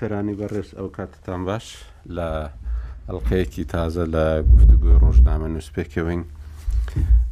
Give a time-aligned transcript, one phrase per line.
[0.00, 1.66] سەرانی بەڕێز ئەو کاتتان باش
[2.16, 2.28] لە
[3.06, 4.24] ئەڵلقەیەکی تازە لە
[4.54, 6.22] گفتگوی ڕۆژنامە نووسپێکەوەین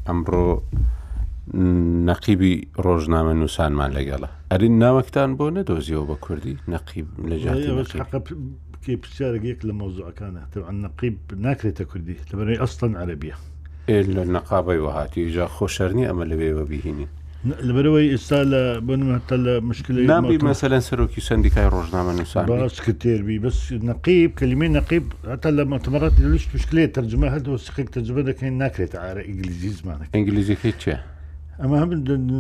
[0.07, 0.45] ئەمڕۆ
[2.09, 2.55] نەقیبی
[2.87, 7.37] ڕۆژنامە نووسانمان لەگەڵە ئەرین ناوەکتان بۆ نەدۆزیەوە بە کوردی نەقیب لە
[8.85, 10.43] کێ پرسیارێک لە مۆزوعەکانە
[10.85, 11.17] نەقیب
[11.47, 13.37] ناکرێتە کوردی لەبەرەی ئەستان عەربیە
[14.17, 17.07] لە نەقابی وهاتی ژا خۆشەرنی ئەمە لەوێ بەبیهینی
[17.45, 22.77] لبروي استال لەبەرەوەی ئێستا لە بنمەتە لە مشکلی نامی مەسەلەن سەرۆکی سندیکای ڕۆژنامە نووسان باس
[22.87, 23.59] کتێبی بەس
[23.91, 29.23] نقیب کلمی نقیب هەتا لە مەتەمەڕات لەش مشکلێ تەرجمە هەدۆ سقیک تەجبە دەکەین ناکرێت ئارە
[29.31, 31.01] انجليزي زمانەکە
[31.63, 31.91] اما هم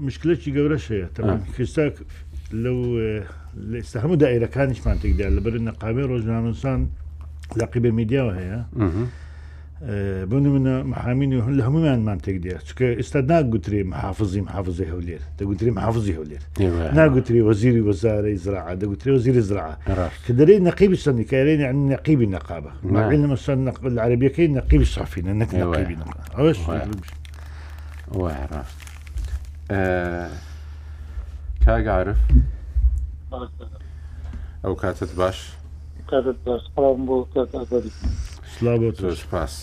[0.08, 1.54] مشكلة شي قبل شيء تمام آه.
[1.58, 1.94] كيستاك
[2.66, 3.24] لو آه،
[3.56, 6.80] لە ئێستا هەموو دائێرەکانیشمان تێکدا لە برن نەقامی ڕۆژنامەسان
[7.60, 8.60] لەقیبە میدیاوە هەیە
[9.84, 15.22] آه، بۆ منە محامین و هەن لە هەمومانمان تێکدێ چکە ئێستا ناگوتری محافظی محافظی هەولێر
[15.40, 19.70] دەگوتری محافظی هەولێر إيه ناگوتری وەزیری وەزارەی زراع دەگوتری وەزیری زراع
[20.26, 25.96] کە نقيب نەقیبی سندیکارێنی عن نەقیبی نەقابە ماعین مەسەر نقل عربیەکەی نەقیبی صافینە نەک نەقیبی
[26.02, 26.60] نەقا ئەوش
[31.66, 32.18] کاگعرف
[33.32, 35.38] ئەو کاتت باش
[39.32, 39.54] پاس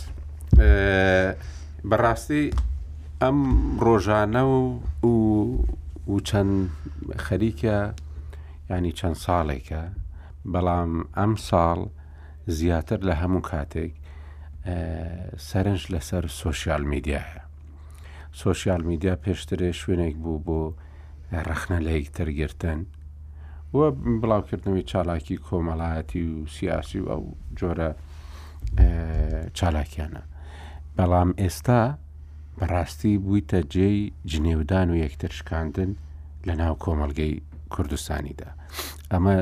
[1.91, 2.45] بەڕاستی
[3.23, 3.39] ئەم
[3.87, 5.15] ڕۆژانە و
[6.13, 6.55] و چەند
[7.27, 7.77] خەریکە
[8.71, 9.83] ینی چەند ساڵێکە
[10.53, 11.79] بەڵام ئەم ساڵ
[12.59, 13.93] زیاتر لە هەموو کاتێک
[15.49, 17.41] سەرنج لەسەر سوۆسیال میدیاە
[18.41, 20.61] سوۆسیال میدیا پێشترێ شوێنێک بوو بۆ
[21.49, 22.81] ڕخنە لە یەکترگرتن
[23.77, 23.87] وە
[24.23, 27.23] بڵاوکردنەوەی چالاکی کۆمەڵایەتی و سیاسی و ئەو
[27.59, 27.91] جۆرە
[29.59, 30.23] چالاکیانە
[30.97, 31.81] بەڵام ئێستا
[32.59, 33.99] بەڕاستی بوویتە جێی
[34.31, 35.91] جنێودان و یەکتر شکاندن
[36.47, 37.35] لە ناو کۆمەلگەی
[37.75, 38.51] کوردستانیدا
[39.13, 39.35] ئەمە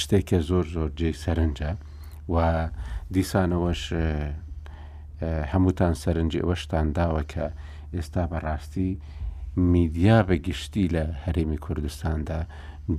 [0.00, 1.70] شتێکە زۆر زۆر جێی سەرنجە
[2.32, 2.36] و
[3.14, 3.82] دیسانەوەش
[5.52, 7.46] هەمووتان سەرنجی ئەوەشتان داوە کە
[7.94, 8.90] ئێستا بەڕاستی
[9.56, 12.40] میدیا بەگشتی لە هەرێمی کوردستاندا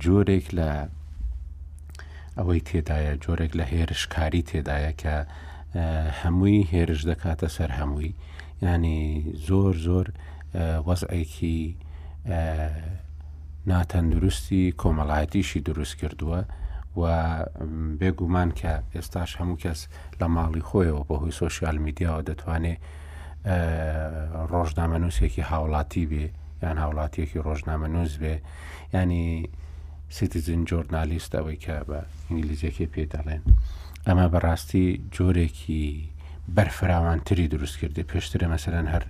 [0.02, 0.70] جۆرێک لە
[2.36, 5.16] ئەوەی تێدایە جۆرێک لە هێرشکاری تێدایە کە
[6.20, 8.14] هەمووی هێرش دەکاتە سەر هەمووی
[8.62, 9.04] ینی
[9.48, 10.06] زۆر زۆر
[10.86, 11.58] وەزعێکی
[13.70, 16.40] ناتەندروستی کۆمەڵایەتیشی دروست کردووە
[17.00, 17.04] و
[18.00, 19.80] بێگومان کە ئێستاش هەموو کەس
[20.20, 22.80] لە ماڵی خۆیەوە بەهۆی سوۆسیال میدیاەوە دەتوانێت
[24.52, 26.26] ڕۆژنامەنووسێکی هاوڵاتی بێ
[26.64, 28.34] یان هاوڵاتیەکی ڕۆژنامە نووز بێ
[28.94, 29.48] ینی
[30.16, 31.98] سیتیزن جۆرنالیست ئەوەی کە بە
[32.30, 33.42] ئینگلیزیەکەی پێ دەڵێن
[34.06, 35.84] ئەمە بەڕاستی جۆرێکی
[36.56, 39.04] بەرفراوانتری دروست کردی پێشترە مەسەرەن هەر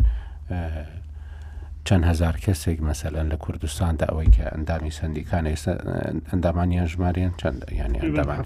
[1.86, 5.72] چەند هزار کەسێک مەسەلەن لە کوردستاندا ئەوەی کە ئەندامی سندیکان ئێستا
[6.30, 8.40] ئەندامانیان ژماریان چەند ینی ئەندامان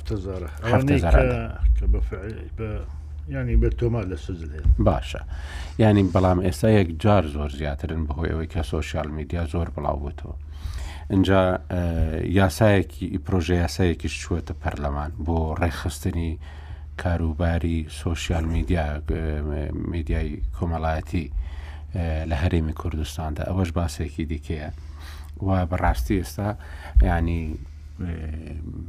[3.30, 5.20] ینی بە تۆما لە سزلێن باشە
[5.78, 10.34] ینی بەڵام ئێستا یەک جار زۆر زیاترن بەهۆی ئەوەی کە سوۆسیال میدیا زۆر بڵاوبووتەوە.
[11.14, 11.42] اینجا
[12.38, 16.30] یاسایەکی پرۆژه یاسایەکیش چوەتە پەرلەمان بۆ ڕێخستنی
[17.02, 18.84] کاروباری سوۆسیال میدیا
[19.94, 21.26] میدیای کۆمەڵایەتی
[22.30, 24.68] لە هەرێمی کوردستاندا ئەوەش باسێکی دیکەیە
[25.46, 26.48] و بەڕاستی ئێستا
[27.10, 27.44] ینی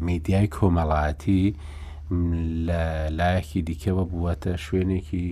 [0.10, 1.44] میدیای کۆمەڵایەتی
[2.18, 5.28] لایەکی دیکەوە بووەتە شوێنێکی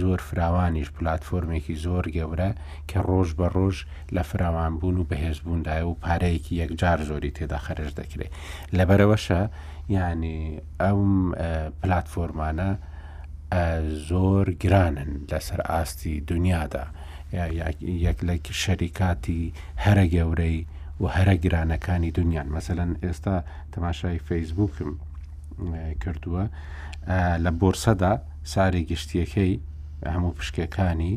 [0.00, 2.50] زۆر فراوانیش پلتفۆرمێکی زۆر گەورە
[2.90, 3.76] کە ڕۆژ بە ڕۆژ
[4.14, 8.32] لە فراوانبوون و بەهێزبووندای و پارەیەکی یەکجار زۆری تێدا خەرش دەکرێت
[8.78, 9.40] لەبەرەوەشە
[9.94, 10.38] ینی
[10.80, 11.08] ئەم
[11.80, 12.70] پلتفۆرمانە
[14.08, 16.84] زۆر گرانن لەسەر ئاستی دنیادا
[18.06, 19.42] یەک لە شەریکاتی
[19.84, 20.58] هەرە گەورەی
[21.02, 23.34] و هەرە گرانەکانی دنیان مەمثلەن ئێستا
[23.72, 24.92] تەماشای فەیسبووکم
[26.02, 26.44] کردووە
[27.44, 28.12] لە بۆرسەدا
[28.54, 29.54] ساری گشتیەکەی
[30.12, 31.14] هەموو پشکەکانی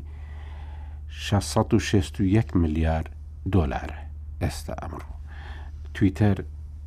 [1.09, 3.03] 661 ملیار
[3.53, 3.99] دۆلارە
[4.41, 5.05] ئێستا ئەمڕۆ
[5.93, 6.37] تویتەر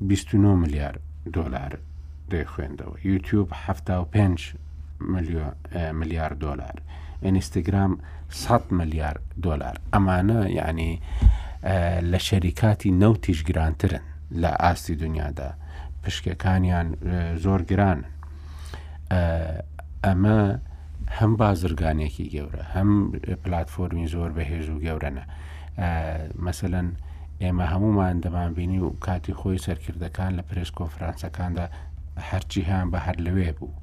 [0.01, 0.99] 29 ملیار
[1.35, 1.79] دۆلار
[2.31, 3.49] دەیخوێندەوە یوتیوب
[4.11, 4.55] 5
[5.93, 6.77] ملیار دۆلار
[7.23, 7.93] ئینستاگرام
[8.31, 11.01] 100 ملیار دۆلار ئەمانە یعنی
[12.13, 14.03] لە شەریکاتی نەوتیش گرانترن
[14.33, 15.53] لە ئاستی دنیادا
[16.05, 16.89] پشکەکانیان
[17.45, 18.01] زۆر گران
[20.07, 20.39] ئەمە
[21.19, 22.91] هەم بازرگانێکی گەورە هەم
[23.43, 25.25] پلتفۆرمی زۆر بەهێز و گەورەنە
[26.47, 26.89] مثلەن
[27.43, 31.67] ئێمە هەمومان دەمانبینی و کاتی خۆی سەرکردەکان لە پرس کۆفرانسەکاندا
[32.29, 33.75] هەرچی هاان بە هەر لەوێ بوو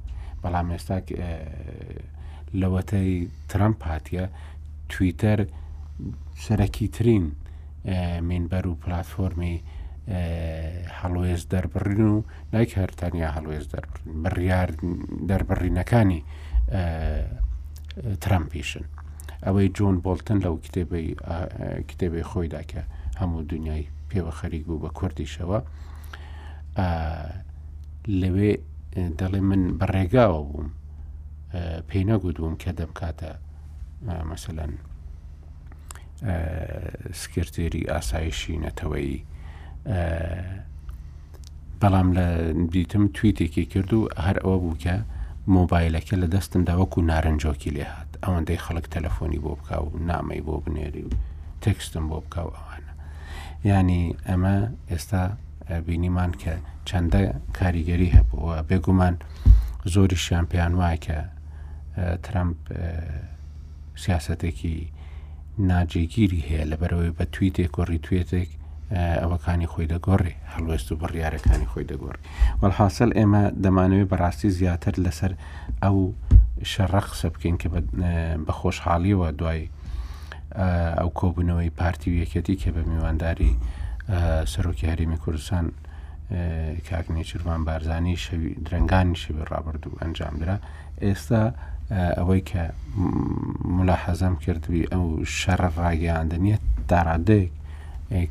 [0.42, 0.98] بەڵام ئێستا
[2.60, 3.12] لەوەتەی
[3.50, 4.22] ترمپ هااتە
[4.92, 5.40] تویتەر
[6.44, 7.24] سەرەکی ترین
[8.28, 9.58] مینبەر و پلتفۆرمی
[11.00, 13.64] هەڵوێز دەربڕین و نایک هەرتانیا هەڵوێز
[14.22, 14.68] بڕیار
[15.30, 16.20] دەربڕینەکانی
[18.22, 18.84] ترامپیشن
[19.46, 21.06] ئەوەی جۆن بۆلتن لەو کتێبەی
[21.90, 22.82] کتێبەی خۆیدا کە
[23.20, 25.58] هەموو دنیای پێوە خەریک بوو بە کوردیشەوە
[28.22, 28.52] لەوێ
[29.18, 30.68] دەڵێ من بەڕێگاوە بووم
[31.88, 33.30] پێی نەگوتبووم کە دەم کاتە
[34.06, 34.72] مەمثلەن
[37.22, 39.12] سکرتێری ئاسایشی نەتەوەی
[41.80, 42.26] بەڵام لە
[42.72, 44.94] دیتم تویتێکی کرد و هەر ئەوە بوو کە
[45.56, 50.54] مۆبایلەکە لە دەستمدا وەکو نارنجۆکی لێ هاات ئەوەندەی خەڵک تەلەفۆنی بۆ بکە و نامی بۆ
[50.64, 51.12] بنێری و
[51.64, 52.92] تەکستم بۆ بکە و ئەوانە
[53.70, 54.56] ینی ئەمە
[54.90, 55.22] ئێستا
[55.86, 56.54] بینیمان کە
[56.88, 57.20] چەندە
[57.58, 59.14] کاریگەری هەبووە بێگومان
[59.94, 61.18] زۆری شامپیان وای کە
[62.24, 62.58] ترامپ
[64.04, 64.76] سیاستێکی
[65.70, 68.50] ناجێگیری هەیە لەبەرەوەی بە تویتێک و ڕیتوێتێک
[68.94, 72.22] ئەوەکانی خۆی دەگۆڕی هەڵوێست و بڕیارەکانی خۆی دەگۆڕی
[72.60, 75.32] وەڵحاصل ئێمە دەمانەوەی بەڕاستی زیاتر لەسەر
[75.82, 75.96] ئەو
[76.72, 77.68] شەڕە قسە بکەین کە
[78.46, 79.62] بە خۆشحاڵیەوە دوای
[81.00, 83.52] ئەو کۆبوونەوەی پارتی و یەکەتی کە بە میوانداری
[84.52, 85.66] سەرۆکی هەرمی کوردستان
[86.88, 90.56] کاکنی چروان بارزانانی شەوی درنگانی شەوی ڕابرد و ئەنجامدرا
[91.04, 91.42] ئێستا
[92.18, 92.62] ئەوەی کە
[93.76, 95.04] ملاحەزەم کردوی ئەو
[95.38, 96.56] شەڕە ڕاگەیاندنیە
[96.90, 97.52] دارادەیەک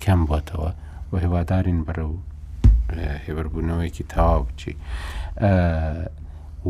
[0.03, 0.71] کەم بۆتەوە
[1.11, 2.15] و هێوادارین بەرە و
[3.25, 4.75] هێبربوونەوەیکی تەواو بچی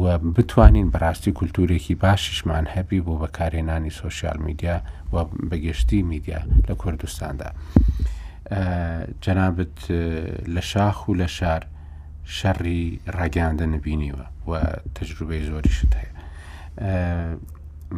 [0.01, 0.05] و
[0.35, 4.75] بتوانین بەڕاستی کولتورێکی باشیشمان هەبی بۆ بەکارهێنانی سوۆسیال میدیا
[5.13, 5.17] و
[5.49, 7.49] بەگەشتی میدیا لە کوردستاندا.
[9.23, 9.77] جەنابەت
[10.55, 11.61] لە شاخ و لە شار
[12.37, 12.83] شەڕی
[13.17, 14.51] ڕاگەاندە نبینیوە و
[14.95, 16.11] تەجروبەی زۆریشت هەیە.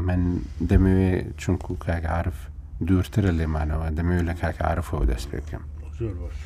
[0.07, 0.21] من
[0.69, 2.39] دەمەوێت چونکو کاگعاعرف
[2.87, 5.63] دوورترە لێمانەوە دەمەوێت لە کاکە عرفەوە دەست پێ بکەم
[5.99, 6.37] زۆر باش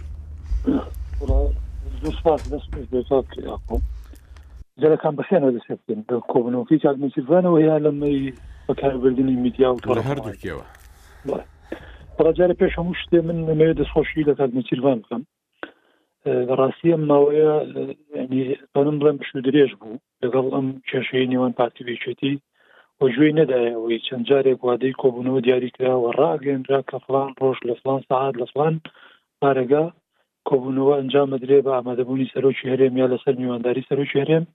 [4.82, 8.20] جەکان بەخێنە دەست بکەن لە کۆبنەوەکی چاکمیسیوانەوە یا لەمەی
[8.68, 10.66] بەکاربردننی میدیا و هەردووکەوە
[12.28, 15.24] ڕجارە پێش هەموو شتێ من نمەوێت دەستخۆشی لە کاتمیسیوان بکەم
[16.60, 17.54] ڕاستیە ماوەیە
[18.86, 22.34] ئەم بڵم پشت درێژ بوو لەگەڵ ئەم کێشەی نێوان پارتی بێچێتی
[23.02, 28.46] بۆژێ نەدایەوەی چەند جارێک وادەی کۆبوونەوە دیاریکراوە ڕاگەندرا کە فلان ڕۆژ لە فلان سعات لە
[28.54, 28.74] فلان
[29.42, 29.86] پارەگا
[30.50, 34.46] کۆبوونەوە ئەنجامە درێ بە ئامادەبوونی سەرۆکی هەرێم یا لەسەر میوانداری سەرۆکی هەرێم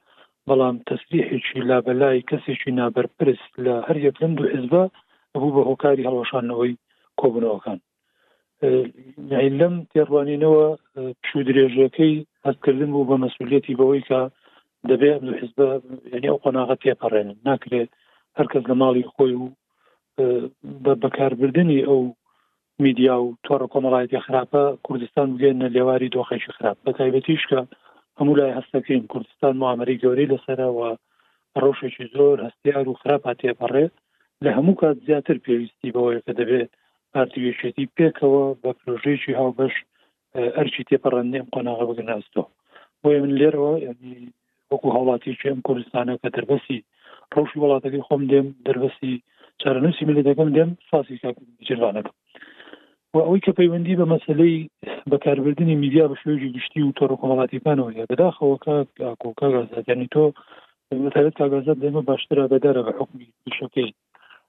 [0.48, 4.82] بەڵام تەسریحێکی لابلای کەسێکی نابەرپرس لە هەر یەک لەم دوو حزبە
[5.38, 6.78] بوو بە هۆکاری هەڵۆشانەوەی
[7.20, 7.78] کۆبنەوەکان
[9.60, 10.66] لەم تێڕوانینەوە
[11.22, 12.14] پشو درێژەکەی
[12.46, 14.20] هەستکردن بوو بە مەسوولەتی بەوەی کە
[14.90, 15.58] دەبێت حزب
[16.12, 17.92] ینی ئەو قۆناغەت تێپەڕێنن ناکرێت
[18.38, 19.46] هەرکەس لە ماڵی خۆی و
[20.84, 22.00] بە بەکاربردننی ئەو
[22.84, 27.60] میدیا و تۆڕە کۆمەڵایەتی خراپە کوردستان بگەێنە لێواری دۆخەشی خراپ بە تایبەتیشکە
[28.18, 30.88] هەموو لای هەستەکەین کوردستان معامەری گەورەی لەسەرەوە
[31.62, 33.92] ڕۆژێکی زۆر هەستیار و خراپ هاتێپەڕێت
[34.44, 36.70] لە هەموو کات زیاتر پێویستی بەوەیە کە دەبێت
[37.14, 39.74] پارتیوێشێتی پێکەوە بە پرۆژێکی هاوبەش
[40.56, 42.46] ئەرچی تێپەڕندێم قۆناغا بگەناستەوە
[43.02, 44.16] بۆیە من لێرەوە ینی
[44.70, 46.78] وەکو هاوڵاتی چێم کوردستانە کە دەربەسی
[47.34, 49.12] پۆشی وڵاتەکەی خۆم دێم دەربەستی
[49.62, 51.16] چارەنووسی ملی دەکەم دێم سواسی
[51.66, 52.14] جرانەکەم
[53.14, 54.56] و ئەوەی کە پەیوەندی بە مەسلەی
[55.10, 58.76] بەکاربردننی میدیا بە شوێژی گشتی و تۆڕکۆمەڵاتیکانەوە بەداخەوەکە
[59.22, 60.24] کۆکە گازانانی تۆ
[61.04, 63.26] مەتەت کاگازات دێمە باشترە بەدارە بە حکمی
[63.58, 63.90] شەکەی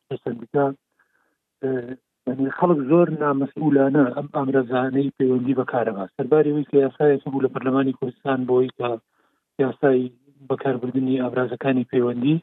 [0.10, 0.64] لەسەندەکە
[2.58, 8.70] خەڵک زۆر نامەسئولانە ئەم ئامرەزانەی پەیوەندی بەکارەوە سەربارەوەی کە یاسایەکە بوو لە پەرلەمانی کوردستان بۆی
[8.78, 8.90] کە
[9.64, 10.06] یاسایی
[10.50, 12.36] بەکاربردننی ئابرازەکانی پەیوەندی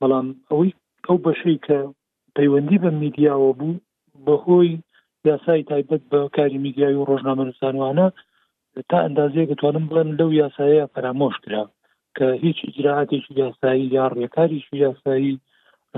[0.00, 0.72] بەڵام ئەوەی
[1.08, 1.78] ئەو بەشەی کە
[2.36, 3.82] پەیوەندی بە میدیاوە بوو
[4.26, 4.72] بەهۆی
[5.28, 8.06] یاسای تایبەت بە کاری میدیای و ڕۆژنامەرسانوانە
[8.90, 11.64] تا ئەندازەیە دەتوانم بڵێن لەو یاسایە پەرامۆش کرا
[12.16, 15.34] کە هیچ ئجرراعاتێکی یاسایی یا ڕێکاریشی یاسایی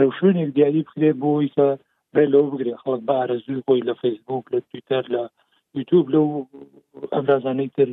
[0.00, 1.68] ڕەوشێنێک دیاری بکرێ بۆی کە
[2.14, 5.22] بێ لەو بگرێ خەڵک بە ئارەزوی خۆی لە فیسبوک لە تویتەر لە
[5.76, 6.26] یوتوب لەو
[7.14, 7.88] ئەمرازانەی تر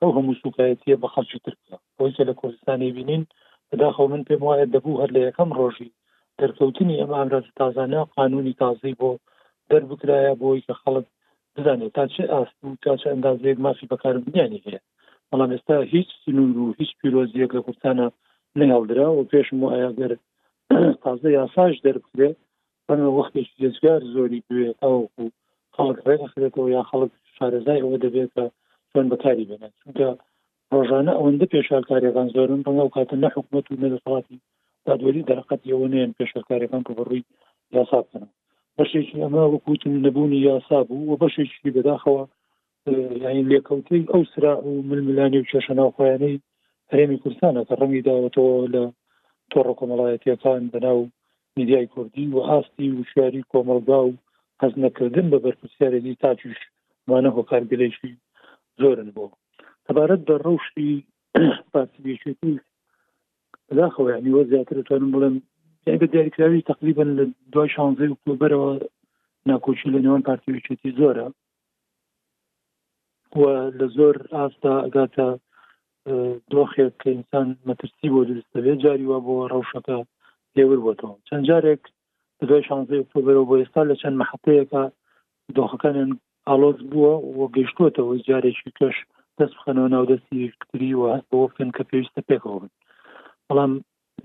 [0.00, 3.22] ئەو هەموو سوکایەتە بە خەڵکی ترکە بۆیکە لە کوردستانی بینین
[3.72, 5.94] بداخەو من پێم وایە دەبوو هەر لە یەکەم ڕۆژی
[6.40, 9.10] دەرکەوتنی ئەم ئامراز تازانە قانونی تازی بۆ
[9.70, 11.06] دەربکرایە بۆی کە خەڵک
[11.54, 14.80] بزانێت تا چه ئاست و تا چه ئەندازەیەک مافی بەکاربیانی هەیە
[15.28, 18.06] بەڵام ئێستا هیچ سنوور و هیچ پیرۆزیەک لە کوردستانە
[18.58, 20.12] نهاودرا و پێشم و ئایاگەر
[21.04, 22.36] تازە یاساش دەربکرێت
[22.86, 24.98] بەمە وەختێکی جێزگار زۆری بێ ئەو
[25.76, 28.44] خەڵک ڕێخرێتەوە یا خەڵک شارەزای ئەوە دەبێت کە
[28.92, 30.08] چۆن بەکاری بێنێت چونکە
[30.74, 34.36] ڕۆژانە ئەوەندە پێشارکاریەکان زۆرن بەڵ ئەو کاتە نە حکوومەت و نەدەسڵاتی
[34.86, 37.26] دادوەری دەرقەت یەوەنێن پێشارکاریەکان کە بڕووی
[37.76, 38.24] یاسا بکەن
[38.76, 42.24] بەشێکی ئەمە وەکوتن نەبوونی یاسا بوو و بەشێکی بەداخەوە
[43.24, 46.42] یاین لێکەوتی ئەو سرا و ململانی و کێشە ناوخۆیانەی
[46.90, 48.84] هەرێمی کوردستانە کە ڕەنگی داوەتەوە لە
[49.52, 50.98] تۆڕ کۆمەڵایەتیەکان بەناو
[51.56, 54.14] میدیای کوردی و ئاستی و شاری کۆمەلگا و
[54.60, 56.58] حەز نەکردن بە بەرپسیارێکی تاچش
[57.08, 58.12] مانە هۆکارگرێکی
[58.80, 59.26] زۆرن بۆ
[59.88, 60.92] تەبارەت بە ڕەوشی
[61.72, 62.52] پاسبیشێتی
[63.80, 65.34] داخەوە یعنیوە زیاترتوانم بڵێن
[65.86, 68.72] یعنی بە دیاریکراوی تقریبا لە دوای شانزەی ئۆکتۆبرەوە
[69.50, 71.26] ناکۆچی لە نێوان پارتیویچێتی زۆرە
[73.40, 73.44] و
[73.78, 75.28] لە زۆر ئاستا ئەگاتە
[76.52, 79.98] دۆخێک کە ئینسان مەترسی بۆ درستەبێ جاری وا بۆ ڕەوشەکە
[80.56, 81.82] لێور بۆتەوە چەند جارێک
[82.38, 84.82] لە دوای شانزەی ئۆکتۆبرەوە بۆ ئێستا لە چەند مەحەتەیەەکە
[85.56, 86.10] دۆخەکانیان
[86.48, 88.96] ئالۆز بووە و گەشتوتەوە جارێکی کەش
[89.40, 92.72] دەست بخەنەوە ناو دەستی کتریوە هەست بۆ بکەن کە پێویستە پێکەوە بن
[93.48, 93.72] بەڵام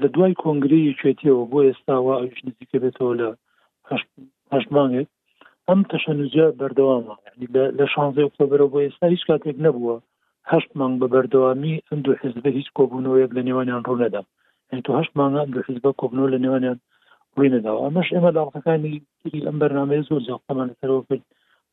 [0.01, 3.27] لە دوای کۆنگری کوێتیەوە بۆ ئێستاوە ئەوش نزیکە بێتەوە لە
[4.53, 5.09] هەشمانێت
[5.67, 7.15] ئەم تەشەنوجە بەردەوامە
[7.77, 9.95] لە شانزە ئۆکتۆبرەوە بۆ ئێستا هیچ کاتێک نەبووە
[10.51, 14.21] هەشت مانگ بە بەردەوامی ئەم دوو حزب هیچ کۆبوونەوەیەک لە نێوانیان ڕوونەدا
[14.85, 16.77] تو هەشت مانگان دوو حزب کۆبنەوە لە نێوانیان
[17.35, 18.95] ڕووینەداوە ئەمەش ئێمە لاڵەکانی
[19.47, 21.23] ئەم بەرنامەیە زۆر جاڵقەمانەتەرەوە کرد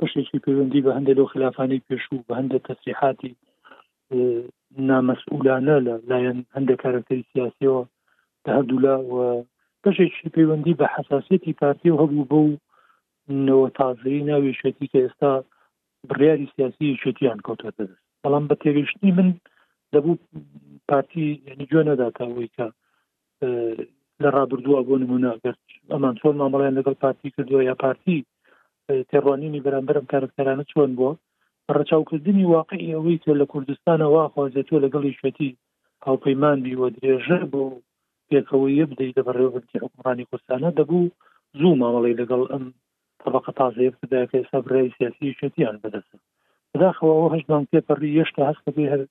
[0.02, 3.32] پشتێکی پەیوەندی بە هەندێک لەو خلافانی پێشوو بە هەندە تەسریحاتی
[4.88, 7.80] نامەسئولانە لە لایەن هەندێک کارکتەری سیاسیەوە
[8.54, 8.94] هەردوولا
[9.82, 12.50] پشێکی پەیوەندی بە حساسەتی پارتی و هەبوو بە و
[13.48, 15.32] نەوە تازایی ناویشێتی کە ئێستا
[16.08, 19.28] بڕیاری سیاسی شێتیان کەوتەتە دەست بەڵام بە تێگەشتنی من
[19.94, 20.18] دەبوو
[20.90, 22.66] پارتی ینی گوێ نەداتەوەی کە
[24.22, 25.30] لە ڕابردووە بۆ نمونە
[25.92, 28.18] ئەمان چۆن مامەڵیان لەگەڵ پارتی کردووە یا پارتی
[29.10, 31.12] تێڕوانینی بەرامبەرم کارکتەرانە چۆن بووە
[31.76, 35.50] ڕەچاوکردنی واقعی ئەوەی تۆ لە کوردستانە واخوازێتۆ لەگەڵی شوێتی
[36.06, 37.62] هاوپەیمان بیوە درێژە بۆ
[38.28, 41.12] پێکەوەیە بدەیت لە بەڕێوەبردی حکوڕانی کوردستانە دەبوو
[41.58, 42.64] زوو مامەڵی لەگەڵ ئەم
[43.22, 46.12] طبقە تازەیە بداکە سەبرای سیاسی شوێتیان بەدەست
[46.72, 49.02] بداخەوە هەشمان پێپەڕی هێشتا هەستکە بێ هەر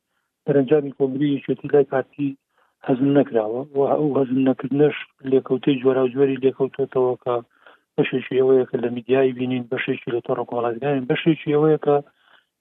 [0.45, 2.29] سەرنجامی کۆمری شوێتی لای پارتی
[2.87, 4.95] هەزم نەکراوە و ئەو هەزم نەکردنش
[5.31, 7.35] لێکەوتەی جۆرا جوێری لێکەوتێتەوە کە
[7.97, 11.95] بەشێکی ئەوەیە کە لە میدیایی بینین بەشێکی لە تۆڕ کۆڵاتگانین بەشێکی ئەوەیە کە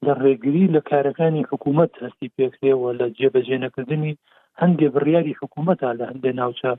[0.07, 4.12] لە ڕێگری لە کارەکانی حکوومەت هەستی پێکرێەوە لە جێبەجێنەکردنی
[4.61, 6.73] هەندێ بڕیاری حکوومەتە لە هەندێ ناوچە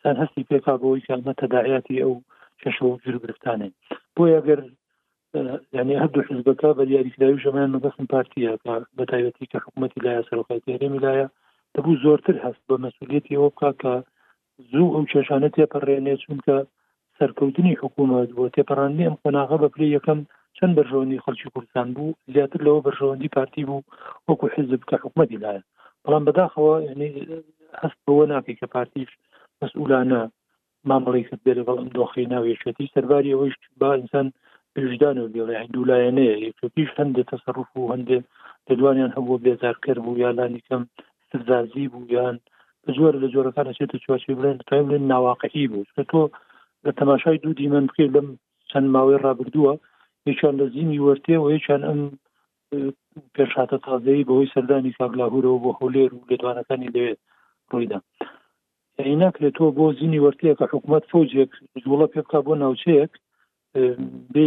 [0.00, 2.14] چەند هەستی پێکا بەوەی کامە تەداعاتی ئەو
[2.62, 3.72] کەشە و جرگرفتانین
[4.14, 4.60] بۆ ئەگەر
[5.76, 8.52] یعنی هەردوو حزبەکە بە دیاریکراوی ژەمان مەبەسم پارتیە
[8.96, 11.26] بە تایبەتی کە حکوومەتی لایە سەرۆکاتی هەرێمی لایە
[11.74, 13.94] دەبوو زۆرتر هەست بە مەسوولێتی ئەو بکە کە
[14.72, 16.56] زوو ئەو کێشانە تێپەڕێنێ چونکە
[17.22, 20.20] سەرکەوتنی حکوومەت بۆ تێپەڕاندی ئەم قۆناغا بە پلی یەکەم
[20.56, 23.86] چەند بەرژەوەندی خەڵکی کوردستان بوو زیاتر لەوە بەرژەوەندی پارتی بوو
[24.28, 25.62] وەکو حزب کە حکوومەتی لایە
[26.04, 27.08] بەڵام بەداخەوە یعنی
[27.82, 29.10] هەست بەوە ناکەی کە پارتیش
[29.60, 30.20] مەسئولانە
[30.88, 34.26] مامەڵی کرد بێ لەگەڵ ئەم دۆخی ناوێشێتی سەرباری ئەوەیش با ئینسان
[34.74, 38.24] پێشدان و بێڵێ دوولایەنەیە یەکێتیش هەندێک تەسەڕف و هەندێک
[38.68, 40.82] دەدوانیان هەبوو بێزارکەر بوو یالانیکەم
[41.30, 42.36] سزازی بوو یان
[42.98, 46.22] زۆر لە جۆرەکان چێتە چوارچی بڵێن تا بڵێن ناواقعی بوو کە تۆ
[46.86, 48.26] لە تەماشای دوو دیمەن بکە لەم
[48.70, 49.72] چەند ماوەی ڕابردووە
[50.26, 52.00] هیچیان لە زیینی وەرتێ و هیچیان ئەم
[53.34, 57.20] پێشاتە تازایی بەهۆی سەردانی کاگلاهورەوە بۆ هەولێر و لێدوانەکانی لەوێت
[57.70, 57.98] ڕوویدا
[59.22, 61.50] ناکرێت تۆ بۆ زیینی وەرتەیەکە حکوومەت فوجێک
[61.84, 63.12] جوڵە پێ بک بۆ ناوچەیەک
[64.34, 64.46] بێ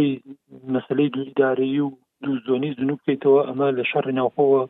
[0.74, 1.90] مەسلەی دوودارایی و
[2.22, 4.62] دوو زۆنی زنوب بکەیتەوە ئەمە لە شەڕی ناوخەوە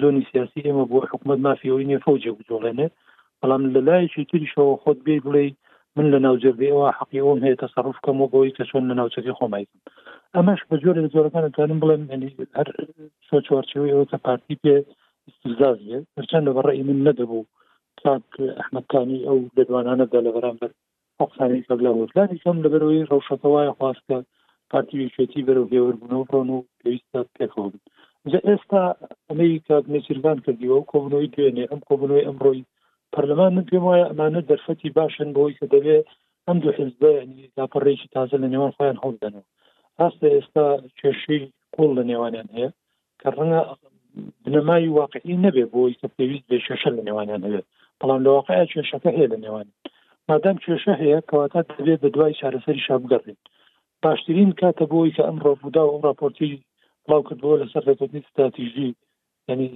[0.00, 2.88] زۆنی سیاسی ئێمە بۆ حکوومەت مافیەوەی نیە فوجێک جوڵێنێ
[3.40, 5.46] بەڵام لە لایەکی تریشەوە خۆت بێ بڵێ
[5.98, 9.80] من لە ناوجێبیەوە حقی ئەوم هەیە تەصرف کەم و بۆی کە چۆن لە ناوچەکی خۆمایکم
[10.34, 12.04] ئەمەش بە جۆر لە زۆرەکانتوانم بڵێم
[12.58, 12.68] هەر
[13.28, 14.76] سۆ چوارچەوەی ئەوە کە پارتی پێ
[15.28, 17.44] استزازیە هەرچەند لە بەڕێی من نەدەبوو
[18.02, 18.24] تاک
[18.58, 20.70] ئەحمەدکانی ئەو دەدوانانەدا لە بەرامبەر
[21.18, 24.18] قوقسانی کەلاوەلانی کەم لەبەرەوەی ڕەوشەتەوەی خواستکە
[24.72, 27.80] پارتی شێتی بەرەو هێوەبوونەوە ڕۆن و پێویستە پێکەوە بن
[28.48, 28.84] ئێستا
[29.28, 32.60] ئەمریکا نێچیربان کردیەوە کۆبنەوەی دوێنێ ئەم کۆبنەوەی ئەمڕۆی
[33.16, 36.06] پەرلەمان من پێم وایە ئەمانە دەرفەتی باشن بۆی کە دەبێت
[36.46, 39.48] ئەم دو حزب ینی لاپەڕێکی تازە لە نێوان خۆیان هەڵدەنەوە
[40.00, 40.66] هەستە ئێستا
[41.00, 41.42] کێشەی
[41.74, 42.70] قۆڵ لە نێوانیان هەیە
[43.20, 43.60] کە ڕەنە
[44.44, 47.66] بنەمای واقعی نەبێ بۆی کە پێویست بێ شەشە لە نێوانیان هەبێت
[48.00, 49.68] بەڵام لە واقعە کێشەکە هەیە لە نێوان
[50.28, 53.38] مادام کێشە هەیە کەواتە دەبێت بە دوای چارەسەری شابگەڕێن
[54.02, 56.52] باشترین کاتە بۆی کە ئەم ڕۆبوودا و ڕاپۆرتی
[57.04, 58.90] بڵاو کردبووە لەسەر ڕێکوتنی ستراتیژی
[59.48, 59.68] ینی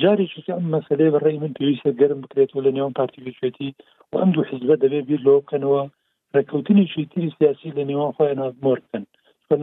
[0.00, 3.70] جارێکی ئەم مەسلەی بەڕێی من پێویستە گەرم بکرێتەوە لە نێوان پارتیبیچێتی
[4.12, 5.82] و ئەم دوو حزبە دەبێ بیر لۆ بکەنەوە
[6.34, 9.02] ڕێککەوتنیشی تری سیاسی لە نێوان خۆیان مۆرکن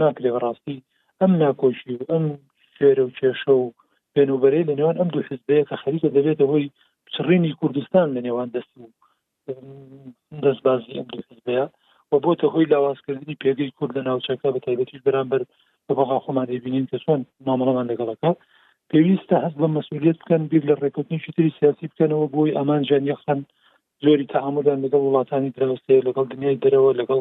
[0.03, 0.77] ناکرێ بەڕاستی
[1.19, 2.25] ئەم ناکۆشی و ئەم
[2.77, 3.65] شێرە و کێشە و
[4.13, 6.65] پێنوبەرەی لە نێوان ئەم دوو حزبەیە کە خەریکە دەبێتە هۆی
[7.13, 8.85] چڕینی کوردستان لە نێوان دەست و
[10.43, 11.65] دەستبازی ئەم دوو حزبەیە
[12.11, 15.41] و بۆتە هۆی لاوازکردنی پێگەی کورد لە ناوچەکە بە تایبەتیش بەرامبەر
[15.87, 18.31] بەبقا خۆمان دەبینین کە چۆن مامەڵەمان لەگەڵەکە
[18.91, 23.39] پێویستە هەست بە مەسئولیت بکەن بیر لە ڕێکوتنیشی تری سیاسی بکەنەوە بۆی ئەمان ژیان یەخەن
[24.03, 27.19] زۆری تەعاملدان لەگەڵ وڵاتانی دراوسەیە لەگەڵ دنیای دەرەوە لەگەڵ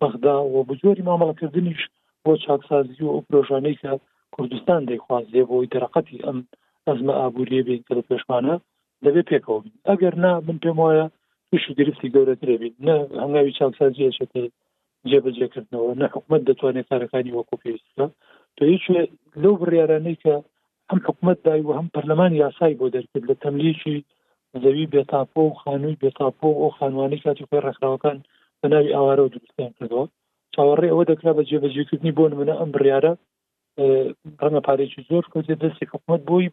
[0.00, 1.80] بەغدا و بە زۆری مامەڵەکردنیش
[2.24, 3.90] بۆ چاکسازی و ئەو پرۆژانەی کە
[4.34, 6.38] کوردستان دەیخوازیێ بۆی دەرەقەتی ئەم
[6.86, 8.54] ئەزمە ئابووریە بین کە لە پێشمانە
[9.04, 11.06] دەبێت پێکەوە بین ئەگەر نا من پێم وایە
[11.50, 14.42] توشی گرفتی گەورەترێ بین نە هەنگاوی چاکسازی شەکە
[15.10, 18.04] جێبەجێکردنەوە نە حکومت دەتوانێت کارەکانی وەکو پێویستە
[18.56, 18.84] تو هیچ
[19.42, 20.34] لەو بڕیارانەی کە
[20.90, 23.96] هەم حکومت دای و هەم پەرلەمان یاسای بۆ دەرکرد لە تەملیکی
[24.62, 28.16] زەوی بێتاپۆ و خانووی بێتاپۆ ئەو خانوانی کاتی خۆی ڕخراوەکان
[28.60, 30.04] بە ناوی ئاوارە و درستیان کردەوە
[30.54, 32.98] چاوەڕێ ئەوە دەکرا بە جێبەجێکردنی بۆ منە ئەم بڕیاە
[34.42, 36.46] ڕەنە پارێکی زۆر کردێ دەستی حکومت بۆی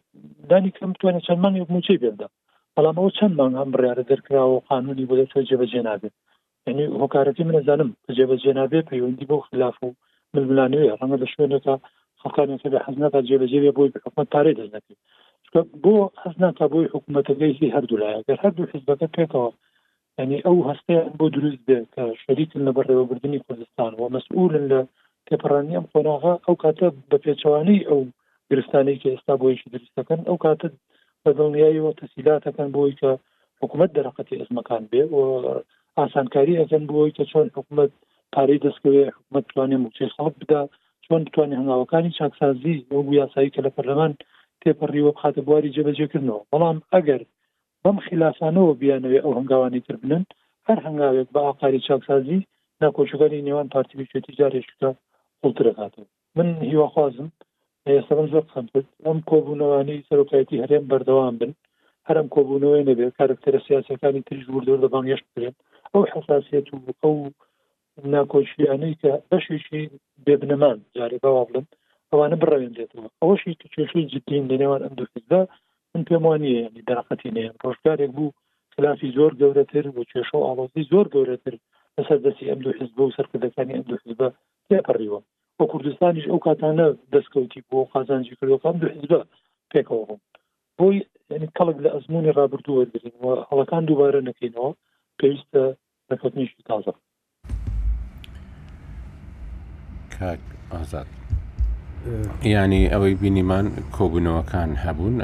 [0.50, 2.28] دانی کەم توانێت چەندمانی موچی بێدا
[2.76, 6.14] بەڵام ئەو چەند مانگ هەم بڕیاە دەرکراوە و قانونی بۆ دەچۆ جێبەجێ نابێت
[6.66, 9.88] یعنی هۆکارەتی منەزانم جێبەجێ نابێت پەیوەندی بۆ خلاف و
[10.34, 11.74] ململانوێ ڕەنە لە شوێنەکە
[12.22, 14.98] خەکانی سەبێ حەزنەتا جێبەجێبێ بۆی حکومت پارەی دەست نەکرد
[15.84, 19.50] بۆ حەزناتا بۆی حکوومەتەکەی هی هەردوو لایە گەر هەردوو حزبەکە پێکەوە
[20.20, 24.80] ینی ئەو هەستیان بۆ دروست بێ کە شەریکن لە بەڕێوەبردننی کوردستان و مەسئولن لە
[25.26, 28.00] تێپەڕانی ئەم قۆناغا ئەو کاتە بە پێچوانەی ئەو
[28.50, 30.68] گرستانی کە ئێستا بۆیشی درستەکەن ئەو کاتە
[31.22, 33.10] بە دڵنیاییەوە تەسیلاتەکەن بۆی کە
[33.60, 35.18] حکوومەت دەرەقەتی ئەزمەکان بێ و
[35.98, 37.92] ئاسانکاری ئەزەن بۆی کە چۆن حکوومەت
[38.34, 40.62] پارەی دەستکەوێ حکوومەت توانێ موچێ خەڵ بدا
[41.10, 44.12] چۆن بتوانانی هەنگاوەکانی چاکسازی ئەو یاسایی کە لە پەرلەمان
[44.60, 47.22] تێپەڕیوە بخاتە بواری جێبەجێکردنەوە بەڵام ئەگەر
[47.82, 50.22] بەم خلافانەوە بیانەوە ئەو هەنگاوانی تر بنن
[50.68, 52.38] هەر هەنگاوێک بە ئاقاری چاکسازی
[52.82, 54.88] ناکۆچەکانی نێوان پارتی بچێتی جارێشکە
[55.42, 57.28] قوڵترەکاتەوە من هیواخوازم
[57.88, 58.66] ئێستا زۆر خم
[59.06, 61.52] ئەم کۆبوونەوانی سەرۆکایەتی هەرێم بەردەوام بن
[62.08, 65.54] هەرم کۆبوونەوەی نەبێت کارکتەرە سیاسەکانی تریش وردۆر لە بانگەشت بکرێن
[65.92, 67.14] ئەو حساسیت و ئەو
[68.14, 69.82] ناکۆچیانەی کە بەشیشی
[70.26, 71.66] بێبنەمان جارێ بەوا بڵم
[72.10, 75.40] ئەوانە بڕەوێنێتەوە ئەوەشی کچێشی جدین لەنێوان ئەم دوفزدا
[75.92, 78.34] من پێم وانە ینی دەرەقەتینەیە ڕۆژگارێک بوو
[78.74, 81.54] خلافی زۆر گەورەتر بۆ کێشە ئاڵۆزی زۆر گەورەتر
[81.96, 84.28] لەسەر دەستی ئەم دو حزب و سەرکردەکانی ئەم دو حزبە
[84.68, 85.20] پێپەڕیوە
[85.56, 89.20] بۆ کوردستانیش ئەو کاتانە دەستکەوتی بۆ قازانجی کردەکان دو حزبە
[89.72, 90.20] پێکەوە بووم
[90.78, 90.96] بۆی
[91.32, 93.16] ینی کەڵک لە ئەزمموی ڕابردووە برین
[93.50, 94.70] هەڵەکان دووبارە نەکەینەوە
[95.18, 95.62] پێویستە
[96.10, 96.92] نەکەوتنیشی تازە
[100.18, 100.38] کاک
[100.74, 101.06] ئازاد
[102.54, 105.16] ینی ئەوەی بینیمان کۆبوونەوەکان هەبوون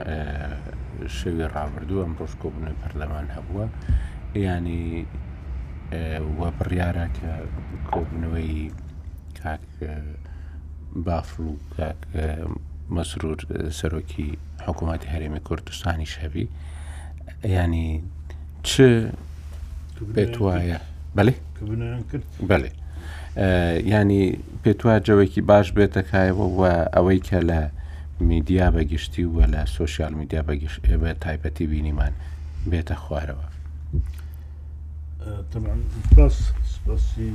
[1.19, 3.65] شەوی ڕابردوو ئەم ڕۆژ کۆبوونە پەرلەمان هەبووە
[4.49, 4.87] ینی
[6.39, 7.33] وە بڕیارە کە
[7.95, 8.55] کۆبنەوەی
[9.43, 9.67] کاک
[11.07, 11.99] بافر و کاک
[12.95, 13.39] مەسرور
[13.79, 14.29] سەرۆکی
[14.67, 16.47] حکوومەتی هەرێمی کوردستانی شەوی
[17.57, 17.89] ینی
[18.69, 18.71] چ
[20.15, 20.79] پێت وایە
[21.17, 21.35] بەێ
[22.51, 22.71] بەێ
[23.37, 24.25] ینی
[24.65, 26.61] پێتواجەوەکی باش بێتەکایەوە و
[26.95, 27.61] ئەوەی کە لە
[28.31, 30.41] میدیا بەگشتی وە لە سوۆسیال میدیا
[31.03, 32.13] بە تایبەتی بینیمان
[32.71, 33.47] بێتە خوارەوە.
[35.53, 35.75] طبعا
[36.17, 36.37] باس
[36.87, 37.29] باسی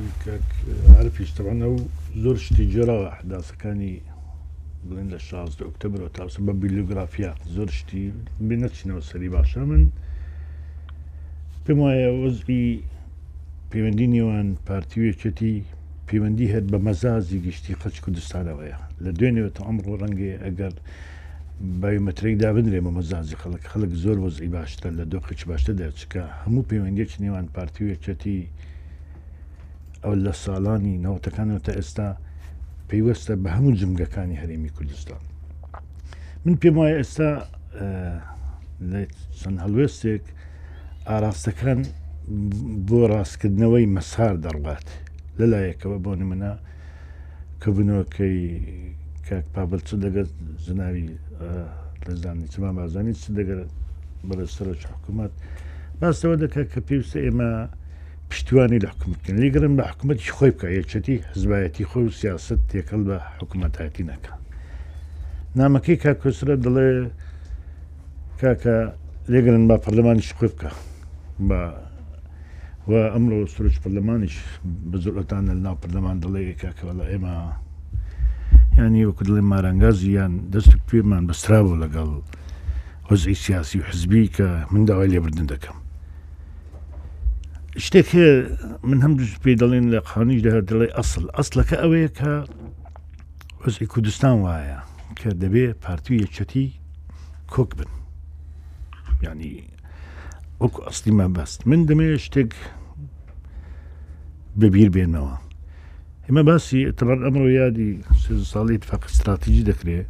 [0.99, 1.75] عرفیش طبعا ئەو
[2.23, 3.93] زۆر شتی جێراوە ئەحداسەکانی
[4.87, 8.03] بڵێن لە 16 ئۆکتبرەوە تاسە بە بیلیۆگرافیا زۆر شتی
[8.47, 9.83] بنەچینەوە سەری باشە من
[11.65, 12.67] پێم وایە وەزگی
[13.71, 15.55] پەیوەندی نێوان پارتیوێکێتی
[16.09, 20.73] پەیوەندی هەت بە مەزازی گشتی خەچ کوردستانەوەیە لە دوێنێتە ئەمڕۆ ڕەنگە ئەگەر
[21.81, 27.45] بایومەترێکدا بنرێمە مەزازی خەڵک خەڵک زۆر وەزی باشتر لە دۆخچ باشتەدا چکە هەموو پەیوەندێکی نێوان
[27.55, 28.39] پارتیوێکەتی
[30.03, 32.07] ئەو لە ساڵانی نەوتەکانەوە تا ئێستا
[32.89, 35.21] پێیوەستە بە هەموو جمگەکانی هەرێمی کوردستان
[36.45, 37.31] من پێم وایە ئێستا
[38.91, 39.01] لە
[39.39, 40.25] چەند هەلوێستێک
[41.09, 41.79] ئاراستەکان
[42.87, 44.87] بۆ ڕاستکردنەوەی مەسار دەڕوات
[45.39, 46.51] لە لایەکەوە بۆ نمونە
[47.61, 48.37] کە بنەوەکەی
[49.27, 50.29] کاک پابل چ دەگەت
[50.67, 51.03] زناوی
[52.05, 53.71] لەزانانی چما بازانی چ دەگەرت
[54.27, 55.33] بەرەسەرە حکوومەت
[55.99, 57.49] باستەوە دەکات کە پێویستە ئێمە
[58.29, 63.17] پشتیوانی لە حکوومەتکن لەگەرم بە حکوومەتی خۆی بکە یەچەتی حزبایەتی خۆی و سیاست تێکەڵ بە
[63.39, 64.33] حکوومەتایەتی نەکە
[65.59, 66.89] نامەکەی کاکۆسرە دەڵێ
[68.41, 68.75] کاکە
[69.31, 70.69] لێگەرن با پەرلەمانی شخۆی بکە
[71.47, 71.61] بە
[72.87, 74.37] و ئەمڕۆ سروش پەرلەمانیش
[74.91, 77.35] بە زۆرەتان لە ناو پەرلەمان دەڵێکەکەەوە لە ئێمە
[78.77, 82.09] ینی وەکو دڵێ مارانگازی یان دەست توێمان بەسترابوو لەگەڵ
[83.09, 85.77] هۆزی سیاسی و حزبی کە من داوای لێبردن دەکەم
[87.85, 88.09] شتێک
[88.89, 92.31] من هەمدوش پێ دەڵێن لە قانیش دەهر دەڵێ ئەسل ئەسلەکە ئەوەیە کە
[93.61, 94.79] وەزی کوردستان وایە
[95.19, 96.67] کە دەبێ پارتی یەکچەتی
[97.53, 97.91] کۆک بن
[99.25, 99.53] ینی
[100.63, 102.51] وەکو ئەستی مەبەست من دەمەوێت شتێک
[104.59, 105.35] بەبییر بێنەوە
[106.27, 107.91] ئمە باسی تەبەر ئەمڕۆ یادی
[108.53, 110.09] ساڵی اتفاق استراتیژی دەکرێت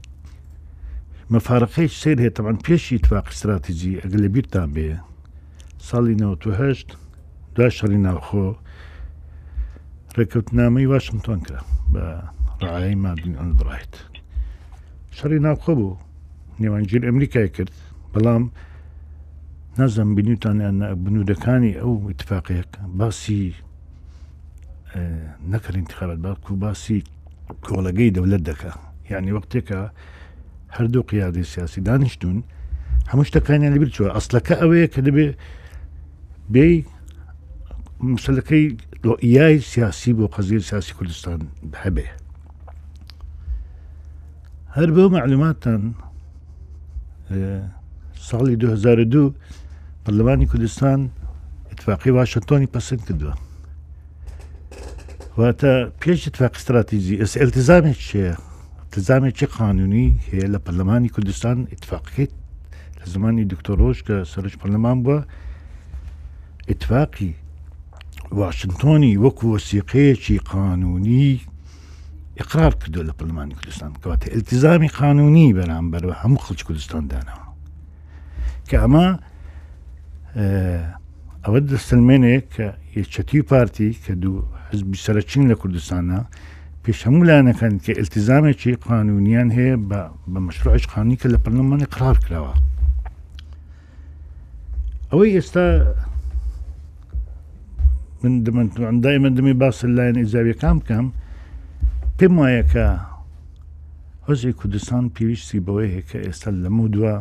[1.34, 4.90] مەفارقەی سیر هەیە تەمان پێشی اتفاق استراتیژی ئەگە لە بیرتان بێ
[5.88, 6.98] ساڵی 1970
[7.56, 8.48] دو شەڕی ناوخۆ
[10.18, 11.62] ڕێککەوتنامەی واشنگتۆن کرا
[11.94, 12.06] بە
[12.64, 13.94] ڕایی مادین ئەندڕایت
[15.18, 15.98] شەڕی ناوخۆ بوو
[16.64, 17.74] نێوانگیر ئەمریکای کرد
[18.14, 18.44] بەڵام
[19.80, 23.44] نازم بنیوتانیان بنوودەکانی ئەو اتفاقەیەک باسی
[25.52, 26.98] نەکە انتخابات باکو باسی
[27.66, 28.72] کۆڵەگەی دەولەت دەکە
[29.12, 29.80] یعنی وەختێکە
[30.76, 32.38] هەردوو قیادی سیاسی دانیشتون
[33.12, 35.28] هەموو شتەکانیان لەبیر چوە ئەسلەکە ئەوەیە کە دەبێ
[36.54, 36.66] بێ
[38.14, 38.66] مسلەکەی
[39.06, 41.40] ڕۆئیای سیاسی بۆ قەزیر سیاسی کوردستان
[41.84, 42.08] هەبێ
[44.78, 45.82] هەر بەو معلوماتان
[48.28, 49.34] ساڵی 2002
[50.06, 51.00] پەرلەمانی کوردستان
[51.72, 53.34] اتفاقی واشنتۆنی پسند کردووە
[55.38, 58.28] واتە پێش اتفاق استراتیزی ئەس التزامێک چێ
[58.86, 62.32] التزامێکی قانونی هەیە لە پەرلەمانی کوردستان اتفاقیت
[63.00, 65.20] لە زمانی دکتۆرۆژ کە سەرش پەرلەمان بووە
[66.74, 67.34] اتفاقی
[68.42, 71.42] واشنتۆنی وەکو وەسیقەیەکی قانونی
[72.42, 77.50] اقرار کردو لە پلمانی کوردستان کەواتە التزامی قانونی بەرامبەر بە هەموو خلچ کوردستان داناوە
[78.70, 79.08] کە ئەمە
[81.44, 86.20] ئەوە دەستلمێنێک کە یەکچەتی پارتی کە دوو حزبی سەرچین لە کوردستانە
[86.84, 90.02] پێش هەموو لاەنەکەن کە التزامێکی قانونیان هەیە بە
[90.48, 92.54] مشروعش قانونی کە لە پەرلمانی قرار کراوە
[95.10, 95.68] ئەوەی ئێستا
[98.22, 101.08] من دەمەندای من دەمی باس لایەن ئیزاویەکان بکەم
[102.18, 102.86] پێم وایە کە
[104.28, 107.16] هۆزی کوردستان پێویستی بەوەی هەیە کە ئێستا لەمو دووە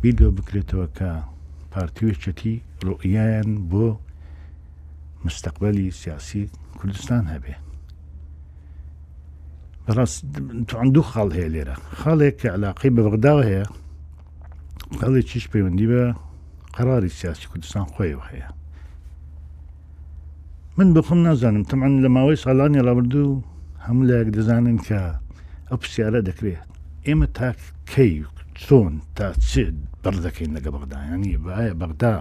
[0.00, 1.10] بیدۆ بکرێتەوە کە
[1.76, 2.54] پارتیوێکەتی
[2.86, 3.86] ڕۆئیان بۆ
[5.24, 6.42] مستەقبلی سیاسی
[6.78, 7.54] کوردستان هەبێ
[9.84, 13.64] بەڕاستان دوو خاڵ هەیە لێرە خاڵێک کە علاقی بە بەغداوە هەیە
[14.98, 16.02] خەڵی چیش پەیوەندی بە
[16.76, 18.48] قراری سیاسی کوردستان خۆیەوە هەیە
[20.76, 23.44] من بخم نازانم تەمان لە ماوەی ساڵانی ڕابردوو
[23.86, 25.00] هەموو لایەک دەزانن کە
[25.68, 26.66] ئەو پرسیارە دەکرێت
[27.06, 27.50] ئێمە تا
[27.92, 28.14] کەی
[28.64, 29.50] چۆن تا چ
[30.06, 32.14] بەر دەکەین لەگە بەغدایانی باە بەغدا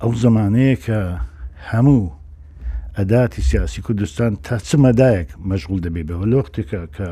[0.00, 0.98] ئەو زمانەیە کە
[1.70, 2.04] هەموو
[2.98, 7.08] ئەداتی سیاسی کوردستان تا چ مەدایەک مەشغول دەبێ بەوە لۆختێکە کە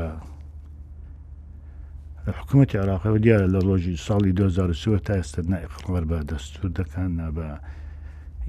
[2.39, 7.47] حکوومەتی عراقەوە دیارە لە ڕۆژی ساڵی 2023 تا ئێستا نایقڕەر بە دەستور دەکەن بە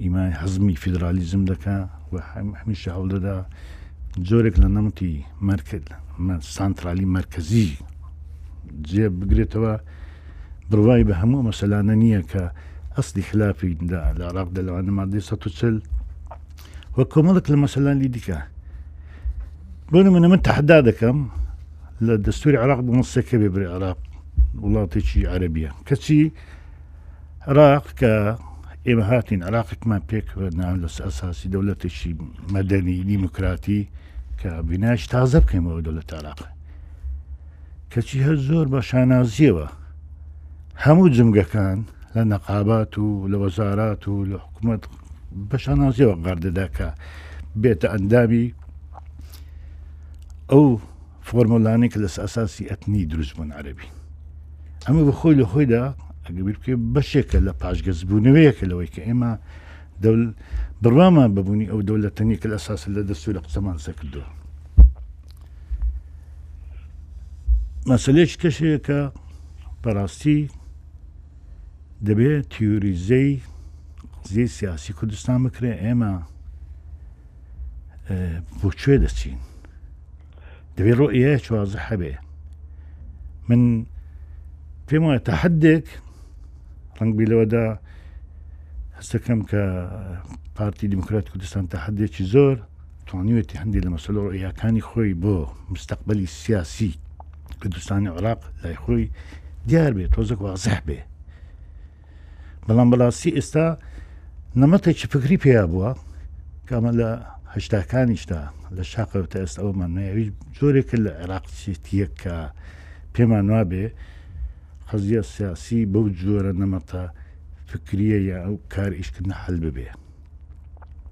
[0.03, 1.77] ئیمان حەزمی فیدرالیزم دەکە
[2.11, 2.13] و
[2.61, 3.35] هەمیشە هەوڵدەدا
[4.27, 5.13] جۆرێک لە نەمتی
[5.47, 5.87] مەرکرد
[6.55, 7.67] سانترالی مرکزی
[8.89, 9.73] جێ بگرێتەوە
[10.69, 12.43] بڕوای بە هەموو مەسەلانە نییە کە
[12.95, 15.75] ئەستی خلافی دا لە عراق دەلەوانە مادەی 1940
[16.97, 18.39] وە کۆمەڵک لە مەسەلانی دیکە
[19.91, 21.17] بۆ منە من تەحدا دەکەم
[22.05, 23.99] لە دەستوری عراق بمەسەکە بێ بێ عراق
[24.63, 26.21] وڵاتێکی عەربیە کەچی
[27.49, 28.13] عراق کە
[28.87, 32.11] ئێمە هاتین عراقێکمان پێکەوە ناو لە ئەساسی دەوڵەتێکی
[32.55, 33.81] مەدەنی دیموکراتی
[34.39, 36.47] کە بیناش تازە بکەینەوە دەوڵەت عراقە
[37.93, 39.67] کەچی هەر زۆر بە شانازیەوە
[40.85, 41.77] هەموو جمگەکان
[42.15, 44.81] لە نەقابات و لە وەزارات و لە حکوومەت
[45.49, 46.87] بە شانازیەوە گاردەداکە
[47.61, 48.45] بێتە ئەندامی
[50.51, 50.67] ئەو
[51.27, 53.87] فۆرمۆلانی کە لەس ئەساسی ئەتنی دروستبوون عربی
[54.85, 55.83] ئەمە بە خۆی لە خۆیدا
[56.25, 59.31] ئەگەبیر بکە بەشێکە لە پاشگەزبوونەوەیەکە لەوەی کە ئێمە
[60.03, 60.23] دەول
[60.83, 64.29] بڕوامان ببوونی ئەو دەولەتەنی کە لە ئەساس لە دەستور لە قسەمان سەکردووە
[67.87, 68.99] مەسلێک کەشێک کە
[69.83, 70.39] بەڕاستی
[72.07, 73.31] دەبێت تیوریزەی
[74.31, 76.23] زی سیاسی کوردستان بکرێ ئێمە اه،
[78.59, 79.37] بۆکوێ دەچین
[80.75, 82.13] دەبێت ڕۆئە چوازە هەبێ
[83.49, 83.61] من
[84.87, 85.85] پێم وایە تا حدێک
[86.99, 87.65] ڕنگبیلەوەدا
[88.97, 89.63] هەستەکەم کە
[90.55, 92.55] پارتی دیموکرات کوردستان تا حدێکی زۆر
[93.07, 95.35] توانیوێتی هەندی لە مەسلۆ ڕۆیاکانی خۆی بۆ
[95.73, 96.93] مستەقبلی سیاسی
[97.61, 99.05] کوردستانی عراق لای خۆی
[99.69, 100.99] دیار بێت تۆزێک وازەح بێ
[102.67, 103.67] بەڵام بەڵاستی ئێستا
[104.61, 105.91] نەمەتێکی فکری پێیا بووە
[106.69, 107.09] کامە لە
[107.55, 108.39] هەشتاکانیشتا
[108.77, 110.25] لە شاقەوتە ئێستا ئەومان نەوی
[110.57, 112.35] جۆرێکە لە عێراقسیتیەک کە
[113.15, 113.85] پێمان وا بێ
[114.91, 117.01] حەزیە سیاسی بەو جۆرە نەمەتە
[117.69, 119.89] فکریە یا ئەو کار ئیشکردن هەل ببێ.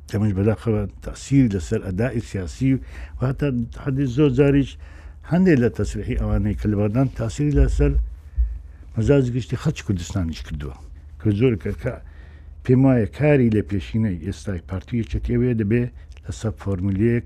[0.09, 2.69] کەمەش بەداخەوە تاسیر لەسەر ئەدای سیاسی
[3.17, 3.47] و هاتە
[3.83, 4.71] حەدی زۆر جاریش
[5.33, 7.91] هەندێک لە تەسرحی ئەوانەی کلبەردان تاسیری لەسەر
[8.95, 10.75] مەزاز گشتی خەچ کوردستانیش کردووە
[11.19, 11.69] کە زۆر کە
[12.63, 15.83] پێم وایە کاری لە پێشینەی ئێستای پارتیە چەتیەوەیە دەبێ
[16.25, 17.25] لەسەر فۆرمولەیەک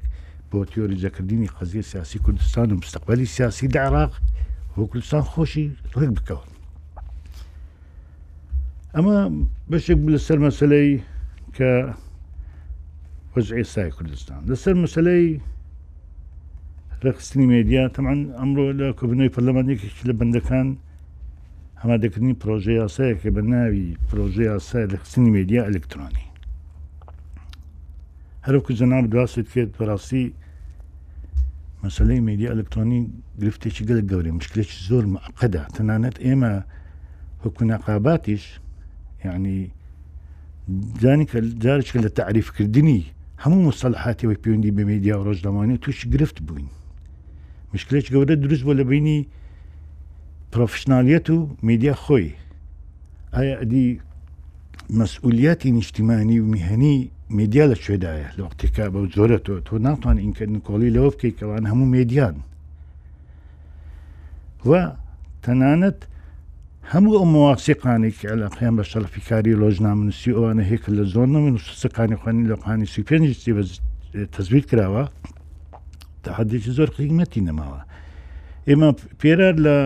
[0.50, 4.14] بۆ تیۆریزەکردنی خەزیە سیاسی کوردستان و مستەقبلی سیاسی دا عراق
[4.76, 5.66] بۆ کوردستان خۆشی
[5.98, 6.50] ڕێک بکەون
[8.96, 9.16] ئەمە
[9.72, 10.90] بەشێک لەسەر مەسلەی
[11.56, 11.72] کە
[13.34, 15.28] وەز ئێستای کوردستان لەسەر مەسلەی
[17.06, 20.68] ڕخستنی مدیا تەمان ئەمڕۆ لە کۆبنەوەی پەرلەمانێکیش لە بەندەکان
[21.82, 26.28] هەمادەکردنی پرۆژه یاسایەکە بە ناوی پرۆژه یاسای لەخستنی مدیا ئەلکترۆنی
[28.46, 30.24] هەروکو جەناب دواست کرد بەڕاستی
[31.84, 33.00] مەسلەی مدیا ئەلکترۆنی
[33.42, 36.54] گرفتێکی گەلک گەورەی مشکلێکی زۆر مەقەدا تەنانەت ئێمە
[37.44, 38.44] حکوونەقاباتیش
[39.26, 39.70] یعنی يعني
[41.04, 43.00] جانیکە جارێککە لە تعریفکردنی
[43.44, 46.70] هەموو مستەلحاتی وەی پەیوەندی بە میدیا و ڕۆژدەمانی توش گرفت بووین
[47.74, 49.20] مشکلێک گەورە دروست بۆ لە بینی
[50.54, 52.28] پرۆفشنالیەت و میدیا خۆی
[53.36, 53.88] ئایا ئەدی
[55.00, 56.96] مەسئولیەتی نیشتیمانی و میهنی
[57.38, 61.64] میدیا لە شوێدایە لە وقتێکا بە زۆرە تۆ تۆ ناتوان ئینکردن کۆڵی لەوە بکەیت کەوان
[61.72, 62.36] هەموو میدیان
[64.70, 64.72] و
[65.44, 66.00] تەنانەت
[66.92, 72.56] هەموو ئەو مواقسیقانێکی ئەلاقیان بە شەلفیکاری ڕۆژنامنووسی ئەوانە هێک لە زۆر نەوین سەقانی خوێنی لە
[72.64, 73.52] قانی سی پێنجستی
[74.36, 75.04] تەزویر کراوە
[76.28, 77.82] تحدێکی زۆر قیمەتی نەماوە
[78.70, 78.90] ئێمە
[79.22, 79.78] پێرە لە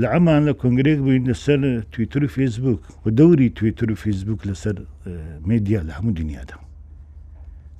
[0.00, 1.60] لە ئەمان لە کنگرێک بووین لەسەر
[1.92, 4.76] تویتر و فیسبوک و دەوری تویتر و فیسبوک لەسەر
[5.50, 6.56] میدیا لە هەموو دنیادا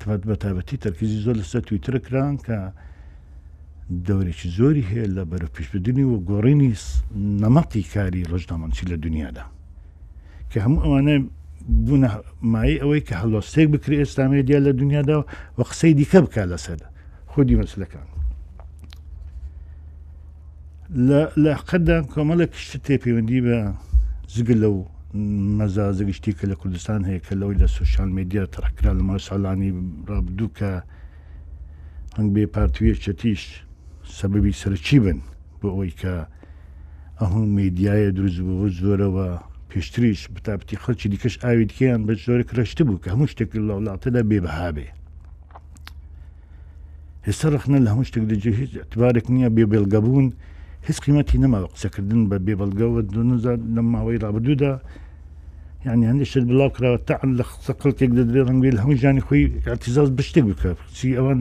[0.01, 2.57] تفات بە تابەتی تەرکیزی زۆر لەسەر تویتر کران کە
[4.09, 6.71] دەورێکی زۆری هەیە لە بەرە پێشبدنی و گۆڕینی
[7.43, 9.45] نەمەقی کاری ڕژدامانچی لە دنیادا
[10.51, 11.15] کە هەموو ئەوانە
[11.85, 12.09] بوونە
[12.53, 15.17] مای ئەوەی کە هەڵۆستێک بکری ئێستا مێدیا لە دنیادا
[15.57, 16.81] و قسەی دیکە بکە لەسەر
[17.33, 18.07] خودی مەسلەکان
[21.45, 23.57] لە حقدا کۆمەڵە کشتە تێپەیوەندی بە
[24.35, 24.77] زگل لەو
[25.59, 29.71] مەزازگشتی کە لە کوردستان هەیە کە لەوەی لە سوشال میدیا تەرەکرا لە ماساڵانی
[30.09, 30.71] ڕابدوو کە
[32.19, 33.43] هەنگ بێ پارتویە چەتیش
[34.19, 35.19] سەبەبی سەرچی بن
[35.61, 36.15] بۆ ئەوی کە
[37.21, 39.29] ئەهوم میدیایە دروست بوو زۆرەوە
[39.71, 44.39] پێشتریش بتابتی خەڵکی دیکەش ئاویدکیان بە زۆرە ڕشت بوو کە هەموو شتێک لە وڵاتەدا بێ
[44.45, 44.89] بەهابێ
[47.27, 50.29] هێستا ڕخنە لە هەموو شتێک دەجێ هیچ اعتبارێک نییە بێ بێلگەبوون
[50.87, 54.73] هیچ قیمەتی نەماوە قسەکردن بە بێبەلگەوە دوزار لە ماوەی رابدوودا
[55.87, 59.45] یعنی هەندێک شت بڵاو کراوە تاعاان لە قسە قڵکێک دەدرێ ڕەنگوی لە هەموو ژانی خۆی
[59.67, 61.39] ئارتیزاز بشتێک بکە چی ئەوان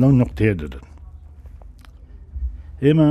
[0.00, 0.84] لەو نقطەیە دەدەن
[2.84, 3.10] ئێمە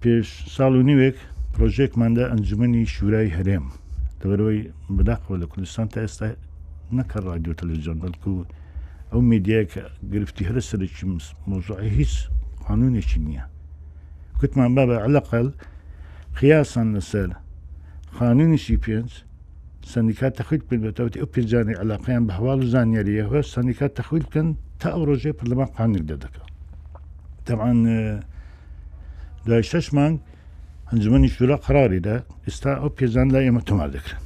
[0.00, 1.16] پێش ساڵ و نیوێک
[1.54, 3.66] پرۆژێکماندا ئەنجومی شورای هەرێم
[4.20, 4.60] دەبەرەوەی
[4.96, 6.26] بداخەوە لە کوردستان تا ئێستا
[6.98, 8.44] نەکە ڕادیۆ تەلەجۆن بەڵکو و
[9.14, 11.04] ئەو میدیەکە گرفتی هەر سەرکی
[11.50, 12.12] مۆزوعی هیچ
[12.66, 13.44] قانونێکی نییە
[14.40, 15.46] گوتمان با بە عەقل
[16.38, 17.30] خیاسان لەسەر
[18.16, 19.10] خانونیشی پێنج
[19.92, 24.48] سندیکات تەخیل بن بێتەوەتی ئەو پێجانانی علاقیان بە هەواڵ و زانانیریەوە سندیکات تەخیل بکەن
[24.80, 26.42] تا ئەو ڕۆژێ پرلەمان قانون دەدەکە
[27.46, 27.76] تەمان
[29.46, 30.16] دوای شش مانگ
[30.90, 32.16] هەنجمەنی شورا قراریدا
[32.48, 34.20] ئێستا ئەو پێزان لای ئێمە تۆمار دەکرن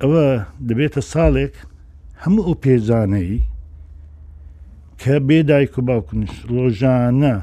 [0.00, 0.24] ئەوە
[0.68, 1.54] دەبێتە ساڵێک
[2.24, 3.34] هەموو ئەو پێزانەی
[5.00, 7.34] کە بێدایک و باوکنش ڕۆژانە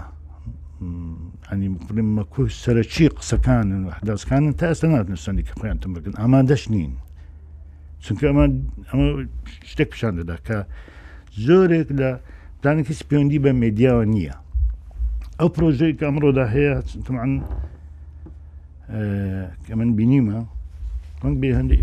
[1.49, 6.93] هەنی مکرم مەکوش سەرچی قسەکانن و حداسکانن تا ئێستا ناتنسانی کە خۆیان تمەکەن ئامادەش نین
[8.03, 8.45] چونکە ئەمە
[8.89, 9.05] ئەمە
[9.71, 10.57] شتێک پیشان دەدا کە
[11.45, 12.09] زۆرێک لە
[12.63, 14.35] دانێکی سپیوەندی بە مێدیاوە نییە
[15.39, 16.75] ئەو پرۆژەی کە ئەمڕۆدا هەیە
[17.07, 17.31] تمان
[19.65, 20.39] کە من بینیمە
[21.25, 21.79] وەنگ بێ هەندی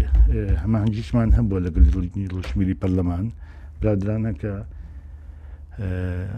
[0.62, 3.26] هەمانگیشمان هەبووە لە گلنی لەشمیری پەرلەمان
[3.80, 4.52] برادرانە کە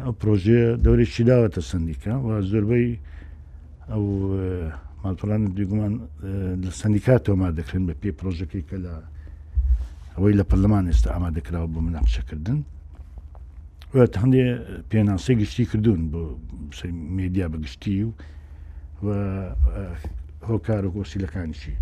[0.04, 2.88] ئەو پرۆژێ دەورێکی داوەتە سندیکە و زۆربەی
[3.92, 4.04] ئەو
[5.02, 5.92] ماڵپلان دیگومان
[6.64, 8.94] لە سندیکات تۆما دەکرێن بە پێ پرۆژەکەی کە لە
[10.16, 12.58] ئەوەی لە پەرلەمان ئێستا ئامادەکراوە بۆ مناقشەکردن
[14.22, 14.44] هەندێ
[14.90, 16.20] پێناسی گشتی کردوون بۆ
[17.18, 17.96] میدیا بەگشتی
[19.04, 19.08] و
[20.48, 21.74] هۆکار و گۆسیلەکانیشی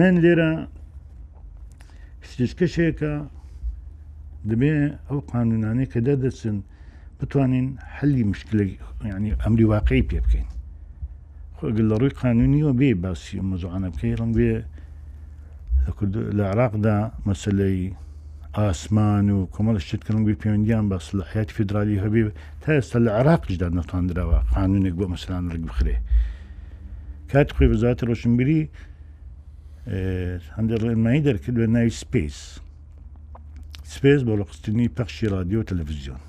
[0.00, 0.50] من لێرە
[2.30, 3.14] سریشکەشێکە
[4.50, 4.74] دەبێ
[5.08, 6.56] ئەو قانونانەی کە دەدەچن
[7.18, 8.64] بتوانين حەلی مشكله
[9.10, 10.48] يعني امري واقعي بيبكين بکەین
[11.56, 14.52] خۆگل لە ڕووی قانونیەوە بێ باسی مەزوعانە بکەی ڕم بێ
[16.38, 16.96] لە عراقدا
[17.28, 17.78] مەسلەی
[18.58, 22.22] ئاسمان و کۆمەڵ شتکردن بی پەیوەندیان بە سلحیات فدرالی هەبێ
[22.62, 25.96] تا ئێستا لە عراقشدا نەتواندراوە قانونێک بۆ مەسلان ڕگ بخرێ
[27.30, 28.04] کات خۆی بەزاتە
[30.56, 32.38] هەندێک ڕێنمایی دەرکرد بە ناوی سپیس
[33.94, 36.22] سپیس بۆ لە قستنی پەخشی رادیۆ تەلەڤزیۆن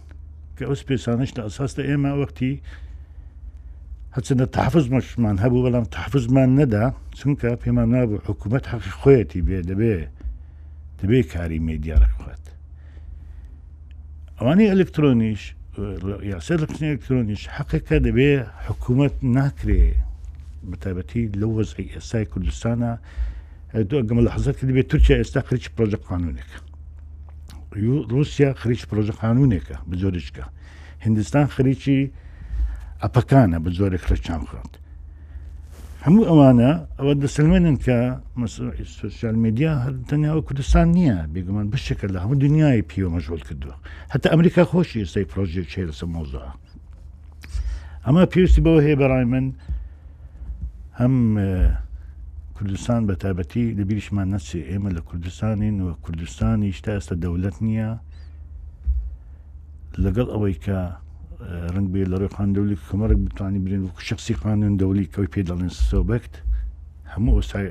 [0.55, 2.53] کە ئەو سپیسانش لە ئەساستە ئێمە وەختی
[4.15, 6.85] هەچنددە تحفزمەشمان هەبوو بەڵام تحفزمان نەدا
[7.19, 9.95] چونکە پێمان نابوو حکوومەت حەقی خۆیەتی بێ دەبێ
[10.99, 12.43] دەبێ کاری مێدیارە خوات
[14.39, 15.41] ئەوانی ئەلکترۆنیش
[16.33, 18.29] یاسەر لەقنی ئەلکترۆنیش حەقەکە دەبێ
[18.67, 19.83] حکوومەت ناکرێ
[20.69, 22.93] بەتابەتی لەو وەزعی ئێسای کوردستانە
[23.73, 26.57] ئەگەمە لە حەزت کردی بێت تورکیا ئێستا خریج پرۆژە قانونێکە
[28.11, 30.45] رووسیا خریج پرۆژە قانونێکە بە زۆریشکە
[31.05, 31.99] هندستان خریکی
[33.03, 34.73] ئەپەکانە بە زۆرێک خرچان خوند
[36.05, 37.97] هەموو ئەوانە ئەوە دەسلمێنن کە
[39.01, 43.75] سوسیال میدیا هەردەنیاوە کوردستان نییە بێگومان بشکە لە هەموو دنیای پیوە مەژۆل کردووە
[44.13, 46.51] هەتا ئەمریکا خۆشی ئێستای پرۆژێ چێ لەسە مۆزەوە
[48.05, 49.45] ئەمە پێویستی بەوە هەیە بەڕای من
[50.99, 51.15] هەم
[52.57, 57.89] کوردستان بە تابەتی لەبیریشمان نەچێ ئێمە لە کوردستانین و کوردستانی شتا ئێستا دەولەت نییە
[60.03, 60.79] لەگەڵ ئەوەی کە
[61.75, 65.73] ڕنگ بێ لە ڕێ خاندەولی کەمەرەك بتانی برێن و شخصی خانن دەولی کەوی پێ دەڵێن
[65.89, 66.35] سۆبەکت
[67.13, 67.67] هەموو ئۆسای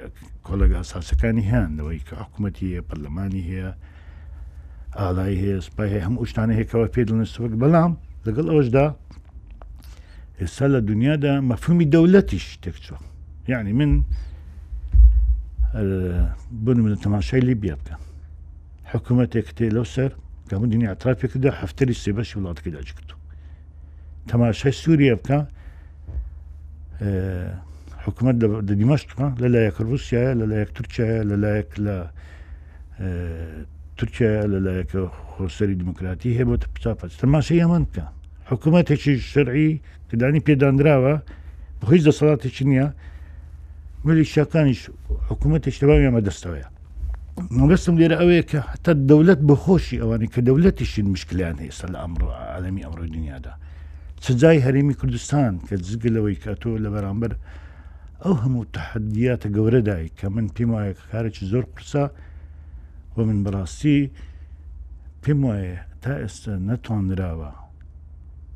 [0.47, 3.69] کۆلەگا ئاساسەکانی هیان ئەوەی کە حکوومەتی هەیە پەرلەمانی هەیە
[4.99, 7.93] ئالای هەیە سپای هەیە هەموو شتانە هێکەوە پێ دڵێن سۆبک بەڵام
[8.27, 8.87] لەگەڵ ئەوەشدا
[10.41, 12.99] ئێستا لە دنیادا مەفهومی دەولەتی شتێک چوە
[13.53, 13.93] یعنی من
[16.67, 17.95] بن من تەماشای لیبیە بکە
[18.93, 20.11] حکوومەتێک تێ لەو سەر
[20.49, 23.17] کە من دنیا ئەطرافێکدا هەفتری سێ بەشی وڵاتەکە داجکردو
[24.31, 25.39] تەماشای سووریە بکە
[28.05, 28.37] حکوومەت
[28.69, 31.97] دەدیمەشتمە لە لایەک رووسایە لە لایەک تورکایە لە لایەک لە
[33.99, 35.01] تورکیا لە لایەکە
[35.33, 38.05] خۆسەری دموکراتی هەیە بۆ پچپەت تەماشای ئەمان بکە
[38.51, 39.71] حکوومەتێکی شەرعی
[40.11, 41.15] کەدانی پێدانراوە
[41.79, 42.89] بەهۆی دەسەڵاتێکی نییە
[44.09, 44.83] ملیشەکانیش
[45.29, 46.69] حکوومەتش تەواوی ئەمە دەستەوەە
[47.59, 52.83] مەبستم لێرە ئەوەیە کە حتا دەولەت بەخۆشی ئەوانی کە دەولەتیشین مشکلیان هێستا لە ئەمڕۆ عالمی
[52.85, 53.53] ئەمڕۆ دنیادا
[54.25, 57.33] سزای هەرێمی کوردستان کە جگلەوەی کاتۆ لە بەرامبەر
[58.25, 62.05] ئەو هەموو تحدیاتە گەورەدای کە من پێم وایە کارێکی زۆر قرسا
[63.17, 64.01] و من بەڕاستی
[65.23, 67.51] پێم وایە تا ئێستا نەتوانراوە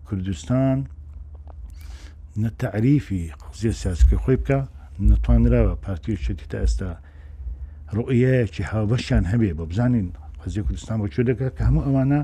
[0.06, 0.76] کوردستان
[2.42, 4.60] نە تعریفی قزیە سیاسکە خۆی بکە
[5.00, 6.90] نتوانراوە پارتیشتی تا ئێستا
[7.96, 10.06] ڕوئەیەکی هاوبەشیان هەبێ بۆ بزانین
[10.42, 12.20] قزیە کوردستان بۆ چۆ دەکات کە هەموو ئەوانە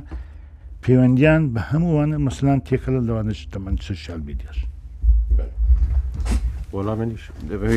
[0.84, 4.58] پەیوەندیان بە هەمووانە مەسلان تێکە لە لەوانش تەمەند سشال بیدیش
[6.76, 7.74] وەڵامنیش دەبێ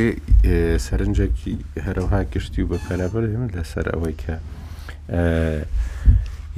[0.86, 1.54] سەرنجێکی
[1.86, 4.36] هەروها گشتی و بە پەرەبەر من لەسەر ئەوەی کە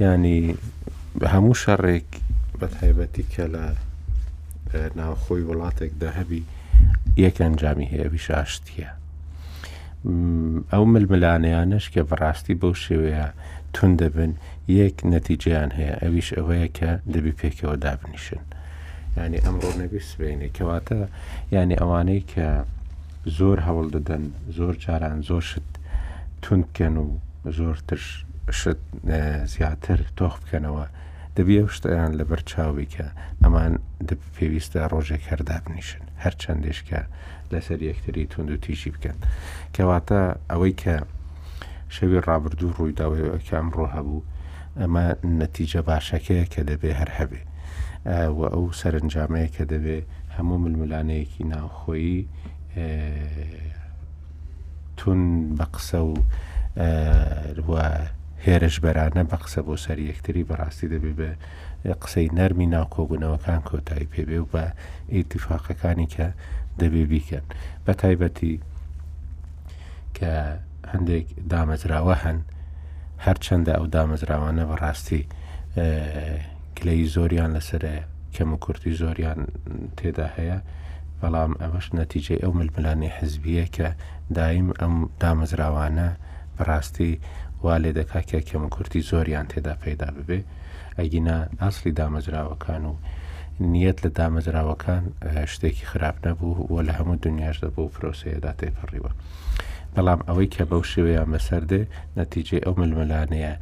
[0.00, 0.40] ینی
[1.34, 2.10] هەموو شەڕێک
[2.60, 3.64] بە تایبەتی کە لە
[4.98, 6.42] ناوخۆی وڵاتێکدا هەبی
[7.20, 8.90] یەک ئەنجامی هەیە ویشاشتیە
[10.72, 13.26] ئەو ململانەیانش کە بەڕاستی بەو شێوەیە
[13.74, 14.32] تون دەبن
[14.80, 18.42] یەک نەتیجیان هەیە ئەویش ئەوەیە کە دەبی پێکەوە دابنیشن
[19.16, 21.00] ینی ئەمڕۆ نەبیستبێنێ کەواتە
[21.54, 22.46] ینی ئەوانەی کە
[23.38, 24.24] زۆر هەوڵ دەدەن
[24.56, 25.68] زۆر جاران زۆر شت
[26.44, 27.06] تونکەن و
[27.58, 28.00] زۆرتر
[28.60, 28.82] شت
[29.54, 30.84] زیاتر تۆخ بکەنەوە
[31.36, 33.06] دەبی ئەو شتیان لەبەر چاوی کە
[33.42, 33.72] ئەمان
[34.38, 37.00] پێویستە ڕۆژێک هەردابنیشن هەر چندێشکە
[37.52, 39.16] لەسەر یەکتری تونند و تیژی بکەن
[39.74, 40.96] کەواتە ئەوەی کە
[41.94, 44.26] شەوی ڕابردوو ڕوویداوەکەم ڕۆ هەبوو
[44.80, 45.04] ئەمە
[45.40, 47.42] نەتیجە باشەکەیە کە دەبێ هەر هەبێ
[48.38, 49.98] و ئەو سەرنجامەیە کە دەبێ
[50.36, 52.18] هەموو ململانەیەکی ناوخۆیی
[54.98, 55.20] تون
[55.58, 56.00] بە قسە
[57.68, 57.72] و
[58.46, 61.30] هێرش بەرانە بە قسە بۆ سەر یەکتری بەڕاستی دەبێ بە
[62.02, 64.64] قسەی نەرمی ناوکۆبوونەوەکان کۆتایی پێبێ و بە
[65.16, 66.26] ئیتیفاقەکانی کە
[66.80, 67.44] دەبێ بیکەن
[67.84, 68.54] بە تایبەتی
[70.16, 70.32] کە
[70.92, 72.38] هەندێک دامەزراوە هەن
[73.26, 75.22] هەرچەندە ئەو دامەزراوانە بەڕاستی
[76.76, 79.40] کلەی زۆریان لەسەرەیە کەم و کورتی زۆریان
[79.98, 80.58] تێدا هەیە
[81.20, 83.88] بەڵام ئەوەش نەتیجەی ئەو ململانی حزبیە کە
[84.38, 86.08] دایم ئەم دامەزراوانە
[86.56, 87.10] بەڕاستی
[87.64, 90.40] وا لێ دەکا کە کەم و کورتی زۆریان تێدا پەیدا ببێ
[90.98, 92.94] ئەگینە ئاسلی دامەزراوەکان و
[93.72, 95.02] نیەت لە دامەزراوەکان
[95.52, 99.10] شتێکی خراپ نەبوو وە لە هەموو دنیاش دەبوو پرۆسەیەدا تێپەڕیوە
[99.94, 101.82] بەڵام ئەوەی کە بەو شێوەیە مەسەردێ
[102.20, 103.54] نەتیجێ ئەو ململانەیە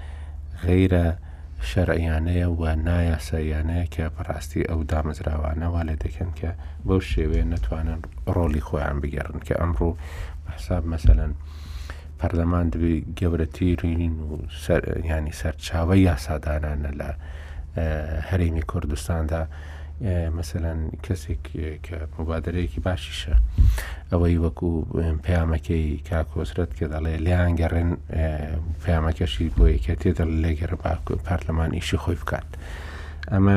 [0.64, 1.06] غەیرە
[1.70, 6.50] شەرعیانەیە و نایاسایانەیە کە پڕاستی ئەو دامەزراوانەوە لە دەکەن کە
[6.86, 8.00] بەو شێوەیە نتوانن
[8.34, 9.96] ڕۆلی خۆیان بگەڕن کە ئەمڕوو
[10.54, 11.20] حساب مەسەن
[12.20, 14.38] پەرلەمان دەبێت گەورەتیرین و
[15.14, 17.10] ینی سەرچاوە یاسادانانە لە
[18.30, 19.42] هەرێمی کوردستاندا
[20.38, 21.42] مثلەن کەسێک
[21.86, 23.34] کە مبادرەیەکی باشیشە
[24.12, 24.70] ئەوەی وەکو
[25.24, 27.90] پامەکەی کاکۆزرەت کە دەڵێ لیان گەڕێن
[28.84, 30.70] پامەکەشی بۆ یەکەتێ دەڵ لەگەر
[31.26, 32.48] پارلەمان ئیشی خۆی بکات
[33.32, 33.56] ئەمە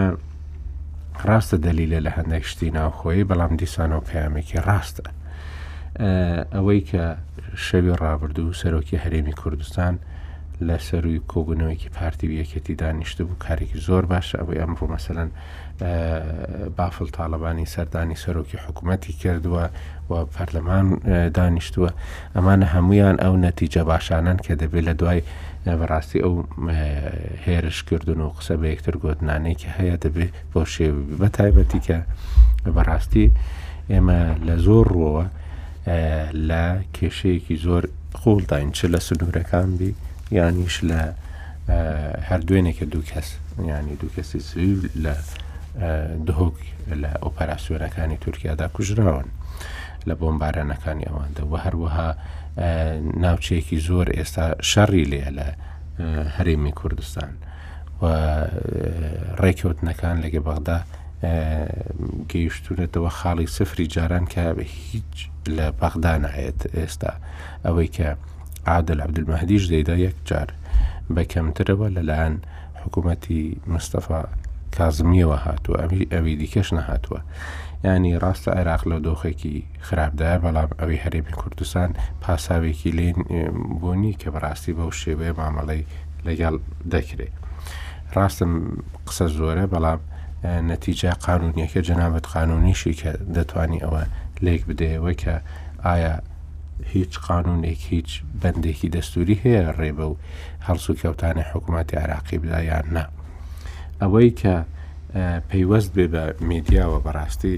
[1.29, 5.05] ڕاستە دەلیلە لە هەندێک شتی ناوخۆی بەڵام دیسان و پامێکی ڕاستە
[6.55, 7.05] ئەوەی کە
[7.65, 9.95] شەوی ڕابردوو سەرۆکی هەرێمی کوردستان
[10.67, 15.29] لە سەروی کۆبوونەوەیکی پارتی یەکەتی دانیشتە بوو کارێکی زۆر باشە ئەوەی ئەمڕۆ مەسەەن
[16.77, 19.65] بافل تاالبانی سەردانی سەرۆکی حکوومەتی کردووە
[20.09, 20.85] و پەرلەمان
[21.37, 21.89] دانیشتووە
[22.35, 25.21] ئەمانە هەمویان ئەو نەتیجە باشانان کە دەبێت لە دوای
[25.79, 26.35] بەڕاستی ئەو
[27.45, 30.87] هێرشکردن و قسە بە یەکتر گۆتنانێکی هەیە دەبێت بۆ شێ
[31.21, 31.97] بەتایبەتی کە
[32.75, 33.25] بەڕاستی
[33.91, 35.25] ئێمە لە زۆر ڕۆوە
[36.49, 36.63] لە
[36.97, 37.83] کێشەیەکی زۆر
[38.21, 39.91] خۆڵداین چ لە سنوورەکان بی
[40.37, 41.01] یانیش لە
[42.29, 43.29] هەر دوێنێکە دوو کەس
[43.71, 45.15] ینی دوو کەسی سویل لە
[46.27, 46.57] دهۆک
[47.01, 49.27] لە ئۆپەراسیۆنەکانی تورکیادا کوژراون
[50.09, 52.07] لە بۆمبارانەکانی ئەواندا و هەروەها
[53.23, 55.47] ناوچەیەکی زۆر ئێستا شەڕی لێ لە
[56.35, 57.33] هەرێمی کوردستان
[58.01, 58.03] و
[59.41, 60.79] ڕێکوتنەکان لەگە بەغدا
[62.31, 64.39] گەیشتونێتەوە خاڵی سفری جاران کە
[64.89, 65.13] هیچ
[65.57, 67.11] لە بەغدانایەت ئێستا
[67.65, 68.07] ئەوەی کە
[68.71, 70.49] عادل عبدمەدیش دەیدا یەک جار
[71.15, 72.35] بەکەمترەوە لەلایەن
[72.83, 73.39] حکوومەتی
[73.73, 74.19] مستەفا
[74.77, 77.19] کازمیەوە هاتووە ئەوی ئەوی دیکەش نەهاتووە
[77.85, 79.55] ینی ڕاستە عێراق لە دۆخێکی
[79.87, 81.89] خراپدایە بەڵام ئەوی هەرێمی کوردستان
[82.23, 83.17] پاساوێکی لێن
[83.81, 85.83] بۆنی کە بەڕاستی بەو شێوەیە مامەڵی
[86.27, 86.55] لەگەڵ
[86.93, 87.33] دەکرێت
[88.15, 88.51] ڕاستم
[89.07, 90.01] قسە زۆرە بەڵام
[90.43, 94.03] نەتیجە قانونیەکە جەنابەت قانونیشی کە دەتوانانی ئەوە
[94.45, 95.35] لێک بدەیەوە کە
[95.85, 96.15] ئایا
[96.93, 100.15] هیچ قانونێک هیچ بەندێکی دەستوری هەیە ڕێبە و
[100.67, 103.05] هەڵسو و کەوتانی حکوومەتی عراقی بدایان نا
[104.01, 104.55] ئەوەی کە
[105.49, 107.55] پەیوەست بێ بە میدیاوە بەڕاستی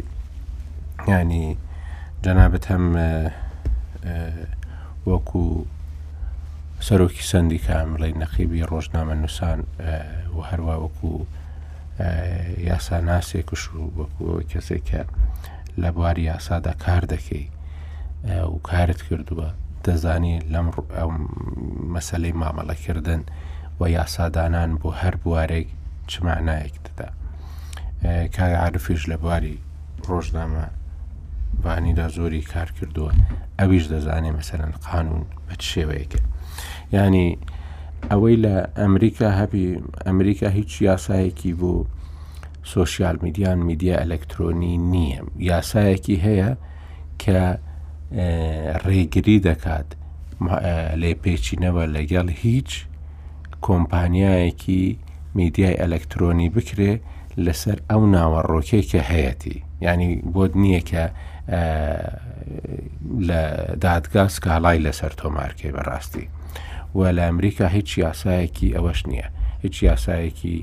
[1.10, 1.48] ینی
[2.26, 2.86] جەنابەت هەم
[5.10, 5.46] وەکو
[6.88, 9.60] سەرۆکی سندیکە ئەمڵی نەقیبی ڕۆژنامە نووسان
[10.36, 11.12] و هەروە وەکو
[12.68, 15.02] یاساناسێکش و وەکو کەسێک کە
[15.82, 17.46] لە بواری یاسادا کار دەکەی
[18.54, 19.48] و کارت کردووە
[19.86, 20.68] دەزانی لەم
[21.96, 23.22] مەسلەی مامەڵەکردن
[23.80, 25.68] و یاسادانان بۆ هەر بوارێک
[26.12, 27.08] چمانایەک دەدا
[28.36, 29.56] کاعاعرفیش لە بواری
[30.08, 30.66] ڕۆژنامە
[31.64, 33.12] بانیدا زۆری کار کردووە
[33.60, 36.20] ئەویش دەزانێ مەسەرەن قانون بە شێوەیەکە
[36.96, 37.30] ینی
[38.10, 39.66] ئەوەی لە ئەمریکا هەبی
[40.06, 41.72] ئەمریکا هیچ یاسایەکی بۆ
[42.70, 45.22] سوۆسیال میدیان میدیا ئەلەکترۆنی نییە
[45.52, 46.52] یاسایەکی هەیە
[47.24, 47.41] کە
[48.88, 49.89] ڕێگری دەکات
[51.02, 52.70] لێپێچینەوە لەگەڵ هیچ
[53.68, 54.84] کۆمپانیایەکی
[55.39, 56.93] میدیای ئەلەکترۆنی بکرێ
[57.46, 61.04] لەسەر ئەو ناوەڕۆکێک کە هەیەی ینی بۆت نییە کە
[63.28, 63.41] لە
[63.86, 66.26] دادگا سکاڵای لەسەر تۆمارکێ بەڕاستی
[66.96, 69.28] و لە ئەمریکا هیچ یاسایەکی ئەوەش نییە
[69.64, 70.56] هیچ یاسایەکی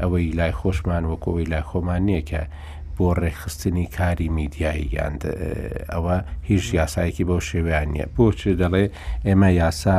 [0.00, 2.40] ئەوەی لای خۆشمان وەکەوەی لای خۆمان نییە کە
[2.96, 5.14] بۆ ڕێخستنی کاری میدیایی یان
[5.92, 6.16] ئەوە
[6.50, 8.84] هیچ یاسایەکی بەو شێویان نییە بۆچی دەڵێ
[9.26, 9.96] ئێمە یاسا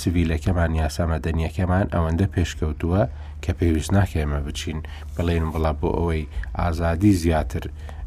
[0.00, 3.02] سیویلەکەمان یاسامەدەنیەکەمان ئەوەندە پێشکەوتووە
[3.44, 4.78] کە پێویست ناکەێمە بچین
[5.16, 6.22] بڵێن بڵا بۆ ئەوەی
[6.58, 7.62] ئازادی زیاتر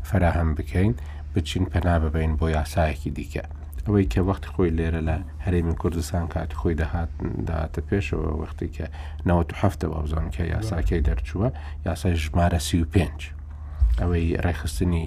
[0.09, 0.93] فراهم بکەین
[1.35, 3.45] بچین پەنا ببین بۆ یاسایەکی دیکە.
[3.87, 8.85] ئەوەی کە وەختی خۆی لێرە لە هەرێمی کوردستان کاتی خۆی داهاتداتە پێشەوە وەختی کە
[9.27, 11.47] 1970ەوە ئەوزان کە یاساکەی دەرچووە
[11.87, 13.19] یاسای ژمارە سی و پێنج.
[14.01, 15.05] ئەوەی ڕێخستنی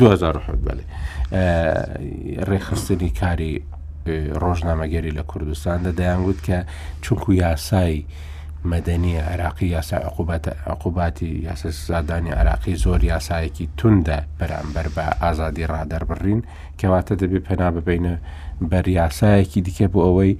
[0.00, 3.52] 2007 بەێ ڕێخستنی کاری
[4.42, 6.56] ڕۆژنامەگەری لە کوردستان دەدەیانگووت کە
[7.02, 7.96] چونکو یاسای
[8.74, 9.96] مەدەنی عراقی یاسا
[10.72, 16.40] عقوباتی یاسەزادانی عراقی زۆر یاسایەکی توندە بەرامبەر بە ئازادی ڕادەربڕین
[16.80, 18.14] کەواتە دەبێت پەنا ببینە
[18.70, 20.32] بەریاسایەکی دیکە بۆ ئەوەی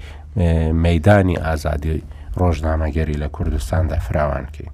[0.84, 2.03] مەدانی ئازادی
[2.41, 4.72] ڕۆژنامەگەری لە کوردستاندا فراوانکەی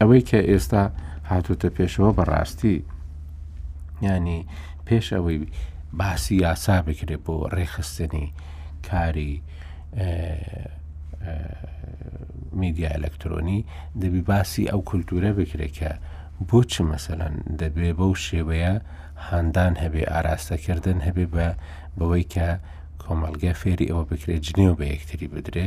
[0.00, 0.82] ئەوەی کە ئێستا
[1.30, 2.76] هاتوتە پێشەوە بەڕاستی
[4.08, 4.40] ینی
[4.86, 5.38] پێش ئەوەی
[6.00, 8.26] باسی یاسا بکرێت بۆ ڕێخستنی
[8.88, 9.34] کاری
[12.60, 13.60] میدیا ئەلەکترۆنی
[14.02, 15.90] دەبی باسی ئەو کولتورە بکرێت کە
[16.48, 18.74] بۆچی مەسەەن دەبێ بەو شێوەیە
[19.28, 21.46] هاندان هەبێ ئاراستەکردن هەبێ بە
[21.98, 22.48] بەوەی کە
[23.02, 25.66] کۆمەلگە فێری ئەوە بکرێت جنێو بە یەکتری بدرێ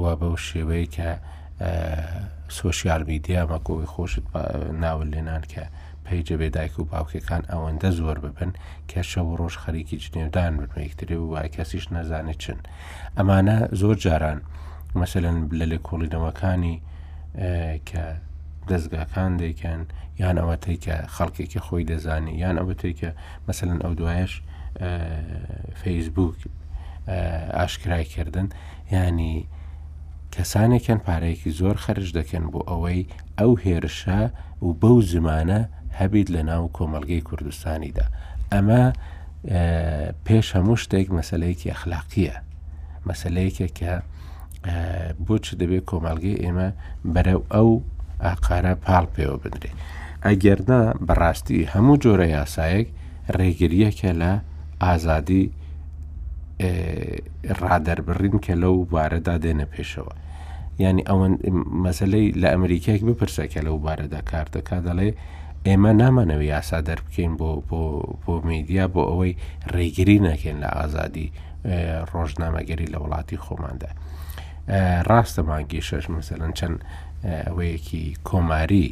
[0.00, 1.10] و بەو شێوەیە کە
[2.56, 4.24] سوۆسیال میدیا مەکۆی خۆشت
[4.82, 5.64] ناول لێنان کە
[6.04, 8.50] پێیجە بێ دایک و باوکەکان ئەوەندە زۆر ببن
[8.90, 12.58] کە شەو ڕۆژ خەریکی جنێودان بن یەکتری و وای کەسیش نەزانێت چن
[13.16, 14.38] ئەمانە زۆر جاران
[14.94, 16.74] مەمثلەن لە لێ کۆڵینەوەکانی
[17.88, 18.04] کە
[18.72, 19.80] دەستگاکان دەیکەن
[20.20, 23.10] یان ئەوەتەی کە خەڵکێکی خۆی دەزانێت یان ئەوەتەی کە
[23.46, 24.32] مەمثلەن ئەو دوایش
[25.80, 26.36] فەیسبوک
[27.58, 28.48] ئاشکرای کردنن
[28.92, 29.34] ینی
[30.34, 33.00] کەسانێکن پارەیەکی زۆر خرج دەکەن بۆ ئەوەی
[33.38, 34.20] ئەو هێرشە
[34.64, 35.60] و بەو زمانە
[36.00, 38.06] هەبیت لە ناو کۆمەلگەی کوردستانیدا
[38.52, 38.82] ئەمە
[40.26, 42.36] پێش هەموو شتێک مەسلەیەکی ئەخلاقیە
[43.08, 43.92] مەسلەیەکە کە
[45.26, 46.68] بۆچ دەبێت کۆمەلگەی ئێمە
[47.14, 47.70] بەرەو ئەو
[48.26, 49.76] ئاقارە پاڵ پێوە بدرێت
[50.26, 52.86] ئەگەرنا بەڕاستی هەموو جۆرە یاسایەک
[53.38, 54.32] ڕێگریەکە لە
[54.84, 55.44] ئازادی
[57.60, 60.14] ڕادەربڕین کە لەو بارەدا دێنە پێشەوە
[60.86, 61.34] ینی ئەوەن
[61.84, 65.10] مەسلەی لە ئەمریکایك بپرسەکە لەو بارەدا کار دەکات دەڵێ
[65.68, 67.48] ئێمە نامانەوە یاسا دەربکەین بۆ
[68.24, 69.32] بۆ میدیا بۆ ئەوەی
[69.74, 71.28] ڕێگری نەکەن لە ئازادی
[72.12, 73.90] ڕۆژنامەگەری لە وڵاتی خۆماندا.
[75.10, 76.76] ڕاستەمانگی شەش مثلەن چەند
[77.24, 78.88] ئەوەیەکی کۆماری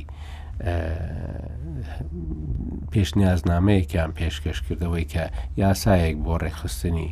[2.94, 5.24] پێشنیازنامەیەکیان پێشکەشکردەوەی کە
[5.62, 7.08] یاسایەک بۆ ڕێخستنی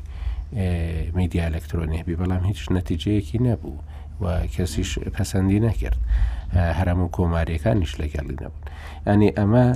[1.19, 3.77] میدیا ئەلکترۆنیبی بەڵام هیچ نەتیجەیەکی نەبوو
[4.23, 5.99] و کەسیش پەسەندی نەکرد
[6.79, 8.65] هەرم و کۆماریەکانیش لەگەڵی نەبوون
[9.07, 9.67] ئەنی ئەمە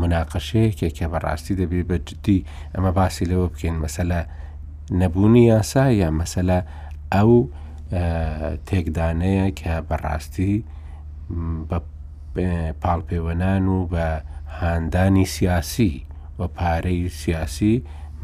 [0.00, 2.38] مناقەشەیەکێ کە بەڕاستی دەبێت بە جدی
[2.74, 4.20] ئەمە باسی لەوە بکەین مەسەلا
[5.00, 6.58] نەبوونی یاسا یا مەسەلا
[7.14, 7.32] ئەو
[8.66, 10.54] تێکدانەیە کە بەڕاستی
[11.68, 11.78] بە
[12.82, 14.06] پاڵپێوەنان و بە
[14.58, 15.94] هاندانی سیاسی
[16.38, 17.74] و پارەی سیاسی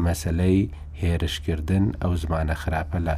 [0.05, 0.61] مەسلەی
[1.01, 3.17] هێرشکردن ئەو زمانە خراپە لە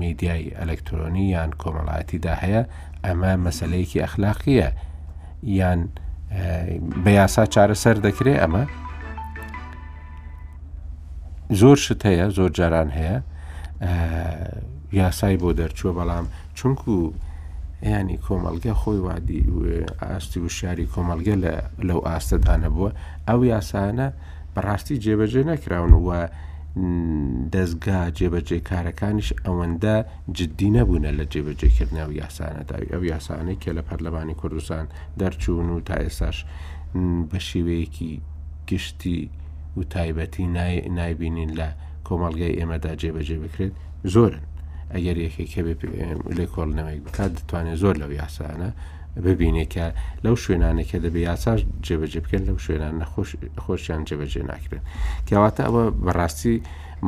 [0.00, 2.62] میدیای ئەلەکترۆنی یان کۆمەڵاتیدا هەیە
[3.04, 4.68] ئەمە مەسلەیەکی ئەخلاقیە
[5.60, 5.80] یان
[7.04, 8.64] بە یاسا چارەسەر دەکرێت ئەمە
[11.60, 13.16] زۆر شت هەیە زۆر جاران هەیە
[14.92, 16.26] یاسای بۆ دەرچووە بەڵام
[16.58, 16.92] چونکو
[17.82, 19.40] ینی کۆمەلگە خۆی وادی
[20.02, 21.34] ئاستی و شاری کۆمەلگە
[21.88, 22.90] لەو ئاستەدانە بووە
[23.28, 24.06] ئەو یاسانە
[24.54, 26.20] بەڕاستی جێبەجێ نەکراون وە
[27.54, 29.94] دەستگا جێبەجێ کارەکانیش ئەوەندە
[30.36, 34.84] جددی نەبوونە لە جێبەجێکردنەوە یاسانەداوی ئەو یاسانەی کە لە پەرلەمانی کوردستان
[35.20, 36.36] دەرچوون و تا ئێساش
[37.30, 38.12] بە شێوەیەکی
[38.68, 39.20] گشتی
[39.76, 40.46] و تایبەتی
[40.98, 41.68] نایبینین لە
[42.08, 43.74] کۆمەڵگای ئێمەدا جێبەجێ بکرێت
[44.14, 44.44] زۆرن
[44.94, 45.52] ئەگەر یەکێک
[46.36, 48.70] لێ کۆڵنەوەی بکات دەتوانێت زۆر لەو یاسانە
[49.24, 49.84] ببینێکە
[50.24, 52.94] لەو شوێنانێکە دەبێ یاساش جێبەجێ بکەن لەو شوێنان
[53.64, 54.84] خۆشیان جێبەجێ ناکرێن
[55.28, 56.54] کەواتە ئەوە بەڕاستی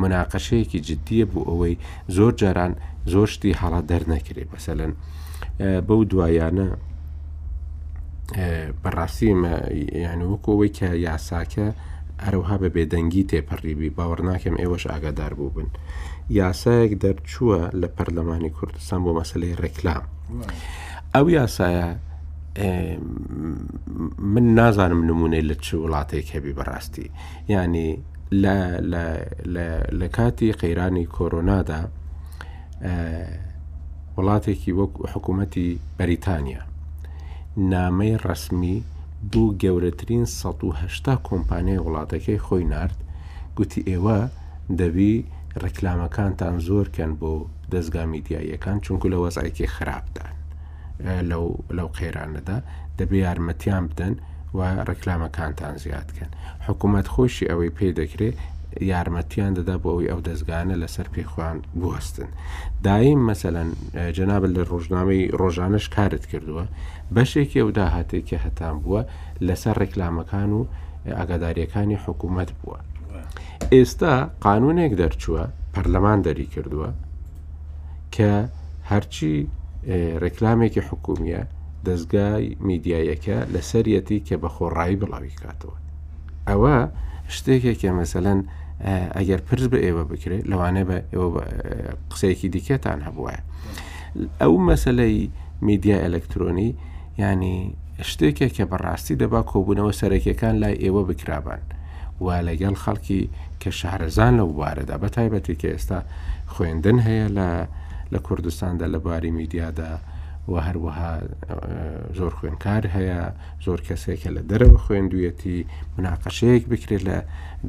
[0.01, 1.75] مناقەشەیەکی جددیە بوو ئەوەی
[2.15, 2.73] زۆر جاران
[3.13, 4.91] زۆر شتی حاڵا دەرنەکرێت بەسەلەن
[5.87, 6.67] بەو دوایانە
[8.83, 9.29] بەڕاستی
[10.05, 11.67] یان وەکەوەی کە یاساکە
[12.25, 15.67] هەروها بە بێدەنگی تێپەڕیبی باوەڕ ناکەم ئێوەش ئاگادار بوو بن.
[16.41, 20.03] یاسایەک دەرچووە لە پەرلەمانی کوردستان بۆ مەسلەی ڕێکلام.
[21.15, 21.87] ئەو یاسایە
[24.33, 27.07] من نازانم نمونەی لە چ وڵاتێک هەبی بەڕاستی
[27.51, 27.89] ینی
[30.01, 31.81] لە کاتی قەیرانی کۆرۆنادا
[34.17, 35.67] وڵاتێکی وەک حکوومەتی
[35.97, 36.61] بەریتانیا
[37.73, 38.77] نامەی ڕسمی
[39.31, 42.97] دوو گەورەترین 1970 کۆمپانیای وڵاتەکەی خۆی نرد
[43.55, 44.19] گوتی ئێوە
[44.79, 45.13] دەبی
[45.63, 47.33] ڕکلامەکانتان زۆرکەن بۆ
[47.73, 50.33] دەستگا میدیاییەکان چونکو لە وەزایکی خراپدان
[51.71, 52.57] لەو قەیرانەدا
[52.99, 54.13] دەبێ یارمەتیان بدەن
[54.57, 54.59] و
[54.89, 56.29] ڕکلامەکانتان زیادکەن
[56.67, 58.37] حکوومەت خۆشی ئەوەی پێی دەکرێت
[58.91, 62.29] یارمەتیان دەدا بۆ ئەوی ئەو دەستگانە لەسەر پێخواان بوەستن
[62.85, 63.69] دایم مەسەەن
[64.17, 66.65] جەنابل لە ڕۆژنامەی ڕۆژانش کارت کردووە
[67.15, 69.01] بەشێکی ئەو داهاتێکی هەتان بووە
[69.47, 70.61] لەسەر ڕێکلامەکان و
[71.17, 72.79] ئاگاداریەکانی حکوومەت بووە.
[73.75, 74.13] ئێستا
[74.45, 75.43] قانونێک دەرچووە
[75.73, 76.89] پەرلەمان دەری کردووە
[78.15, 78.31] کە
[78.91, 79.33] هەرچی
[80.23, 81.41] ڕێکلامێکی حکومیە
[81.87, 85.75] دەستگای میدیایەکە لە سەرەتی کە بە خۆڕایی بڵاوی کاتەوە.
[86.49, 86.75] ئەوە
[87.35, 88.39] شتێکێکە مەسەەن
[89.17, 91.29] ئەگەر پرس بە ئێوە بکرێت لەوانێ بە ئێوە
[92.11, 93.33] قسەیەکی دیکەتان هەبووە.
[94.41, 95.17] ئەو مەسلەی
[95.67, 96.71] میدیا ئەلەکترۆنی
[97.17, 97.75] ینی
[98.11, 101.61] شتێکێک کە بەڕاستی دەبا کۆبوونەوە سەرەکیەکان لای ئێوە بکرابان
[102.25, 103.21] وا لەگەڵ خەڵکی
[103.61, 105.99] کە شارەزان لە وبارەدا بە تایبەتی کە ئێستا
[106.53, 107.49] خوێندن هەیە لە
[108.13, 109.93] لە کوردستاندا لەباری میدیادا
[110.51, 111.13] و هەروەها
[112.17, 113.21] زۆر خوێنکار هەیە
[113.65, 115.55] زۆر کەسێکە لە دەرەوە خوێندویەتی
[115.95, 117.17] مناقەشەیەک بکرێت لە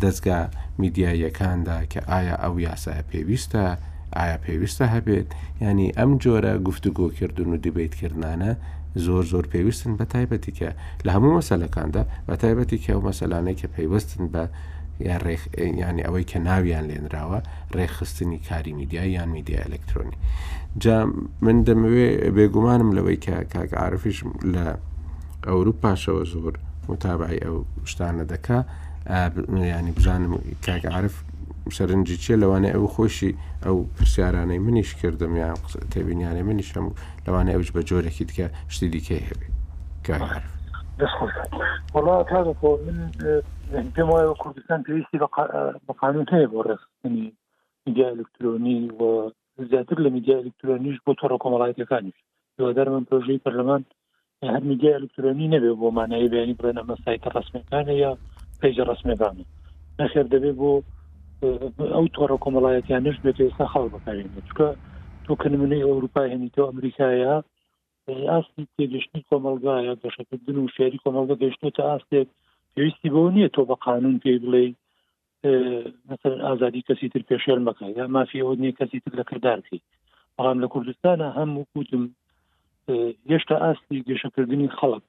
[0.02, 0.40] دەستگا
[0.82, 3.64] میدیایەکاندا کە ئایا ئەو یاسە پێویستە
[4.16, 5.28] ئایا پێویستە هەبێت
[5.62, 8.52] ینی ئەم جۆرە گفتوگۆکردن و دیبیتکردانە
[8.94, 10.68] زۆر زۆر پێویستن بە تایبەتی کە
[11.04, 14.42] لە هەموو مەسەلەکاندا بە تایبەتی کە و مەسەلانەی کە پێیوەستن بە
[15.58, 17.38] ینی ئەوەی کە ناویان لێنراوە
[17.76, 20.16] ڕێخستنی کاری میدیای یان میدیا ئەلکترۆنی
[20.82, 20.96] جا
[21.44, 24.18] من دەمەوێ بێگومانم لەوەی کە کاک عرفیش
[24.54, 24.66] لە
[25.48, 26.54] ئەوروپاشەوە زۆر
[26.88, 27.56] متابعی ئەو
[27.90, 28.58] شتانە دەکا
[29.78, 30.32] ینی بژانم
[30.66, 31.14] کاک عرف
[31.76, 33.32] سەرنجی چێ لەوانە ئەو خۆشی
[33.64, 35.54] ئەو پرسیارانەی منیش کردم یان
[35.92, 36.92] تێبینیانەی منیش هەموو
[37.26, 39.52] لەوانە ئەوش بە جۆرەکی دیکە شتی دیکەی هەبێت
[40.06, 40.20] کار
[41.94, 42.52] وڵات هذا
[43.72, 45.18] من پێم وایە کوردستان پێویستی
[45.88, 47.26] بە قانون هەیە بۆ ڕستنی
[47.86, 49.30] میدیا ئەلکترۆنی و
[49.70, 52.18] زیاتر لە میدیا ئەلکترۆنیش بۆ تۆڕە کۆمەڵایەتەکانیش
[52.58, 53.82] دەوادار من پرۆژەی پەرلەمان
[54.54, 58.10] هەر میدیا ئەلکترۆنی نەبێ بۆ مانایی بیانی بڕێنە مەسایتە ڕسمەکانە یا
[58.60, 59.44] پێیجە ڕسمەکانە
[60.00, 60.70] نەخێر دەبێ بۆ
[61.96, 64.68] ئەو تۆڕە کۆمەڵایەتیانش بێت ئێستا خاڵ بەکارێنێت چکە
[65.28, 67.34] تۆ کە نمونەی ئەوروپا هێنیتەوە ئەمریکایە
[68.30, 72.28] ئاستی تێگەشتنی کۆمەلگایە گەشەکردن و شاری کۆمەلگە گەشتێتە ئاستێک
[72.74, 74.66] پێویستی بۆ نییە تۆ بە قانون پێی بڵێ
[76.10, 79.78] مثل ئازادی کەسی تر پێشێل مەکە یا مافی ئەو نیە کەسی تر لە کردارکی
[80.36, 82.04] بەڵام لە کوردستانە هەموو کوتم
[83.30, 85.06] هێشتا ئاستی گەشەکردنی خەڵک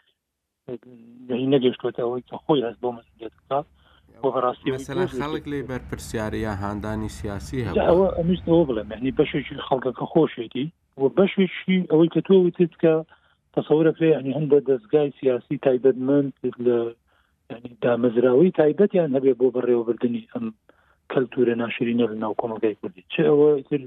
[1.56, 3.60] نەگەشتوێتە ئەوەی کە خۆی هەست بۆ مەسیدەکە
[4.74, 10.66] مثلا خەڵک لێ بەرپرسیارە هاندانی سیاسی هەوە ئەمیش ئەوە بڵێ معنی بەشێکی خەڵکەکە خۆشێتی
[11.02, 12.94] و بەشێکی ئەوەی کە تۆ وتت کە
[13.56, 16.32] تەسەورە پێ ینی هەندە دەستگای سیاسی تایبەتمەند
[16.66, 16.78] لە
[17.52, 20.46] ینی دامەزراوی تایبەتیان هەبێ بۆ بەڕێوەبردننی ئەم
[21.12, 23.82] کەلتورە ناشرینە لە ناو کۆمەلگای کوردی چ ئەوەتر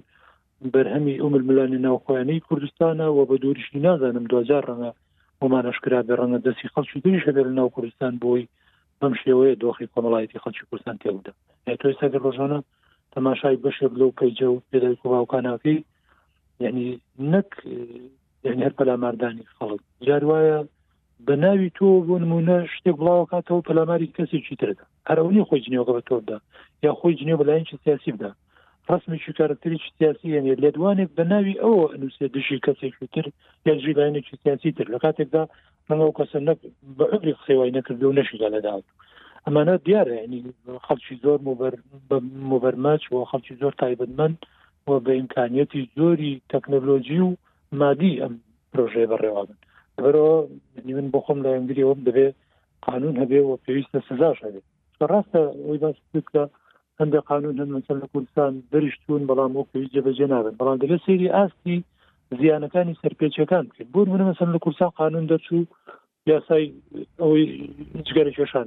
[0.74, 4.90] بەرهەمی ئومر ملانی ناوخۆیانەی کوردستانە و بە دووریشی نازانم دوجار ڕەنە
[5.42, 8.44] ومانەشکرا بە ڕەنە دەستی خەڵکی دریش هەبێ لە ناو کوردستان بۆی
[9.00, 11.32] بەم شێوەیە دۆخی کۆمەڵایەتی خەڵکی کوردستان تێبدا
[11.80, 12.58] تۆ ئێستاگە ڕۆژانە
[13.14, 15.78] تەماشای بەشێ بلو پەیجە و پێدای کوباوکانناکەی
[16.64, 16.84] یعنی
[17.32, 17.50] نەک
[18.46, 20.58] یعنی هەر پەلاماردانی خەڵک جار وایە
[21.26, 26.38] بە ناوی تۆ بۆ نمونە شتێک بڵاوکاتەوە پەلاماری کەسی چیتردا هەرونی خۆی جنیۆگە بە تۆدا
[26.84, 28.30] یا خۆی جنیێ بەلایەن چ سیاسی بدا
[28.90, 33.24] ڕسمێکی کارکتری سیاسی یعنی لێدوانێک بە ناوی ئەوە نووسێ دشی کەسێکی تر
[33.66, 35.42] یا جیبانێکی سیاسی تر لە کاتێکدا
[35.90, 36.38] ئەمە کەسە
[36.98, 38.86] بە عبری قسەوای نەکرد و نەشیدا لەداوت
[39.46, 40.40] ئەمانە دیارە ینی
[40.86, 41.38] خەڵکی زۆر
[42.52, 44.36] مبەرمەچ و خەڵکی زۆر تایبەتمەند
[44.88, 47.30] و بە ئیمکانیەتی زۆری تەکنۆلۆژی و
[47.80, 48.34] مادی ئەم
[48.70, 49.58] پرۆژێ بەڕێوابن
[50.02, 50.36] بەرەوە
[50.96, 52.34] من بۆ خۆم لە ئەنگریەوەم دەبێت
[52.86, 54.66] قانون هەبێ و پێویستە سزاش هەبێت
[55.10, 56.44] ڕاستە ئەوی باسکە
[57.00, 61.32] هەندە قانون هەن مثل لە کوردستان دەریشتون بەڵام و پێویست جەبەجێ نابن بەڵام دەبێت سری
[61.36, 61.78] ئاستی
[62.40, 65.62] زیانەکانی سەرپێچەکان بکرد بۆ منە مەسم لە کورسان قانون دەرچوو
[66.32, 66.66] یاسای
[67.22, 67.46] ئەوەی
[68.06, 68.66] جگەرە کێشان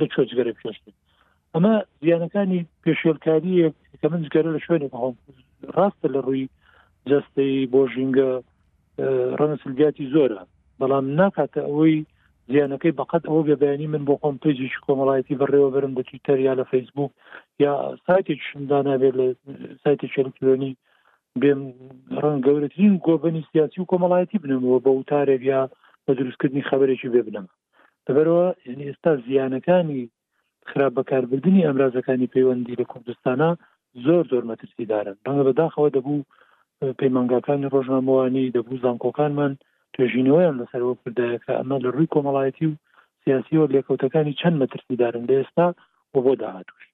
[0.00, 0.84] لە چۆ جگەرە پێشت
[1.54, 1.74] ئەمە
[2.04, 3.68] زیانەکانی پێشێلکاریە
[4.00, 5.14] کە من جگەرە لە شوێنێک هەم
[5.76, 6.44] ڕاستە لە ڕووی
[7.10, 8.30] جستەی بۆ ژینگە
[9.38, 10.40] ڕەنسلگاتی زۆرە
[10.80, 11.96] بەڵام ناکاتە ئەوەی
[12.52, 16.64] زیانەکەی بەقەت ئەوە بەبیانی من بۆ خۆم پێجی کۆمەڵایەتی بەڕێوە بەرم بە تویتەر یا لە
[16.70, 17.10] فەیسبوک
[17.64, 17.72] یا
[18.06, 19.26] سایتێک شدانابێت لە
[19.82, 20.72] سایتی شەلکترۆنی
[21.42, 21.60] بێم
[22.22, 25.60] ڕەنگ گەورەترین گۆبنی سیاسی و کۆمەڵایەتی بنمەوە بە وتارێک یا
[26.04, 27.46] بە دروستکردنی خبرێکی بێ بنم
[28.06, 30.02] دەبەرەوە یعنی ئێستا زیانەکانی
[30.70, 33.50] خراپ بەکاربردننی ئەمرازەکانی پەیوەندی لە کوردستانە
[34.04, 36.26] زۆر زۆر مەترسیدارن ڕەنگە بەداخەوە دەبوو
[37.00, 39.52] پەیمانگاکانی ڕۆژنامەوانی دەبوو زانکۆکانمان
[39.94, 42.78] توێژینەوەیان لەسەرەوە کردایەکە ئەمە لە ڕووی کۆمەڵایەتی و
[43.22, 45.66] سیاسیەوە لێکەوتەکانی چەند مەترسیدارن لە ئێستا
[46.12, 46.84] بۆ بۆ داهاتوش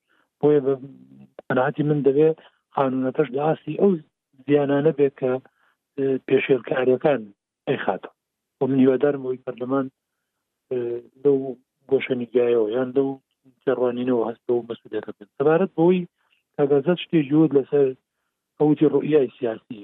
[0.40, 2.38] بۆیە بەنااتی من دەبێت
[2.78, 3.92] قانونەتەش داسی ئەو
[4.48, 5.32] زیانانە بێت کە
[6.26, 7.22] پێشێلکاریەکان
[7.68, 8.10] ئەی خاتە
[8.58, 9.86] و نیوەدارم ئەوی پەرلەمان
[11.22, 11.38] لەو
[11.90, 13.08] گۆشەنیگایەوە یان لەو
[13.64, 16.00] جڕوانینەوە هەست و مەسودەکە بن سەبارەت بۆی
[16.56, 17.88] کاگازات شتێک جوود لەسەر
[18.58, 19.80] ئەوتی ڕوئیای سیاسی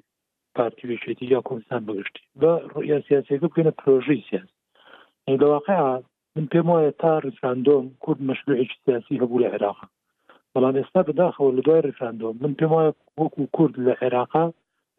[0.56, 4.50] پارتیوێتی یا کوردستان بگشتی بە ڕوئیا سیاسەکە بکەێنە پرۆژی سیاس
[5.40, 5.80] لەواقع
[6.36, 9.78] من پێم وایە تا ڕفراندۆم کورد مەشروعێکی سیاسی هەبوو لە عێراق
[10.54, 14.44] بەڵام ئێستا بداخەوە لە دوای ریفاندۆم من پێم وایە وەکو کورد لە عێراقا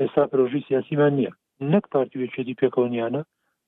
[0.02, 1.34] ئێستا پرۆژی سیاسیمان نییە
[1.72, 3.22] نەک پارتیوێکێتی پێکەونیانە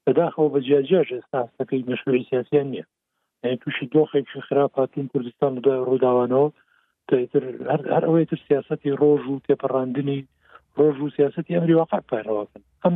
[0.05, 2.86] بەداخەوە بە جیاجیاژ ئێستا سەکەی مەشوری سیاسیان نییە
[3.61, 6.47] تووشی دۆخێکی خراپ هاتون کوردستان لەدوای ڕووداوانەوە
[7.07, 7.43] تر
[7.95, 10.19] هەر ئەوەی تر سیاستی ڕۆژ و تێپەڕاندنی
[10.77, 12.95] ڕۆژ و سیاستی ئەمری واقع پایڕواکن ئەم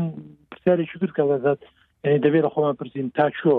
[0.52, 1.60] پرسیارێکی کرد کە وەزات
[2.06, 3.52] یعنی دەبێت لە خۆمان پرسین تا چۆ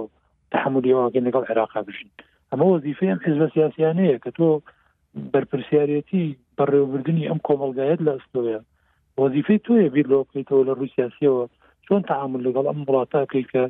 [0.52, 2.10] تحملی واگەن لەگەڵ عێراقا بژین
[2.50, 4.48] ئەمە وەزیفەیەم حزب سیاسیانەیە کە تۆ
[5.32, 6.22] بەرپسیارەتی
[6.58, 8.58] بەڕێوەبردننی ئەم کۆمەلگایەت لە ئەستۆە
[9.22, 11.44] وەزیفی توۆیە بیر لەوە بکەیتەوە لە رووسیاسیەوە
[11.86, 13.62] چۆن تعامل لەگەڵ ئەم وڵاتاکەی کە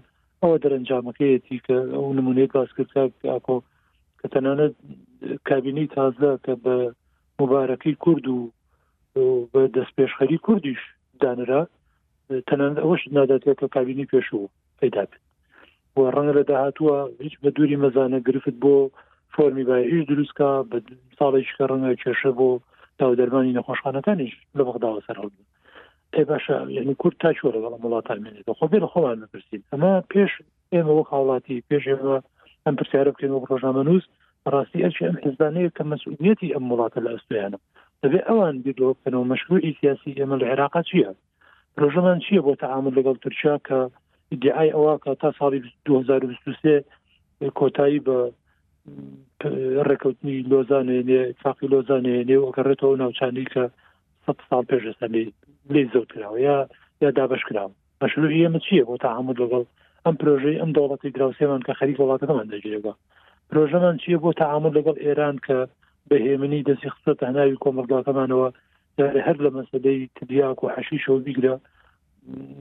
[0.43, 3.55] ئەوە دەرەنجامەکەیەتی کە ئەو نمونەیە باسکردکۆ
[4.21, 4.75] کە تەنانەت
[5.49, 6.75] کابینەی تازدا کە بە
[7.41, 8.39] مبارەکەی کورد و
[9.53, 10.81] بە دەستپێشخەری کوردیش
[11.23, 11.63] دانرا
[12.49, 14.45] تەنان ئەوەش ناداتێت کە کابینی پێشوو
[14.81, 15.23] پیدا بێت
[15.97, 16.95] و ڕەنگە لە داهاتوە
[17.27, 18.75] هیچ بە دووری مەزانە گرفت بۆ
[19.37, 20.77] فۆمی باهش دروستکە بە
[21.19, 22.49] ساڵێککە ڕەنگە کێشە بۆ
[22.99, 25.31] تاو دەرمانی نەخۆشخانەکانیش لە بەغداوە سەر هەڵ
[26.15, 29.93] ئەی باشە یعنی کورد تا چۆرە بەڵام وڵاتان منێت خۆ بێ لە خۆمان نپرسین ئەمە
[30.13, 30.33] پێش
[30.75, 32.17] ئێمە وەک حڵاتی پێش ئێمە
[32.65, 34.05] ئەم پرسیارە بکەین وە ڕۆژنامەنووس
[34.53, 37.59] ڕاستی ئەچ ئەم حزبانەیە کە مەسئولەتی ئەم وڵاتە لە ئەستویانە
[38.03, 41.11] دەبێ ئەوان بیرۆکەنەوە مەشروعی سیاسی ئێمە لە عێراقا چییە
[41.81, 43.79] ڕۆژەمان چییە بۆ تەعامل لەگەڵ تورکیا کە
[44.43, 48.19] دیعای ئەوە کە تا ساڵی 2023 کۆتایی بە
[49.89, 53.65] ڕێککەوتنی لۆزانێنێ چاقی لۆزانێنێ وەگەڕێتەوە ناوچانی کە
[54.25, 55.25] سە ساڵ پێشستانی
[55.73, 56.57] لێ زەوتراوە یا
[57.03, 59.65] یا دابشکراوە مەشروع ئێمە چییە بۆ تا هەموو دەگەڵ
[60.05, 62.93] ئەم پرۆژەی ئەم دەوڵەتی دراوسێمان کە خەریک وڵاتەکەمان دەجێبە
[63.51, 65.59] پرۆژەمان چییە بۆ تعامل لەگەڵ ئێران کە
[66.11, 68.49] بەهێمنی دەستی خستە هەناوی کۆمەلگاکەمانەوە
[69.27, 71.55] هەر لە مەسەدەی تدیاک و حەشیشەوە بیگرە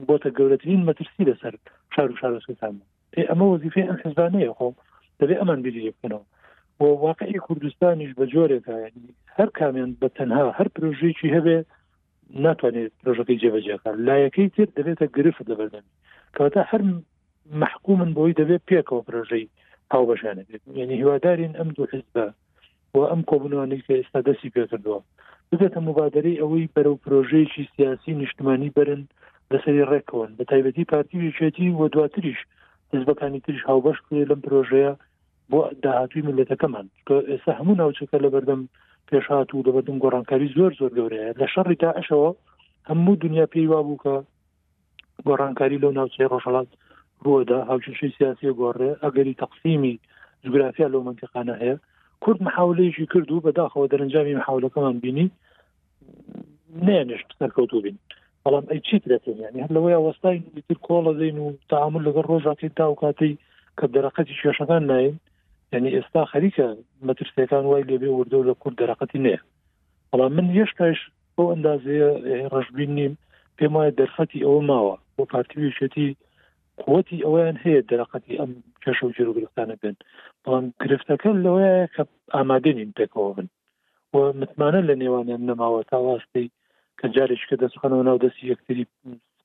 [0.08, 1.54] بۆتە گەورەترین مەترسی لەسەر
[1.94, 2.74] شار و شارەکان
[3.16, 4.74] ئێ ئەمە وەزیفی ئەم حزبانەیە خۆم
[5.20, 6.24] دەبێ ئەمان بری بکەنەوە
[6.78, 8.76] بۆ واقعی کوردستانیش بە جۆرێکە
[9.36, 11.58] هەر کامیان بە تەنها هەر پرۆژێکی هەبێ
[12.44, 15.92] ناتوانێت پرۆژەکەی جێبەجێکار لایەکەی تر دەبێتە گرفت لەبەردەمی
[16.34, 16.82] کەواتە هەر
[17.60, 19.44] مححکومن بۆی دەبێت پێکەوە پرۆژەی
[19.92, 20.48] هاو بەشانێت
[20.80, 22.26] یعنی هیوادارین ئەم دوو حزبە
[22.94, 25.00] و ئەم کۆبنوانەی کە ئێستا دەستی پێکردووە
[25.50, 29.02] ببێتە مبادری ئەوەی بەرەو پرۆژەیەکی سیاسی نیشتمانی برن
[29.52, 32.40] لەسری ڕێکەوەن بە تایبەتی پارتی وچێتی و دواتریش
[32.92, 34.92] حزبەکانی تریش هاوبەش کرێ لەم پرۆژەیە
[35.52, 36.86] بۆ داهاتوی ملەتەکەمان
[37.30, 38.60] ئێستا هەموو ناوچەکە لە بەردەم
[39.08, 42.30] پێشات و لەبەردم گۆڕانکاری زۆر زۆر گەورەیە لە شەڕی تا ئەشەوە
[42.90, 44.14] هەموو دنیا پێی وا بوو کە
[45.28, 46.68] گۆڕانکاری لەو ناوچەی ڕۆژەڵات
[47.24, 49.94] ڕوەدا هاوچشی سیاسی گۆڕێ ئەگەری تەقسیمی
[50.44, 51.76] جوگرافیا لەو منتیقانە هەیە
[52.22, 55.26] کورد محاولەیەکی کرد و بەداخەوە دەرەنجامی محاولەکەمان بینی
[56.86, 57.96] نێنشت سەرکەوتو بین
[58.44, 60.36] بەڵام ئەی چیت دەێن یعنی هەر لەوەی وەستای
[60.68, 63.32] تر کۆڵە دەین و تعامل لەگەڵ ڕۆژاتی تا و کاتی
[63.78, 65.16] کە دەرەقەتی شێشەکان نایین
[65.72, 66.66] یعنی ئێستا خەریکە
[67.06, 69.40] مەترسەکان وای لێبێ وردە لە کورد دەرەقەتی نەیە
[70.10, 70.98] بەڵام من هێشتاش
[71.34, 72.10] بۆ ئەندازەیە
[72.54, 73.12] ڕژبین نیم
[73.56, 76.08] پێم وایە دەرفەتی ئەوە ماوە بۆ پارتیویشێتی
[76.84, 78.52] قوتی ئەویان هەیە دەرەقەتی ئەم
[78.82, 79.94] کەش و جروگرستانە بن
[80.42, 82.02] بەڵام گرفتەکە لەوەیە کە
[82.34, 83.46] ئامادە نیم پێکەوە بن
[84.14, 86.46] و متمانە لە نێوانیان نەماوە تا واستی
[86.98, 88.84] کە جارێک کە دەستخەنەوە ناو دەستی یەکتری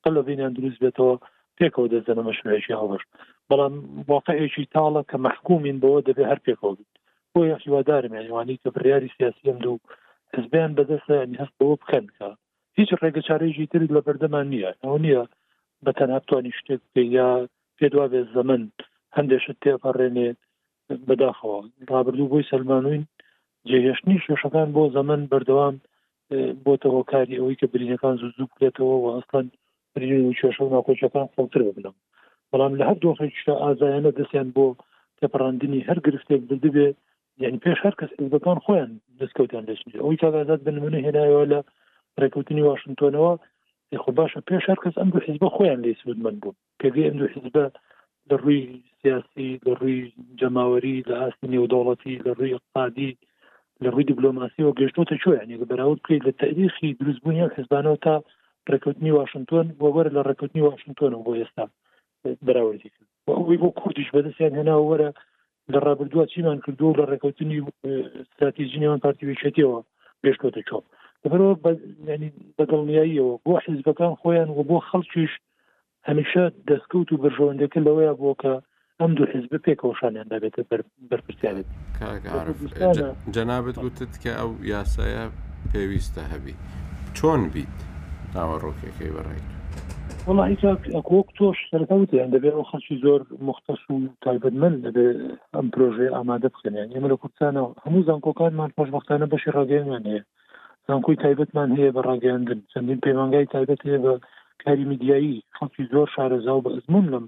[0.04, 1.14] قەل بینیان دروست بێتەوە
[1.58, 3.04] پێکەوە دەزەنە مەشنێکی هەڵش
[3.50, 3.74] بەڵام
[4.12, 6.92] واقعێکی تاڵە کە مححکومین بەوە دەبێ هەر پێکەوە بیت
[7.32, 9.78] بۆ یاخیوادارم یانیوانی کە بریاری سیاسیم دوو
[10.36, 12.30] حزبیان بەدەستە هەست بەوە بکەن کە
[12.78, 15.24] هیچ ڕێگە چارەیەکی تری لە بەردەمان نییە ئەو نییە
[15.86, 16.82] بە تەنابتوانی شتێک
[17.18, 17.30] یا
[17.78, 18.62] پێ دوا بێ زەمن
[19.18, 20.30] هەندێشت تێپەڕێنێ
[21.08, 21.60] بەداخەوە
[21.92, 23.04] ڕابردوو بۆی سلمانوین
[23.70, 25.76] جێهێشتنی شێشەکان بۆ زەمن بەردەوام
[26.66, 29.46] بۆتەوەکاری ئەوەی کە برینەکان زوو زوو بکرێتەوە و ئەستان
[29.96, 31.96] پرژی کێش ناکۆچەکان خڵتر ببنم
[32.52, 34.66] بەڵام لە هەر دۆخێکشتا ئازایانە دەستیان بۆ
[35.20, 36.88] تێپڕاندنی هەر گرفتێک دەبێ
[37.44, 41.60] یعنی پێش هەر کەس حزبەکان خۆیان دەستکەوتیان دەچێت ئەوی کاگازات بنمونە هێنایەوە لە
[42.22, 43.34] ڕێکوتنی وااشنگتۆنەوە
[44.04, 47.16] خۆ باشە پێش هەر کەس ئەم دو حیزبە خۆیان لێ سود من بوو پێگەی ئەم
[47.22, 47.66] دو حیزبە
[48.30, 48.60] لە ڕووی
[49.02, 50.00] سیاسی لە ڕووی
[50.40, 53.12] جەماوەری لە ئاستی نێودەوڵەتی لە ڕووی اقتصادی
[53.84, 58.16] لە ڕووی دیبلۆماسیەوە گەشتۆتە چۆیان بەراورد بکەیت لە تاریخی دروستبوونیان حزبانەوە تا
[58.72, 61.66] ڕێکوتنی واشنگتن وەوەرە لە ڕێکوتنی واشنگتن بۆ ئێستا
[62.48, 65.10] بەراوردی کرد ئەوی بۆ کوردیش بەدەستیان هێناوە وەرە
[65.74, 67.58] لە ڕابردووە چیمان کردو لە ڕێکوتنی
[68.26, 69.78] استراتیژینیان پارتیویچێتیەوە
[70.24, 70.84] پێشکەوتە چۆپ
[71.24, 71.54] دەبەرەوە
[72.58, 75.34] بەدڵنیاییەوە بۆ حیزبەکان خۆیان و بۆ خەڵکیش
[76.08, 78.54] هەمیشە دەستکەوت و بژەوەندەکە لەوەیە بۆ کە
[79.00, 80.62] ئەم دوو حزب پێکەوەشانیان دەبێتە
[81.10, 81.68] بەرپرسیارێت
[83.36, 85.24] جەنابەت گوتت کە ئەو یاسایە
[85.74, 86.56] پێویستە هەبی
[87.18, 87.80] چۆن بیت
[88.36, 89.46] ناوەڕۆکێکی بەڕیت
[90.28, 95.06] وڵیکۆک تۆش سەرکەوتیان دەبێت ئەو خەکی زۆر مختەس و تایبەتمەند دەبێ
[95.56, 100.22] ئەم پرۆژێ ئامادە بخێنیان ئێمە لە کوردستانەوە هەموو زانکۆکانمان پۆشبختانە بەشی ڕاگەیانیان هەیە
[100.88, 104.14] زانکۆی تایبەتمان هەیە بە ڕاگەاندن چەندین پەیمانگای تایبەت هەیە بە
[104.64, 107.26] کاری میدیایی خەکی زۆر شارەزا و بە ئەزمون لەم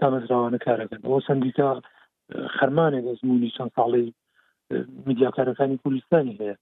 [0.00, 1.70] تامەزراوانە کارەکەن بۆ سندیتا
[2.56, 4.06] خەرمانێک ئەزمونی چەند ساڵی
[5.08, 6.54] میدیاکارەکانی کوردستانی هەیە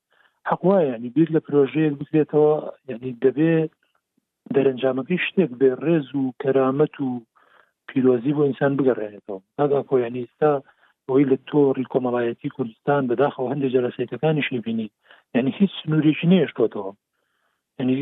[0.50, 2.48] حقواە ینی بیر لە پرۆژەیە بکرێتەوە
[2.90, 3.72] یعنی دەبێت
[4.54, 7.08] دەرەنجامەکەی شتێک بێ ڕێز و کەرامەت و
[7.88, 10.52] پیرۆزی بۆ ئینسان بگەڕێنێتەوە نادا خۆیانیستا
[11.08, 14.88] ئەوی لە تۆڕی کۆمەڵایەتی کوردستان بەداخەوە هەندێک جەرەسەیتەکانیشی بینی
[15.34, 16.92] یعنی هیچ سنوورێکی نێشتۆتەوە
[17.80, 17.96] ینی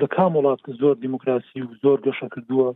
[0.00, 2.68] لە کام وڵات زۆر دیموکراسی و زۆر گەشە کردووە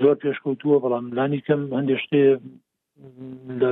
[0.00, 2.22] زۆر پێشکەوتووە بەڵام لانی کەم هەندێک شتێ
[3.60, 3.70] لە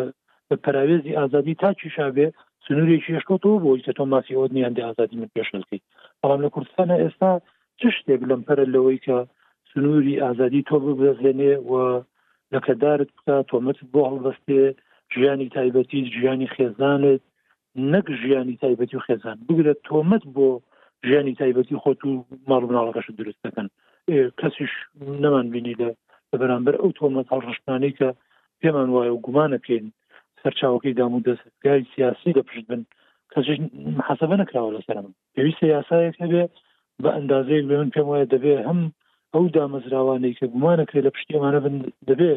[0.64, 2.26] پراوێزی ئازادی تاچی شابێ
[2.66, 5.80] سنوورێکی شکەوتەوە بۆ تۆ ماسی ئۆدنیان دی ئازادی من پێشکەی
[6.22, 7.32] بەڵام لە کوردستانە ئێستا
[7.82, 9.16] چ شتێک لەم پەرە لەوەی کە
[9.70, 11.72] سنووری ئازادی تۆ ببزێنێ و
[12.54, 14.62] لەکەدارت بکە تۆمەت بۆ هەڵبەستێ
[15.14, 17.20] ژیانی تایبەتی ژیانی خێزانت
[17.94, 20.48] نەک ژیانی تایبەتی و خێزان بگرێت تۆمەت بۆ
[21.08, 22.12] ژیانی تایبەتی خۆت و
[22.50, 23.68] ماڵ بناڵەکەش درست دەکەن
[24.40, 24.72] کەسیش
[25.22, 25.88] نەمان بینی لە
[26.40, 28.08] بەرامبەر ئەو تۆمەت هەڵڕشتانی کە
[28.60, 29.84] پێمان وایە و گومانەکەین
[30.42, 32.82] سەرچاوەکەی دام و دەستگای سیاسی دەپشت بن
[33.32, 33.56] کەسش
[34.08, 36.50] حەسەبە نکراوە لەسەر من پێویستە یاسایەک هەبێت
[37.02, 38.80] بە ئەندازەیەک بە من پێم وایە دەبێ هەم
[39.34, 41.76] ئەو دامەزراوانەی کە گومانەکرێ لە پشتیمانە بن
[42.08, 42.32] دەبێ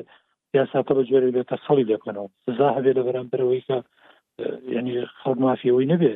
[0.57, 3.77] یاساکە بە جێرە بێتە خەڵی لێکنەوە سزا هەبێ لە بەرامبەرەوەی کە
[4.77, 6.13] ینی خەڵ مافیەوەی نەبێ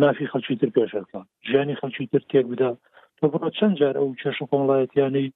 [0.00, 2.70] مافی خەلکی تر پێشەکە ژیانی خەلکی تر تێک بدا
[3.18, 5.28] تۆ بڕۆ چەند جار ئەو کێش کۆمەڵایەتیانەی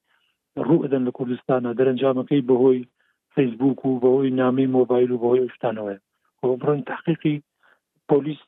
[0.69, 2.81] ڕوودەن لە کوردستانە دەرەنجامەکەی بەهۆی
[3.35, 5.97] فیسبوک و بەهۆی نامی مۆبایل و بەهۆی شتانەوەە
[6.61, 7.37] بڕۆن تحقیقی
[8.11, 8.41] پۆلیس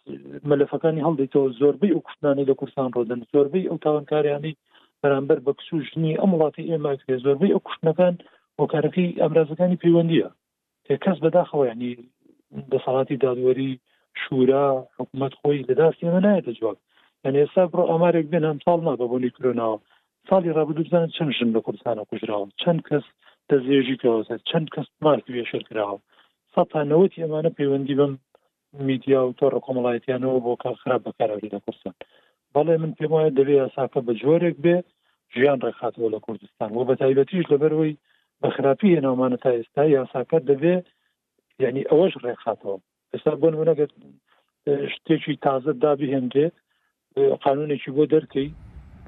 [0.52, 4.56] مەلەفەکانی هەڵدەیتەوە زۆربەی ئەو کوشتانی لە کوردستان ڕۆدەن زۆربەی ئەو تاوانکاریانی
[5.02, 8.14] بەرامبەر بە کسوژنی ئەم وڵاتی ئێماکرێ زۆربەی ئەو کوشتەکان
[8.58, 10.28] بۆکارەکەی ئەمرازەکانی پەیوەندیە
[11.04, 11.92] کەس بەداخەوەیانی
[12.72, 13.72] دەسەڵاتی دادوەری
[14.22, 14.66] شورا
[14.98, 16.76] حکوومەت خۆی لە داستی ئەمە نایەتە جواب
[17.24, 19.78] یعنی ئێستا بڕۆ ئەمارێک بێن هەم ساڵ نابە بۆنی کرۆناوە
[20.28, 23.04] ساڵی ڕابدوزانان چەند ژن لە کوردستانە کوژراوە چەند کەس
[23.50, 25.98] دەزێژی کەوە چەند کەس مارک وێشر کراوە
[26.54, 28.12] سەتانەوەتی ئەمانە پەیوەندی بم
[28.72, 31.94] میدیا و تۆڕە کۆمەڵایەتیانەوە بۆ کار خراپ بەکارهی لە کوردستان
[32.54, 34.76] بەڵێ من پێم وایە دەبێ ئەساکە بە جۆرێک بێ
[35.34, 37.94] ژیان ڕێکخاتەوە لە کوردستان و بە تایبەتیش لەبەرەوەی
[38.42, 40.76] بە خراپی هێناومانە تا ئێستا یاساکە دەبێ
[41.62, 42.76] یعنی ئەوەش ڕێکخاتەوە
[43.12, 43.86] ئێستا بۆ نمونەگە
[44.94, 46.46] شتێکی تازە دابیهێنرێ
[47.44, 48.48] قانونێکی بۆ دەرکەی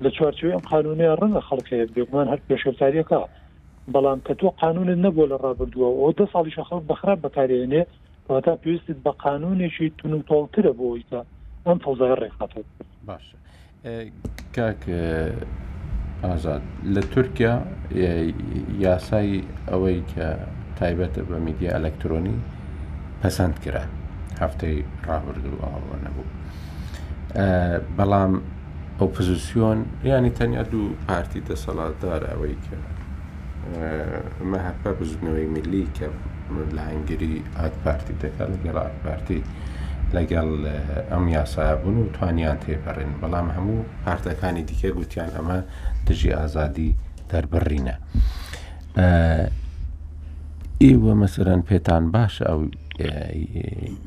[0.05, 3.19] لە چوارچوی ئەم قانونی ڕەنگە خەڵکەیە بێکمان هەر پێشکاریەکە
[3.95, 7.83] بەڵام کە تۆ قانونت نەبوو لە ڕابردووە ئەو دە ساڵیشە خەڵ بەخراب بەکارێنێ
[8.29, 11.21] تا پێویستت بە قانونێکی تون و تۆڵترە بۆیدا
[11.67, 12.69] ئەم فەوزای ڕێخاتێت
[13.07, 13.25] باش
[14.57, 14.83] کاک
[16.25, 16.63] ئازاد
[16.95, 17.55] لە تورکیا
[18.87, 20.27] یاسای ئەوەی کە
[20.79, 22.39] تایبەتە بە میدیە ئەلەکترۆنی
[23.23, 23.85] پەسەند کرا
[24.43, 24.77] هەفتەی
[25.09, 26.29] ڕابردوو ئاوە نەبوو
[27.97, 28.33] بەڵام
[29.01, 29.79] ئۆپۆزیسیۆن
[30.11, 32.77] ینی تەنیا دوو پارتی دەسەڵاتدار ئەوەی کە
[34.51, 36.09] مەهەپە بزنەوەی میلی کە
[36.77, 39.41] لە هەنگری ئاتپارتی دەکات لەگەڵ ئاتپارتی
[40.17, 40.49] لەگەڵ
[41.13, 45.59] ئەم یاسابوون و توانیان تێپەڕێن بەڵام هەموو پارتەکانی دیکە گوتیان ئەمە
[46.07, 46.91] دژی ئازادی
[47.31, 47.97] دەربڕینە.
[50.83, 52.61] ئێوە مەسەرەن پێتان باشە ئەو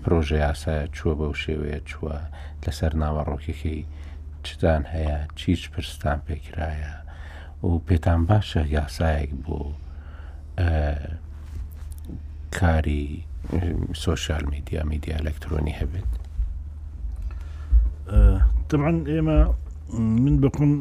[0.01, 2.15] پرۆژە یاسە چووە بەو شێوەیە چووە
[2.63, 3.77] لەسەر ناوەڕۆکێکی
[4.47, 6.95] چدان هەیە چیچ پرستان پێکرایە
[7.67, 9.59] و پێتان باشە یاسایەک بۆ
[12.51, 13.23] کاری
[14.03, 16.09] سوشال میدیا میدیا ئەلەکترۆنی هەبێت
[18.09, 19.37] اه، طبعا ئێمە
[19.99, 20.71] من بخم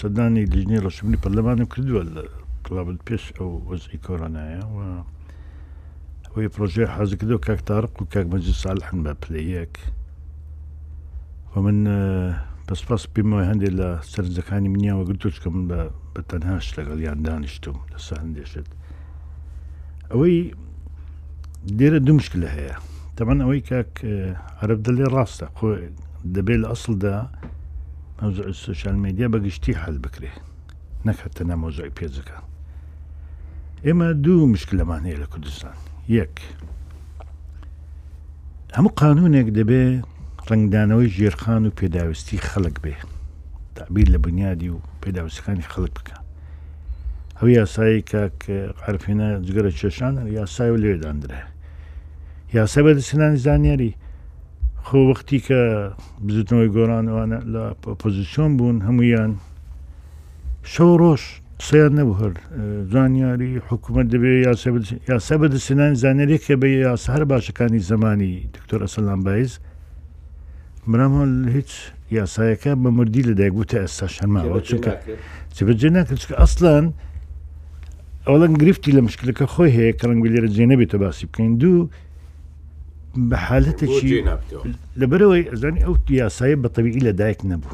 [0.00, 2.22] سەدانی اه، لیژنی ڕسمنی پەرلەمانم کردووە لە
[2.66, 4.78] کلابل پێش ئەو وەزی کۆرانایە و
[6.34, 9.74] ئەوی پرۆژێ حەزکردەوە کاکتارق و کاک مەجی ساالحن بە پلەیەک
[11.52, 12.34] و من اه،
[13.14, 15.78] بما هندي لا سر زكاني منيا گرتوچکەم بە
[16.16, 17.76] بتنهاش تەنهاش يعني یان دانیشتم
[18.22, 18.68] هندي شد
[20.20, 20.36] وي
[21.78, 22.74] دێرە دوو مشکلە هەیە
[23.16, 23.92] تەمەەن ئەوەی کاک
[24.62, 25.70] عرب دەلێ ڕاستە خۆ
[26.36, 27.16] دەبێت لە ئەسڵدا
[28.66, 30.32] سوشال میدیا بەگشتی حل بکرێ
[31.06, 32.38] نەکەتە نەمۆزای پێزەکە
[33.86, 35.76] ئێمە دوو مشکلەمان هەیە لە کوردستان
[36.18, 36.34] یەک
[38.76, 39.84] هەموو قانونێک دەبێ
[40.50, 42.94] ڕنگدانەوەی ژێرخان و پێداویستی خەڵک بێ
[43.76, 46.16] تابیر لە بنیادی و پێداویستەکانی خەڵک بکە
[47.40, 51.40] ئەو یاسایی کاکعرفینە جگەرە چێشان یاسای و لێدانرێ
[52.56, 53.90] یاسە بە دەسنانی زانیاری
[54.86, 55.60] خۆ وەختی کە
[56.26, 57.62] بزتنەوەی گۆرانوانە لە
[58.02, 59.30] پۆزیسیۆن بوون هەمویان
[60.72, 61.22] شەو ڕۆژ
[61.60, 62.32] قسەیان نەبوو هەر
[62.94, 64.38] زانیاری حکوومەت دەبێت
[65.10, 69.50] یاسە بە دەسنانی زانیاری کە بە یاسە هەر باشەکانی زمانی دکتۆر ئەسەلام باعز
[70.90, 71.22] برامە
[71.56, 71.70] هیچ
[72.20, 74.92] یاسایەکە بە مردی لەدایک بووتە ئێستا شەرماوە چونکە
[75.54, 76.86] چ بەجێ ناکرد چکە ئەسلان
[78.28, 81.80] ئەوڵەن گرفتی لە مشکلەکە خۆی هەیە کە ڕەنگ لێرە جێ نەبێتە باسی بکەین دوو
[83.28, 84.10] بە حالەتێکی
[85.00, 87.72] لەبەرەوەی ئەزانی ئەو یاسایی بە تەبیعی لە دایک نەبوو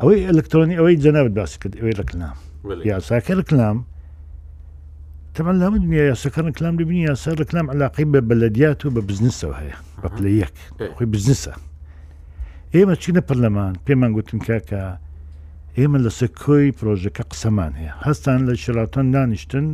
[0.00, 2.36] ئەوەی ئەلکترۆنی ئەوەی جەنابەت باسی کرد ئەوەی ڕکلام
[2.92, 3.76] یاساکە ڕکلام
[5.34, 9.78] تەمەەن لەمە دنیا یاسەکەن کلام لبنی یاسا ڕکلام علاقی بە بەلدیات و بە بزنسەوە هەیە
[10.02, 10.54] بە پلە یەک
[10.96, 11.54] خۆی بزنسە
[12.74, 14.82] ئێمە چینە پەرلەمان پێمان گوتم کاکە
[15.78, 19.66] ئێمە لەسەر کۆی پرۆژەکە قسەمان هەیە هەستان لە شراتەن دانیشتن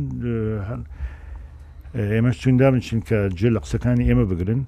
[2.13, 4.61] ئێمە چون دابنچین کە جێ لە قسەکانی ئێمە بگرن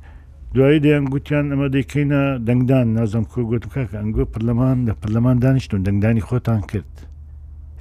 [0.56, 5.82] دوایی دەیان گوتیان ئەمە دەیکەینە دەنگدان نازم کۆ گوت کاکە ئەنگۆ پەرلەمان لە پەرلەمان دانیشتون
[5.88, 6.94] دەنگدانی خۆتان کرد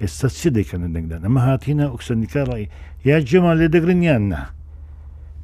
[0.02, 2.64] ئێستا چی دەیکەن دەنگدان ئەمە هاتیینە ئۆکسندیکا ڕی
[3.10, 4.40] یا جێمان لێ دەگرن یان نا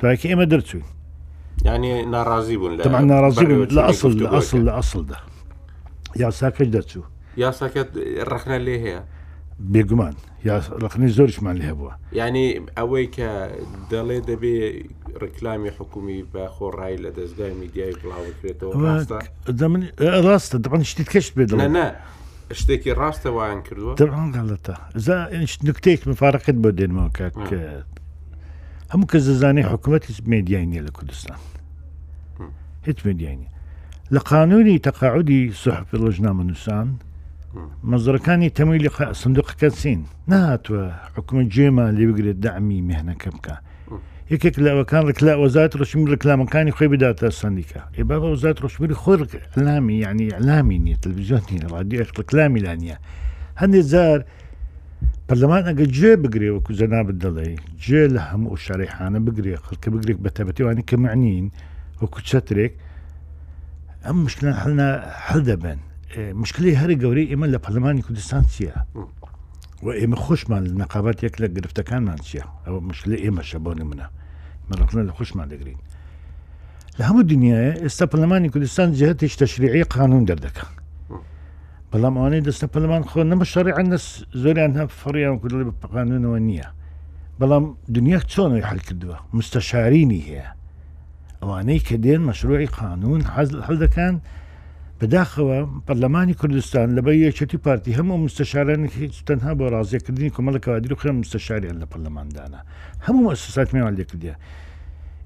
[0.01, 0.87] دوایکە ئێمە دەرچوین
[1.69, 3.45] ینی ناڕازی بوون لە ناڕازی
[3.77, 5.19] لە ئەسڵ لە ئەسڵ لە ئەسڵدا
[6.23, 7.05] یاساکەش دەچوو
[7.39, 9.05] يا ساكت رخنا اللي هي
[9.59, 10.15] بيجمان
[10.45, 13.21] يا رخني زورش مان لهبوا يعني اويك
[13.91, 19.19] دلي دبي ريكلامي حكومي باخور راي لدز جاي ميديا بلا وكريتو راستا
[20.01, 22.01] آه، راستا طبعا شتيت كشت بيد لا لا
[22.51, 27.83] اشتكي راستا وان كردو طبعا غلطة اذا انش نكتيك مفارقة بودين موكاك نعم.
[28.95, 31.37] هم كززاني حكومه ميديا لكردستان
[32.85, 33.39] هيت ميديا
[34.11, 36.95] لقانوني تقاعدي صحف اللجنه من نسان
[37.91, 40.01] مەزرەکانی تەمەوی صندوق سندوق کەسین
[40.31, 40.83] نهاتوە
[41.15, 43.55] حکومە اللي لێ بگرێت دامی مهنەکە بکە
[44.33, 50.25] یەکێک لاوەکان ڕکلا وەزات ڕشم ڕکلامەکانی خۆی بداتە سندیکا ێ بابا وەزات ڕشمری خۆرلامی یعنی
[50.37, 52.97] ئەلامی نیە تەلویزیۆنی ڕادیۆ ڕکلامی لانیە
[53.61, 54.19] هەندێک جار
[55.29, 57.51] پەرلەمان ئەگە جێ بگرێ وەکو زەنابت دەڵێ
[57.87, 61.47] جێ لە هەموو شارەیحانە بگرێ خەکە بگرێک بە تەبەتیوانی کە معنین
[62.03, 62.73] وەکو چەترێک
[64.05, 64.91] ئەم مشتان هەنا
[65.29, 65.81] هەدەبن
[66.17, 68.75] مشکلی هەر گەورەی ئێمە لە پەلمانی کوردستان چییە
[69.85, 74.07] و ئێمە خۆشمان لە نەقابات یەک لە گرفتەکانمان چییە ئەوە مشکل ئێمە شەبۆنی منە
[74.71, 75.81] مەڕقنە لە خۆشمان دەگرین
[76.99, 80.67] لە هەموو دنیاە ئێستا پەلمانی کوردستان جهتیش تەشریعی قانون دەردەکە
[81.91, 83.89] بەڵام ئەوانەی دەستە پەلمان خۆ نەمە شەڕیعەن
[84.43, 86.69] زۆریان هە فڕیان کورد لە قانونەوە نییە
[87.41, 87.65] بەڵام
[87.97, 90.47] دنیا چۆنەوەی حل کردووە مستەشارینی هەیە
[91.43, 94.15] ئەوانەی کە دێن مەشروعی قانون حەز هەڵدەکەن
[95.01, 98.83] بەداخەوە پەرلەمانی کوردستان لەبە یەکەتی پارتی هەموو مستەشاران
[99.29, 102.61] تەنها بۆ ڕازیەکردنی کۆمەڵکەوادر و خێ مستەشاریان لە پەرلەماندانە
[103.07, 104.35] هەموو ئەسسات میوان لێکردە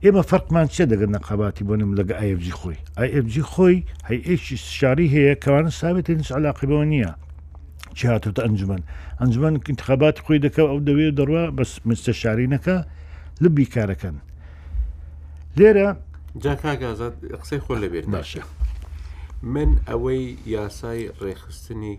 [0.04, 5.70] ئێمە فەرقمان چێ دەگەن نەقاباتی بۆنم لەگە ئایFG خۆی ئایFG خۆی هەیئێکی شاری هەیە کەوانە
[5.80, 7.12] ساابێت هیچ علاقیبەوە نییە
[7.98, 8.82] چاتۆتە ئەنجمن
[9.20, 12.76] ئەنجمن انتخابات خۆی دەکە ئەو دەوێت دەڕوە بەس مستەشارینەکە
[13.42, 14.16] لبی کارەکەن
[15.58, 15.88] لێرە
[16.42, 18.44] جاکگازات قسەی خۆ لەبێت باشە.
[19.50, 21.94] من ئەوەی یاسای ڕێخستنی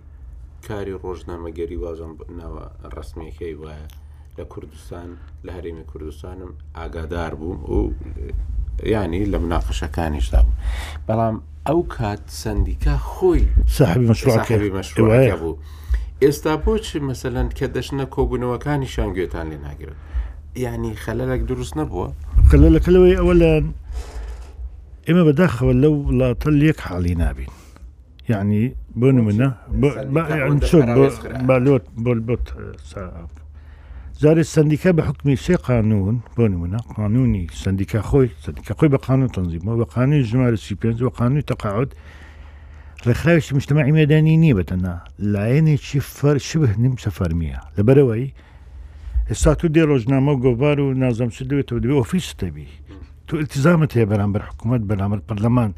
[0.68, 2.64] کاری ڕۆژنامەگەری وازمنەوە
[2.96, 3.88] ڕستمیەکەی وایە
[4.38, 5.10] لە کوردستان
[5.46, 7.82] لە هەرێمی کوردستانم ئاگادار بووم و
[8.94, 10.60] ینی لە مناقشەکانیشدا بوو
[11.08, 11.36] بەڵام
[11.68, 13.44] ئەو کات سندیکا خۆی
[13.78, 15.58] صاحبی مشروعی مشروع بوو
[16.24, 20.00] ئێستا بۆچی مەسەەن کە دەشنە کۆبوونەوەکانی شان گوێتان لێ ناگرن
[20.66, 22.10] ینی خەلەلێک دروست نەبووە
[22.50, 23.52] خەلەکەلەوەی ئەوە لە
[25.10, 27.48] اما بداخ لو لا تليك حالينا بين
[28.30, 29.50] يعني بون منا
[30.54, 31.00] نشوف يعني
[31.48, 32.04] بالوت يعني.
[32.04, 32.54] بالبوت
[32.98, 33.28] آه،
[34.20, 40.22] زار السندكا بحكم شي قانون بون منا قانوني سندكا خوي سندكا خوي بقانون تنظيم وقانون
[40.22, 41.94] جمع السيبينز وقانون تقاعد
[43.08, 45.78] الخلايش مجتمعي مدني نيبتنا لعين يعني
[46.18, 48.34] فر شبه نمسا فرمية لبروي
[49.32, 52.68] الساتو دي روجنا موقف بارو نازم سدوي تبدي اوفيس تبي
[53.28, 55.72] تو التزامت هەیە بەرامبەر حکوومەت بەرامبەر پەرلەمان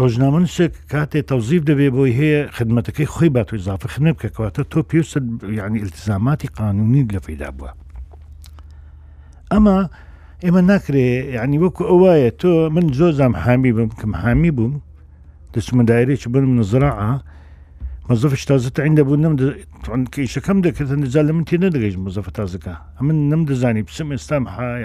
[0.00, 5.16] ڕۆژنامەنشێک کاتێ تەوزیب دەبێ بۆی هەیە خدمەتەکەی خۆی با تو اضافه خنب کەکەواتە تۆ پێویست
[5.60, 7.72] یعنی التزاماتی قانونی لە پیدا بووە
[9.52, 9.78] ئەمە
[10.44, 14.74] ئێمە ناکرێ یعنی وەکو ئەوایە تۆ من زۆزام حامی بم کەم حامی بووم
[15.54, 17.12] دەچمە دایرێکی بن نزراعە
[18.10, 19.34] مزف تازت عندە بوو نم
[20.14, 24.44] کەیشەکەم دەکردن جا لە من تێ نەدەگەیت مزف تازەکە ئەمن نم دەزانی پسم ئێستام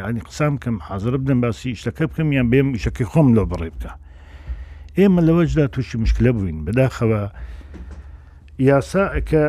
[0.09, 3.91] ینی قسام کەم حاضرە بدەم باسی شتەکە بکەم یان بێم شەکەی خۆم لەو بڕێ بکە
[4.97, 7.21] ئێمە لەوەجدا تووشی مشکلە بووین بەداخەوە
[8.69, 9.43] یاسا کە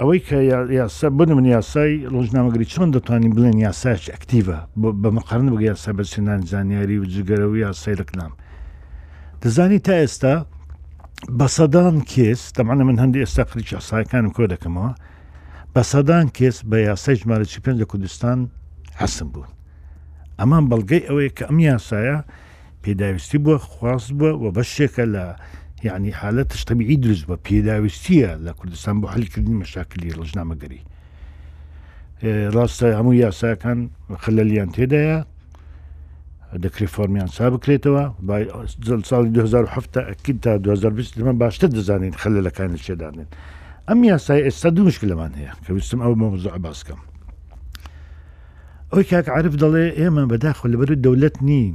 [0.00, 0.36] ئەوەی کە
[0.80, 4.58] یاسا بن من یاسای ڕۆژنامەگەری چۆن دەتوانین بڵێن یاساش ئەکتیڤە
[5.02, 8.32] بە مقارن بگە یاسا بەچنان زانیاری و جگەرەوە یاسای لەکنام
[9.42, 10.34] دەزانی تا ئێستا
[11.38, 14.92] بە سەدان کێس دەمانە من هەندی ئێستا خلیچ ئاسایەکانم کۆ دەکەمەوە
[15.74, 18.38] بە سەدان کێس بە یاسای ژمارە چی پێنج لە کوردستان
[19.00, 19.50] حەسم بوون
[20.40, 22.18] ئەمان بەڵگەی ئەوەیە کە ئەم یاسایە
[22.82, 25.24] پێداویستی بووە خواست بووە و بەشێکە لە
[25.88, 30.82] یعنی حالت تشتەبیعی دروست بە پێداویستیە لە کوردستان بۆ حلکردنی مەشاکلی ڕژنامەگەری
[32.54, 33.78] ڕاستە هەموو یاساکان
[34.22, 35.18] خلەلیان تێدایە
[36.64, 38.04] دەکری فۆمیان سا بکرێتەوە
[38.88, 43.26] زل ساڵی 2007 ئەکی تا 2020 من باشتر دەزانین خەلەکانی شێدانێن
[43.88, 47.00] ئەم یاسای ئێستا دومشک لەمان هەیە کەویستم ئەو مەوزع باسکەم
[48.92, 51.74] ئەوی کاک عرف دەڵێ ئێمە بەداخل لەبەر دەولەت نین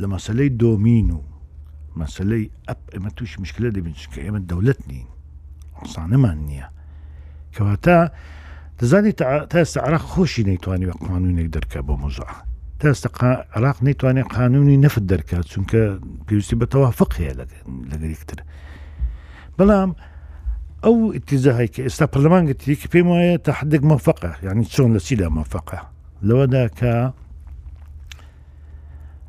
[0.00, 1.20] لە مەسلەی دۆمین و
[2.00, 5.06] مەسلەی ئەپ ئمە توش مشکلە دەبین کە ئێمە دەولەت نین
[5.80, 6.68] ئاسانەمان نییە
[7.54, 7.96] کەواتە
[8.80, 9.12] دەزانی
[9.50, 12.36] تا ئێستا عراق خۆشی نەیتوانی وە قانونێک دەرکە بۆ مۆزوعە
[12.92, 13.10] ئێستا
[13.56, 15.80] عراق نەیتوانێت قانونی نەفت دەرکات چونکە
[16.26, 17.34] پێویستی بە تەوافق هەیە
[17.90, 18.38] لەگەریکتر
[19.58, 19.90] بەڵام
[20.84, 25.28] ئەو ئتیزاهی کە ئێستا پەرلەمان گتیکی پێم وایە تا حدێک مەفقە یعنی چۆن لە چیدا
[25.38, 25.80] مەفقە
[26.26, 26.90] لەوەدا هاتوك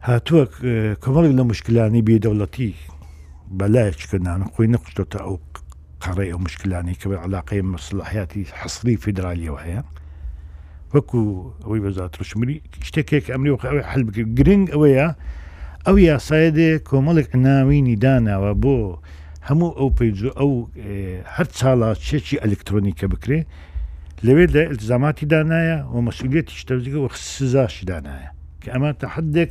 [0.07, 0.45] هاتووە
[1.03, 2.69] کۆمەڵێک لە مشکلانی بێدەوڵەتی
[3.59, 5.35] بەلایەکردنانە خۆی نەقشتۆتە ئەو
[6.03, 8.97] قڕێ ئەو مشکلانی کە بە علااقی مەسلحیاتی حەسری
[10.95, 11.21] وەکو
[11.65, 13.57] ئەوەی بەزات ڕشمری شتێکێک ئەمری و
[13.91, 14.01] هەل
[14.37, 15.07] گرنگ ئەوەیە
[15.85, 18.77] ئەو یاسایەدێ کۆمەڵێک ناوینی داناوە بۆ
[19.47, 20.51] هەموو ئەو پیجو ئەو
[21.35, 23.39] هەر چاڵا چێکی ئەلکترۆنیکە بکرێ
[24.25, 28.29] لەوێت لە الزاماتی دانایە و مەسولیەتی شتەوزیکە وە سزاشی دانایە
[28.61, 29.49] کە ئەمە تا حدێک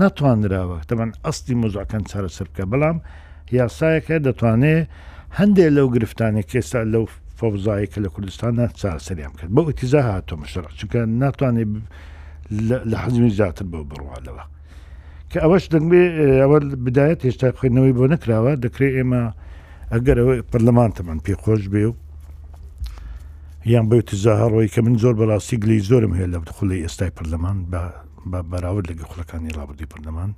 [0.00, 2.96] ناتوانراوە تەمان ئەستی مۆزاکەن چارە سەرکە بەڵام
[3.60, 4.86] یاسایەکە دەتوانێت
[5.38, 7.04] هەندێک لەو گرفتانی کێستا لەو
[7.38, 11.64] فەوزایکە لە کوردستانە چاسەریان کرد بە ئوتیزا هاتۆ مشتڕ چونکە ناتوانێ
[12.90, 14.44] لە حەزمی زیاتر بەو بڕوالەوە
[15.30, 16.04] کە ئەوەش دەنگێ
[16.42, 19.22] ئەوە بدایەت هێشتا خوێنەوەی بۆ نکراوە دەکرێت ئێمە
[19.92, 21.94] ئەگەر ئەوەی پەرلەمانتەمان پێ خۆش بێ و
[23.72, 27.58] یان بە ئوتیزا هەڕۆی کە من زۆر بەڕاستی گلی زۆرم هەیە لە خولی ئێستای پەرلەمان
[27.72, 30.30] بە بەراورد لەگە خولەکانی ڕابردی پەرلەمان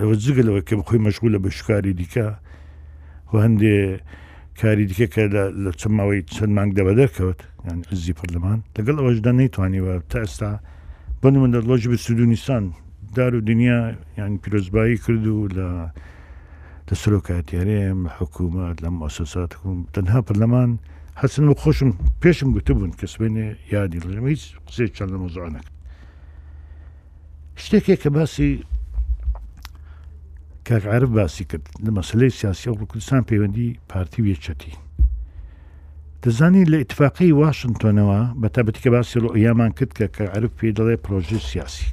[0.00, 2.26] ئەوە جگەلەوە کە بخۆی مەشغول لە بە شکاری دیکە
[3.44, 3.76] هەندێ
[4.60, 5.22] کاری دیکە کە
[5.64, 10.50] لە چماوەی چەند مانگ دەبەدەکەوت یان ئەزی پەرلەمان لەگەڵ ئەوەشدا نەیتوانیوە تا ئێستا
[11.22, 12.64] بن من لە لۆژ بە سودونیستان
[13.16, 13.78] دار و دنیا
[14.20, 15.68] یان پیرۆزبایی کرد و لە
[16.88, 20.70] لە سرۆکاتیارێم حکوومەت لەم ئۆسەساتکم تەنها پەرلەمان
[21.20, 21.90] حەسن و خۆشم
[22.22, 25.70] پێشم گوتبوون کەس بێنێ یادی لەژم هیچ قسێ چەند لە مۆزانەکە
[27.62, 28.50] شتێکێک کە باسی
[30.68, 34.72] کاکعاعرف باسی کرد لە مەسلەی سیاسی ئەو کوردستان پەیوەندی پارتی وێچەتی
[36.22, 41.38] دەزانی لە ئاتفاقی واشنگتۆنەوە بە تابەتیکە باسی ڕۆیامان کرد کە کە عرف پێ دەڵێ پرۆژی
[41.50, 41.86] سیاسی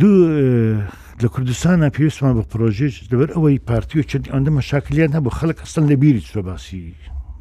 [0.00, 0.84] دوو
[1.22, 5.84] لە کوردستانە پێویستمان بە پرۆژێش دەبەر ئەوەی پارتی و چندی ئەندە مەشاکلیان هەبوو خەڵک ئەستن
[5.90, 6.82] لە بیری چۆ باسی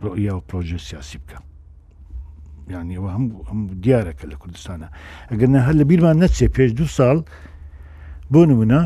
[0.03, 1.37] ڕۆیا و پرۆژێ سیاسی بکە
[2.73, 3.09] یانیەوە
[3.49, 4.87] هەم دیارەکە لە کوردستانە
[5.31, 7.17] ئەگەر هەر لە بیرمان نەچێ پێش دو ساڵ
[8.33, 8.81] بۆ نمونە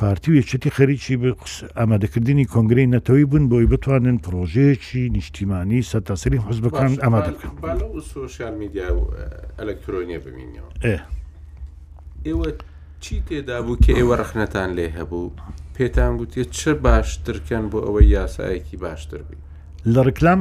[0.00, 1.14] پارتی و یەکێتی خەریکی
[1.78, 7.54] ئامادەکردنی کۆنگری نەتەوەی بوون بۆی بتوانن پرۆژەیەکی نیشتیمانی سەتاسری حزبەکان ئامادە بکەن
[8.16, 8.86] سوشال میدیا
[9.60, 11.00] ئەلکترۆنیە ببینەوە
[12.26, 12.48] ئێوە
[13.04, 15.32] چی تێدا بوو کە ئێوە ڕخنەتان لێ هەبوو
[15.76, 19.36] پێتان گوتی چه باشترکەن بۆ ئەوەی یاسایەکی باشتر بی
[19.94, 20.40] لە ڕکلام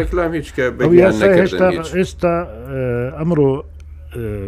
[0.00, 0.48] ڕکلام هیچ
[1.96, 2.34] ئێستا
[3.18, 3.50] ئەمڕۆ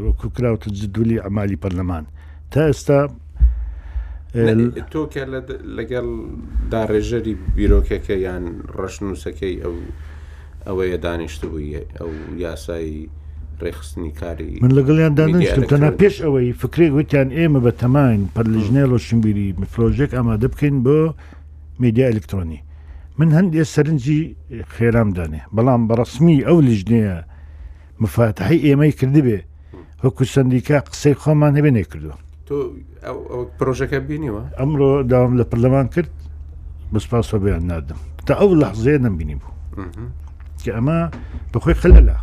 [0.06, 2.04] وەکوکراوت جدولی ئەمالی پەرلەمان
[2.54, 2.98] تا ئێستا
[4.92, 5.22] تۆکە
[5.78, 6.06] لەگەڵ
[6.72, 8.44] داڕێژەری بیرۆکەکە یان
[8.80, 9.74] ڕەشنووسەکەی ئەو
[10.66, 12.10] ئەوەیە دانیشت بووی ئەو
[12.44, 12.98] یاسایی
[13.62, 20.10] ڕێخستنی کاری من لەگەڵیان دانیشتنا پێش ئەوەی فکرێک وتیان ئێمە بە تەماین پەرلیژنێلۆ شمبیری مفرۆژێک
[20.16, 20.98] ئامادە بکەین بۆ
[21.82, 22.60] میدیا ئەلکترۆنی
[23.18, 24.20] من هەندێ سەرنجی
[24.74, 27.16] خێرامدانێ بەڵام بەڕسمی ئەو لیژنەیە
[28.02, 29.38] مفاتحی ئێمەی کردبێ
[30.04, 32.14] هەکو سندیکا قسەی خۆمان هەبێ نێکردووە
[32.48, 32.56] تۆ
[33.58, 36.10] پرۆژەکە بینیوە ئەمڕۆ داوام لە پەرلەمان کرد
[36.92, 39.52] بەسپاسۆ بیان نادم تا ئەو لەحزەیە نمبینی بوو
[40.62, 40.98] کە ئەمە
[41.52, 42.16] بەخۆی خلەلا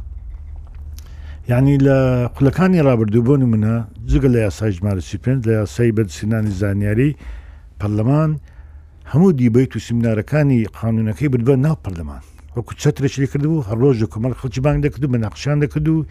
[1.52, 1.98] یعنی لە
[2.36, 3.76] قولەکانی رابرردوو بۆ منە
[4.12, 7.10] جگە لە یاسای ژمارەسی پێنج لە یاسای بەرسینانی زانیاری
[7.82, 8.32] پەرلەمان
[9.14, 12.22] هەموو دیبیت و سیمنارەکانی قانونەکەی بدبە ناو پەرلەمان
[12.56, 16.06] وەکو چترێکی کردبوو هەڕۆژ کۆمەڵ خەڵکی بانگ دەکرد و بە نەخشان دەکرد و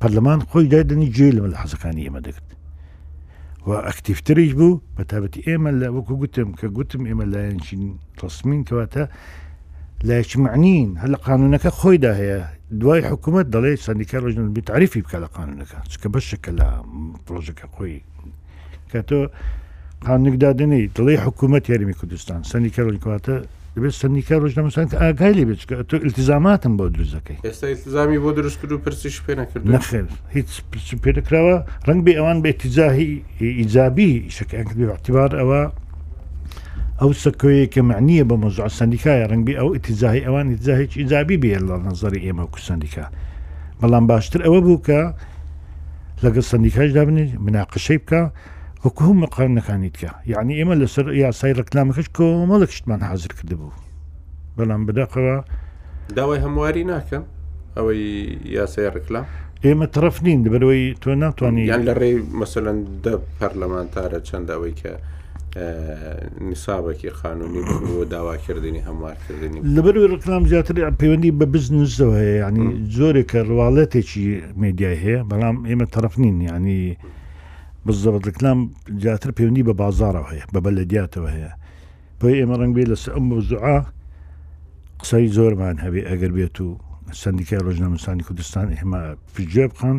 [0.00, 2.48] پەرلەمان خۆی دادنی جێ لەمە لە حەزەکانی ئێمە دەکرد
[3.68, 7.82] و ئەکتیفتریش بوو بە تابەتی ئێمە لە وەکو گوتم کە گوتم ئێمە لایەنچین
[8.22, 9.02] ڕسمین کەواتە
[10.08, 12.38] لایچمعنین هەر لە قانونەکە خۆیدا هەیە
[12.80, 16.66] دوای حکوومەت دەڵێ سندیکە ڕژن بتعریفی بکە لە قانونەکە چکە بەشەکە لە
[17.26, 17.96] پرۆژەکە خۆی
[18.90, 19.20] کە تۆ
[20.06, 23.36] قانونێکدادنەی دڵی حکوومەت یاریمی کوردستان سندیکە ڕنکاتە
[23.78, 28.72] دەبێت سندیکار ڕۆژنامەسان ئاگای لێ بێت تۆ التزاماتم بۆ دروستەکەی ئێستا ئلتزامی بۆ درست کرد
[28.74, 30.06] و پرسیش پێ نەکرد نەخێر
[30.36, 30.50] هیچ
[31.04, 31.56] پێدەکراوە
[31.88, 33.10] ڕنگ بێ ئەوان بێ تیزاهی
[33.60, 35.60] ئیجابی شەکەیان کردی احتیبار ئەوە
[37.00, 42.20] ئەو سەکۆیەکە معنیە بە مۆزوع سندیکایە ڕنگبی ئەو ئتیزاهی ئەوان ئیزاهێک ئیجابی بێ لە نظری
[42.26, 43.04] ئێمە و سندیکا
[43.80, 45.00] بەڵام باشتر ئەوە بوو کە
[46.24, 48.22] لەگە سندیکایش دابنی مناقشەی بکە
[48.84, 53.76] حکوم مقام نەکانیت کە یعنی ئێمە لەسەر یاسای ڕکلامەکەش کۆمەڵکشتمان حاضر کرد بوو
[54.58, 55.36] بەڵام بدەقەوە
[56.16, 57.24] داوای هەمواری ناکەم
[57.76, 58.02] ئەوەی
[58.56, 59.26] یاسای ڕکلام
[59.66, 64.92] ئێمە طرف نین دەبەرەوەی تۆ ناتوانانی یان لە ڕێی مەسەن دە پەرلەمانتارە چەندەوەی کە
[66.48, 72.66] نیسابێکی قانونی بۆ داواکردنی هەموارکردنی لەبەروی ڕکام زیاتر پەیوەندی بە بزنزەوە هەیە ینی
[72.98, 74.26] زۆرێکە ڕواڵەتێکی
[74.62, 76.82] مدیای هەیە بەڵام ئێمە طرف نین ینی
[77.86, 78.58] بزەبەتکلام
[79.02, 81.52] زیاتر پەیوەندی بە بازارەوە هەیە بە بە لە دیاتەوە هەیە
[82.20, 83.78] پێی ئێمە ڕنگ بێ لە ئەم زوعا
[85.00, 86.68] قسەی زۆرمان هەبێ ئەگەر بێت و
[87.22, 89.00] سندیکای ڕۆژنامەسانی کوردستان ئێمە
[89.34, 89.98] پێ بخان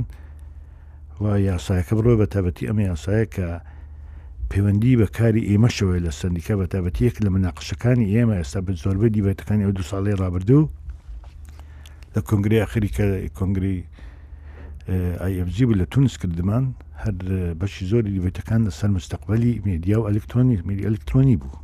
[1.21, 3.47] و یاسایەکە بڕۆ بە تابەتی ئەمە یاسایە کە
[4.51, 8.71] پەیوەندی بە کاری ئێمە شوێ لە سندیکا بە تابەتی یەک لە مناقشەکانی ئێمە ئێستا بە
[8.83, 10.65] زۆربەی دیبێتەکانی ئەو دو ساڵی ڕابردوو
[12.15, 13.05] لە کنگری ئەخری کە
[13.39, 13.77] کنگری
[15.23, 16.65] ئایFG لە تونس کردمان
[17.03, 17.15] هەر
[17.61, 21.59] بەشی زۆری لیبێتەکان لە سەر مستەقبلی میدیا و ئەلکترۆنی میری ئەلکترۆنی بوو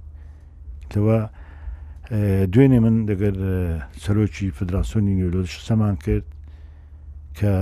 [0.93, 1.17] لەوە
[2.53, 3.35] دوێنێ من دەگەر
[4.03, 6.27] سەرۆکی فدراسۆنی نیۆلۆژ سەمان کرد
[7.37, 7.53] کە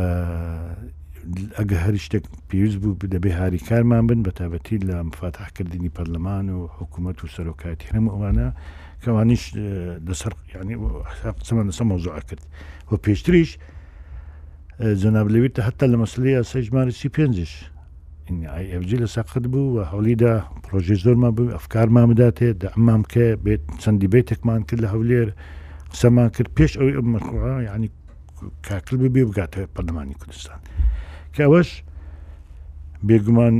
[1.57, 6.59] ئەگە هەر شتێک پێویست بوو دەبێ هاری کارمان بن بە تابەتی لە مفاتحکردنی پەرلەمان و
[6.77, 8.47] حکوومەت و سەرۆکاتی هەموو ئەوانە
[9.03, 9.43] کەوانیش
[10.07, 10.75] لەسەر ینی
[11.47, 12.43] سەمە لەسەر مۆزوع کرد
[12.91, 13.51] و پێشتریش
[14.81, 17.53] جەنابلەویتە هەتا لە مەسلەیە سەژمارەی پێنجش
[18.73, 20.33] ئەفجی لە سەقت بوو و هەولیدا
[20.65, 25.27] پرۆژێ زۆرمان بوو ئەفکارمان بداتێ دە ئەمام کە بێت چەندی بێت تێکمان کرد لە هەولێر
[25.91, 27.89] قسەمان کرد پێش ئەوەی ئەمەخوا ینی
[28.67, 30.59] کاکل ببێ بگاتەوە پەرلمانی کوردستان
[31.33, 31.69] کە ئەوەش
[33.07, 33.55] بێگومان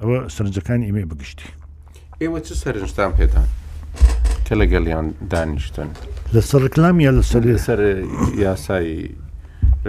[0.00, 1.48] ئەوە سەرنجەکان ئێمێ بگشتی
[2.22, 3.48] ئێوە چ سەرنجتان پێتان
[4.46, 5.88] کە لەگەڵیان دانیشتن
[6.34, 7.22] لە سەرکلامی یا لە
[7.64, 7.80] سەر
[8.44, 9.00] یاسایی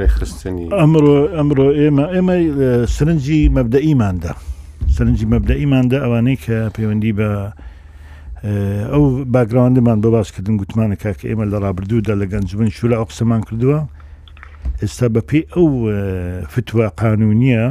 [0.02, 2.36] ڕێخستنی ئەمڕۆ ئەمڕۆ ئێمە ئێمە
[2.96, 4.34] سرنجی مەبدەئیماندا
[4.96, 7.30] سرنجی مەبدەئیماندا ئەوانەی کە پەیوەندی بە
[8.94, 9.04] ئەو
[9.34, 13.80] باگراوندمان بە باسکردن گوتمانە کاکە ئێمە لە ڕابردوودا لە گەنجبن شولا ئەو قسەمان کردووە
[14.82, 15.66] ئێستا بەپی ئەو
[16.54, 17.64] فتوە قانونیە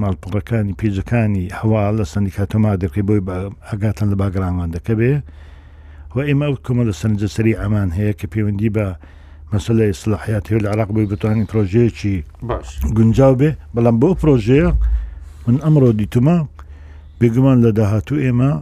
[0.00, 3.20] ماڵپڕەکانی پێجەکانی هەوا لە سندیکاتۆما دەکەی بۆی
[3.70, 5.12] ئەگاتان لە باگرانوان دەکە بێ
[6.14, 8.86] و ئێمە ئەو کۆمە لە سنجەسەری ئەمان هەیە کە پەیوەندی بە
[9.52, 12.16] مەسلەی سلاحیاتی لە عراق بووی بتوانین پرۆژەیەکی
[12.96, 14.70] گونجاو بێ بەڵام بۆ پرۆژەیە
[15.46, 16.36] من ئەمڕۆ دیتمە
[17.20, 18.52] بێگومان لە داهاتوو ئێمە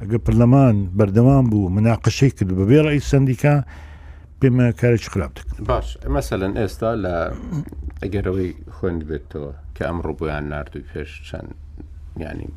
[0.00, 3.54] ئەگە اه، پرلەمان بەردەوام بوو مناقشەی کرد بە بێ ڕئی سندیکا
[4.40, 5.32] پێمە کارێکی خراپ
[5.70, 7.14] باش مثلا مەسەن ئێستا لە
[8.02, 11.50] ئەگەرەوەی خوێن بێتەوە کە ئەمڕۆ بۆیان نردووی پێش چەند
[12.22, 12.48] ینی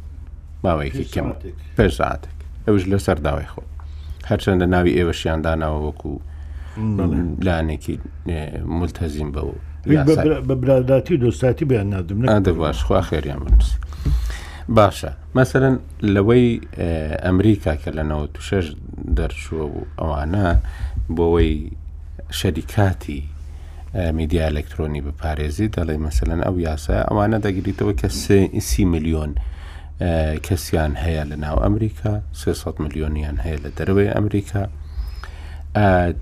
[0.63, 1.27] ماوەیەکی کەم
[1.77, 2.37] پێش ساعتێک
[2.67, 3.61] ئەوش لەسەر داوای خۆ
[4.29, 6.13] هەرچەندە ناوی ئێوەشیانداناوە وکو
[7.45, 7.95] لاانێکی
[8.79, 9.53] ملتەزیم بە و
[10.47, 13.77] بە براداتی دۆستاتی بیان نادم باش خوا خێریان بنووسی
[14.77, 15.75] باشە مەسەرەن
[16.15, 16.47] لەوەی
[17.25, 18.65] ئەمریکا کە لەنەوە تو شش
[19.17, 20.47] دەرشووە بوو ئەوانە
[21.15, 21.55] بۆەوەی
[22.39, 23.21] شەریکاتی
[24.19, 28.07] میدیا ئەلکترۆنی بپارێزی دەڵێ مەسەن ئەو یاسە ئەوانە دەگریتەوە کە
[28.69, 29.31] سی میلیۆن
[30.45, 34.63] کەسیان هەیە لە ناو ئەمریکا 300 میلیۆنیان هەیە لە دەروی ئەمریکا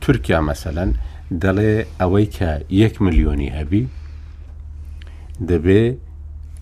[0.01, 0.89] تورکیا مەسەەن
[1.43, 2.51] دەڵێ ئەوەی کە
[2.83, 3.83] یەک ملیۆنی هەبی
[5.49, 5.81] دەبێ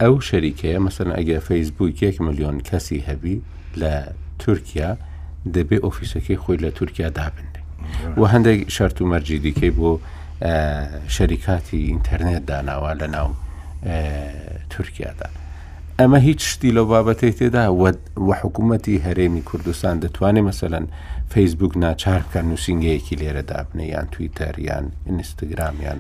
[0.02, 3.36] ئەو شەریکەیە مەسەن ئەگە فەیسبووک یەک ملیۆن کەسی هەبی
[3.82, 3.94] لە
[4.44, 4.90] تورکیا
[5.56, 7.60] دەبێ ئۆفیسەکەی خۆی لە تورکیا دابنێ
[8.20, 9.92] و هەندێک شەرت و مەرجی دیکەی بۆ
[11.16, 13.30] شەریکاتی ئینتەرنێت داناوە لە ناو
[14.74, 15.28] تورکیادا.
[16.00, 17.64] ئەمە هیچ شتی لەو بابەتی تێدا
[18.28, 20.86] وە حکوومەتی هەرێمی کوردستان دەتوانێت مەسەەن
[21.34, 25.98] فەیسبوک ناچار بکە نووسنگەیەکی لێرە دابنێ یان تویتەریان ئینستاگرامیان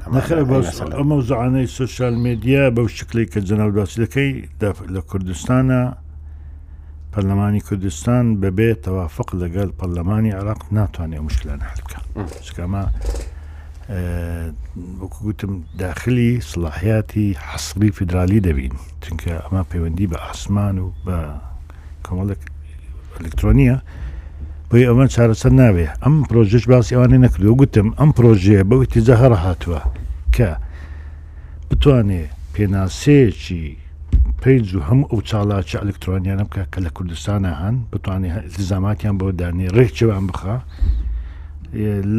[0.99, 4.31] ئەمە زانەی سوسیال میدیا بەو شکلی کە جەناوداسی دەکەی
[4.95, 5.81] لە کوردستانە
[7.13, 11.99] پەرلەمانی کوردستان بەبێ تەوافق لەگەل پەرلەمانی عراق ناتوانێت مشکلان هەلکە
[12.47, 12.83] شکمە
[15.01, 15.51] وەکوگوتم
[15.83, 21.17] داخلی سلاحیاتی حەسری فیدرالی دەبین چونکە ئەمە پەیوەندی بە ئاسمان و بە
[22.05, 22.41] کۆمەڵک
[23.19, 23.77] ئەلکترۆنیە
[24.69, 29.81] بۆی ئەوەن چارەسەر ناوێ ئەم پرۆژش باسی ئەوانی نەکردو گوتم ئەم پرۆژەیە بەوتی جەهر هاتووە
[30.35, 30.47] کە
[31.71, 32.21] بتوانێ
[32.53, 33.65] پێناسەیەکی
[34.41, 39.67] پیج و هەم ئەو چاڵاچە ئەلکترۆنیانە بکە کە لە کوردستانە هەن بتوانێت زاماتیان بۆ دانی
[39.75, 40.55] ڕێکچەوان بخە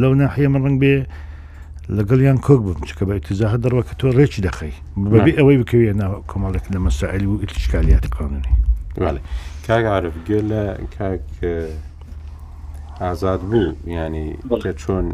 [0.01, 0.95] لەو ناحەیە من ڕنگ بێ
[1.97, 4.73] لەگەڵیان کۆک بم چکە بە ئتیزاها دەڕوە کە تۆ ڕێکی دەخی
[5.11, 8.53] بەبی ئەوەی بکەوێ ناو کۆمەڵێک لە مەسائلی و ئیتشکالیات قانونی
[9.67, 10.59] کاگەعاعرف گوێ لە
[10.97, 11.25] کاک
[13.01, 14.25] ئازاد بوو ینی
[14.81, 15.07] چۆن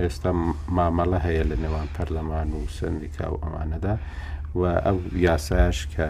[0.00, 0.30] ئێستا
[0.76, 3.94] مامەڵە هەیە لە نێوان پەرلەمان و سندیکا و ئەمانەدا
[4.58, 6.06] و ئەو یاساش کە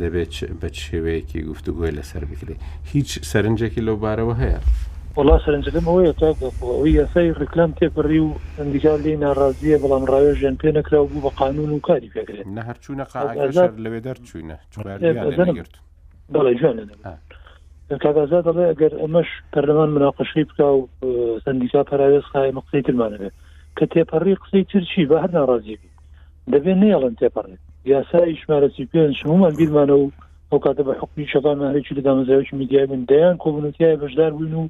[0.00, 2.56] دەبێت بە شێوەیەکی گفتوگوۆی لەسەر بکرێ
[2.92, 4.60] هیچ سەرنجێکی لەو بارەوە هەیە
[5.20, 10.70] وڵا سەرنجەکەم ئەوەیە تاەوەی یاسای ڕکلام تێپڕی و ئەندیکار لی ناڕازیە بەڵام ڕاوێ ژێن پێ
[10.76, 13.20] نەکرا بوو بە قانون و کاری پێکرێت نە هەرچوونە قا
[13.84, 14.56] لەوێ دەرچوونە
[16.34, 16.78] بەڵێ ژێن
[17.96, 20.78] کاگازا دەڵێ ئەگەر ئەمەش پەرلەمان مناقشەی بک و
[21.44, 23.34] سندیکا پراوێز خایمە قسەی ترمانەبێت
[23.76, 25.92] کە تێپەڕی قسەی ترچی بە هەر ناڕازیبی
[26.52, 27.62] دەبێت نێڵن تێپەڕێت
[27.92, 30.06] یاسایی ژمارەسی پێنج هەمومان بیرمانە و
[30.50, 34.68] ئەو کاتە بە حقوقی شەقان هەرێکی لە دامەزاوکی میدیای بن دەیان کۆبنوتیای بەشدار بووین و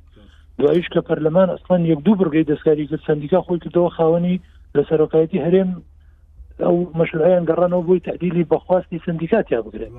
[0.59, 4.36] دوایش کە پەرلەمان ئەسان یەک دوو بگەی دەستکاری کرد سندیکا خۆی کردەوە خاوەنی
[4.77, 5.70] لە سەرۆکایەتی هەرێم
[6.65, 9.93] ئەو مەشرعیان گەڕانەوە بووی تعدیلی بەخواستی سندیکاتیا بگرێت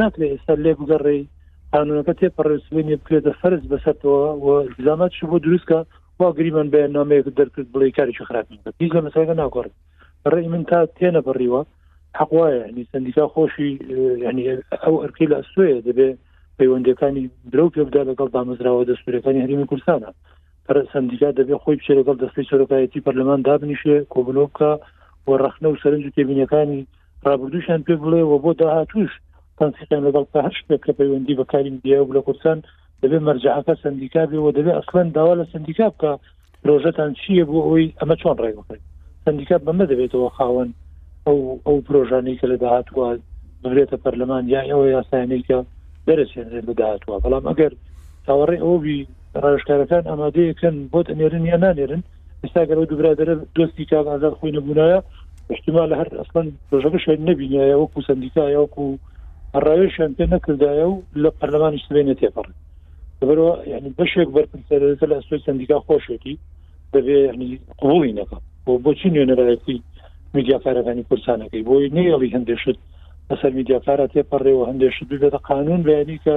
[0.00, 1.20] ناکرێت ئێستا لێ بگەڕێ
[1.74, 4.56] قانونەکە تێپەڕێسوێنی بکرێتە فەرز بەسەرەوە
[4.86, 5.78] زامات ش بۆ دروستکە
[6.20, 8.46] وا گریمان بە نامەیەک دەرکرد بڵی کاری خراپ
[8.80, 9.66] هیچ لە مەسایگە ناکڕ
[10.32, 11.60] ڕێ من تا تێنە بڕیوە
[12.20, 13.70] حقواە نی سندیکا خۆشی
[14.26, 14.44] ینی
[14.82, 16.08] ئەو ئەرکی لە سوێ دەبێ
[16.58, 20.10] پەیوەندەکانی درو پێ بدا لەگەڵ دامەزراوە دەستورەکانی هەرمی کوردستانە
[20.66, 24.72] پەر سندیکا دەبێ خۆی بچێ لەگەڵ دەستی سەرۆکایەتی پەرلەمان دابنیشێ کۆبلۆکە
[25.28, 26.80] وە ڕخنە و سەرنج و تێبینەکانی
[27.26, 29.12] رابرردوشان پێ بڵێ و بۆ داهاتوش
[29.60, 32.58] تەنسیقیان لەگەڵ تا هەر شتێک کە پەیوەندی بەکاری دیە و لە قورسان
[33.02, 36.12] دەبێ مەرجعەکە سندیکا بێ و دەبێ ئەسڵەن داوا لە سندیکا بکە
[36.64, 38.82] پرۆژەتان چییە بۆ ئەوی ئەمە چۆن ڕێ بکەین
[39.24, 40.70] سندیکا بەمە دەبێتەوە خاوەن
[41.26, 43.06] ئەو ئەو پرۆژانەی کە لە داهاتوە
[43.62, 45.58] ببرێتە پەرلەمان یا ئەوە یاسایانێکە
[46.08, 47.72] دەرەێنێت لە داهاتوە بەڵام ئەگەر
[48.26, 48.98] تاوەڕێ ئەوبی
[49.54, 52.02] ڕژکارەکان ئامادەیەکەن بۆ ئەنێرن یا نانێرن
[52.44, 54.98] ئستا گەەوە دوبرادرە دۆستی کاغازار خۆی نەبوونایە
[55.54, 58.86] احتیمال لە هەر ئەسڵەن پرۆژەکە شوێن نبینایە وەکو سندیکایە وەکو
[59.58, 62.46] ڕایشیان پێ نەکردایە و لە پەرلەمانی سوێنە تێپەڕ
[63.20, 66.34] دەبەرەوە یعنی بەشێک بەرپرسەرەکە لە سوی سندیکا خۆشێکی
[66.94, 68.36] دەبێ یعنی قوڵی نەکە
[68.66, 69.76] بۆ بۆچی نوێنەرایەتی
[70.34, 72.78] میدیافارەکانی کورسانەکەی بۆی نێڵی هەندێشت
[73.30, 76.36] لەسەر میدیافارە تێپەڕێەوە هەندێشت بێتە قانون بەینی کە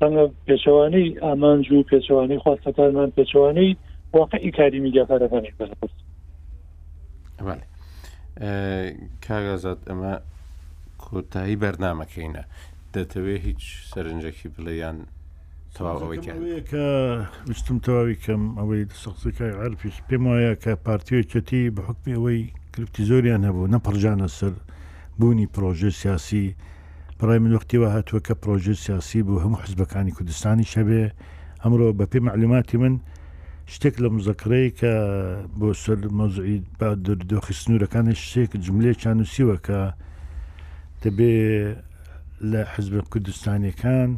[0.00, 3.76] ڕەنگە پێچەوانی ئامانج و پێچەوانی خواستەکانمان پێچەوانەی
[4.12, 5.94] واقعی کاری میدیافارەکانی بەرپرس
[9.26, 10.14] کاگازات ئەمە
[11.06, 12.42] کۆتایی بەرنمەکەینە
[12.94, 14.98] دەتەوێت هیچ سەرنجەکی بڵیان
[16.70, 16.80] کە
[17.50, 22.40] وستم تەواوی کەم ئەوەی سەخسەکەی عرفیش پێم وایە کە پارتیۆچەتی بە حکمی ئەوەی
[22.72, 24.54] کرپتی زۆریان هەبوو نەپڕژانە سەر
[25.18, 26.44] بوونی پرۆژە سیاسی
[27.18, 31.02] بڕای منوختیەوە هاتووە کە پرۆژە سیاسی بوو هەموو حزبەکانی کوردستانی شەبێ
[31.62, 32.94] ئەمڕۆ بە پێ معلوماتی من
[33.72, 34.92] شتێک لە مزەکرەی کە
[35.58, 39.80] بۆ سەر مەزعید با دردۆخی سنوورەکانی شتێک جملێ چانوسیوە کە
[41.04, 41.36] دەبێ
[42.50, 44.10] لە حزب کوردستانەکان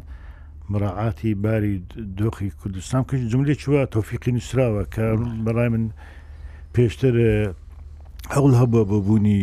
[0.71, 1.75] مراعاتی باری
[2.19, 5.05] دۆخی کوردستان کەش جملێ چوە تۆفیقی نووسراوە کە
[5.45, 5.85] بەڕای من
[6.75, 7.15] پێشتر
[8.35, 9.41] هەوڵ هەبووە بۆ بوونی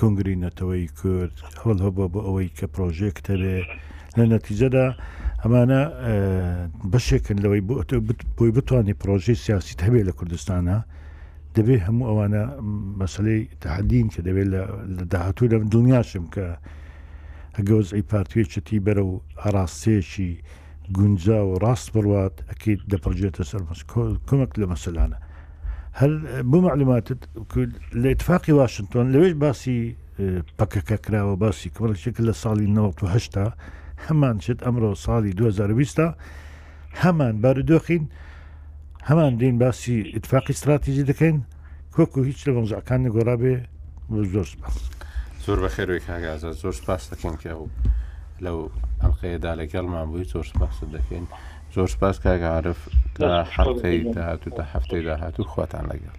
[0.00, 3.58] کنگری نەتەوەی کورد هەڵ هەبووە بۆ ئەوەی کە پرۆژێکتەرێ
[4.16, 4.84] لە نەتیجەدا
[5.42, 5.80] ئەمانە
[6.92, 7.62] بەشێکن لەوەی
[8.36, 10.78] بۆی بتانی پرۆژەی سیاسی هەبێ لە کوردستانە
[11.56, 12.42] دەبێ هەموو ئەوانە
[13.00, 14.48] مەسلەی تحدین کە دەبێت
[14.96, 16.46] لە داهاتوو لە دڵنیاشم کە
[17.58, 19.14] هەگەوز ئەی پارتوێچەتی بەرە و
[19.44, 20.32] هەڕاستێشی
[20.96, 23.62] گونجا و ڕاست بڕوات ئەکییت دەپەرجێتە سەر
[24.28, 25.18] کۆمەک لە مەسلانە
[26.00, 26.10] هەر
[26.50, 27.20] بۆ معلوماتت
[28.02, 29.80] لە اتفاقی واشنگتۆن لەوێش باسی
[30.20, 32.66] اه، پەکەکە کراوە باسی کڕێک لە ساڵی
[34.06, 36.16] هەمان شت ئەمڕۆ ساڵی 2020
[37.02, 38.04] هەمان بارودۆخین
[39.04, 41.40] هەمان دین باسی اتفاقی استراتیژی دەکەین
[41.94, 43.56] کۆک و هیچ لە بەنجاکان گۆرابێ
[44.34, 44.76] زۆر سپاس
[45.46, 47.68] زۆر بە خێرۆی کاگازە زۆر سپاس دەکەین کە و
[48.44, 48.58] لەو
[49.00, 51.24] ئەڵلقەیەدا لەگەڵمان بووی زۆر سپاس دەکەین
[51.74, 52.80] زۆر سپاس کاگعاعرف
[53.14, 56.16] تا حەڵقەی داهاتوو تا هەفتەی داهاتوو خواتان لەگەڵ.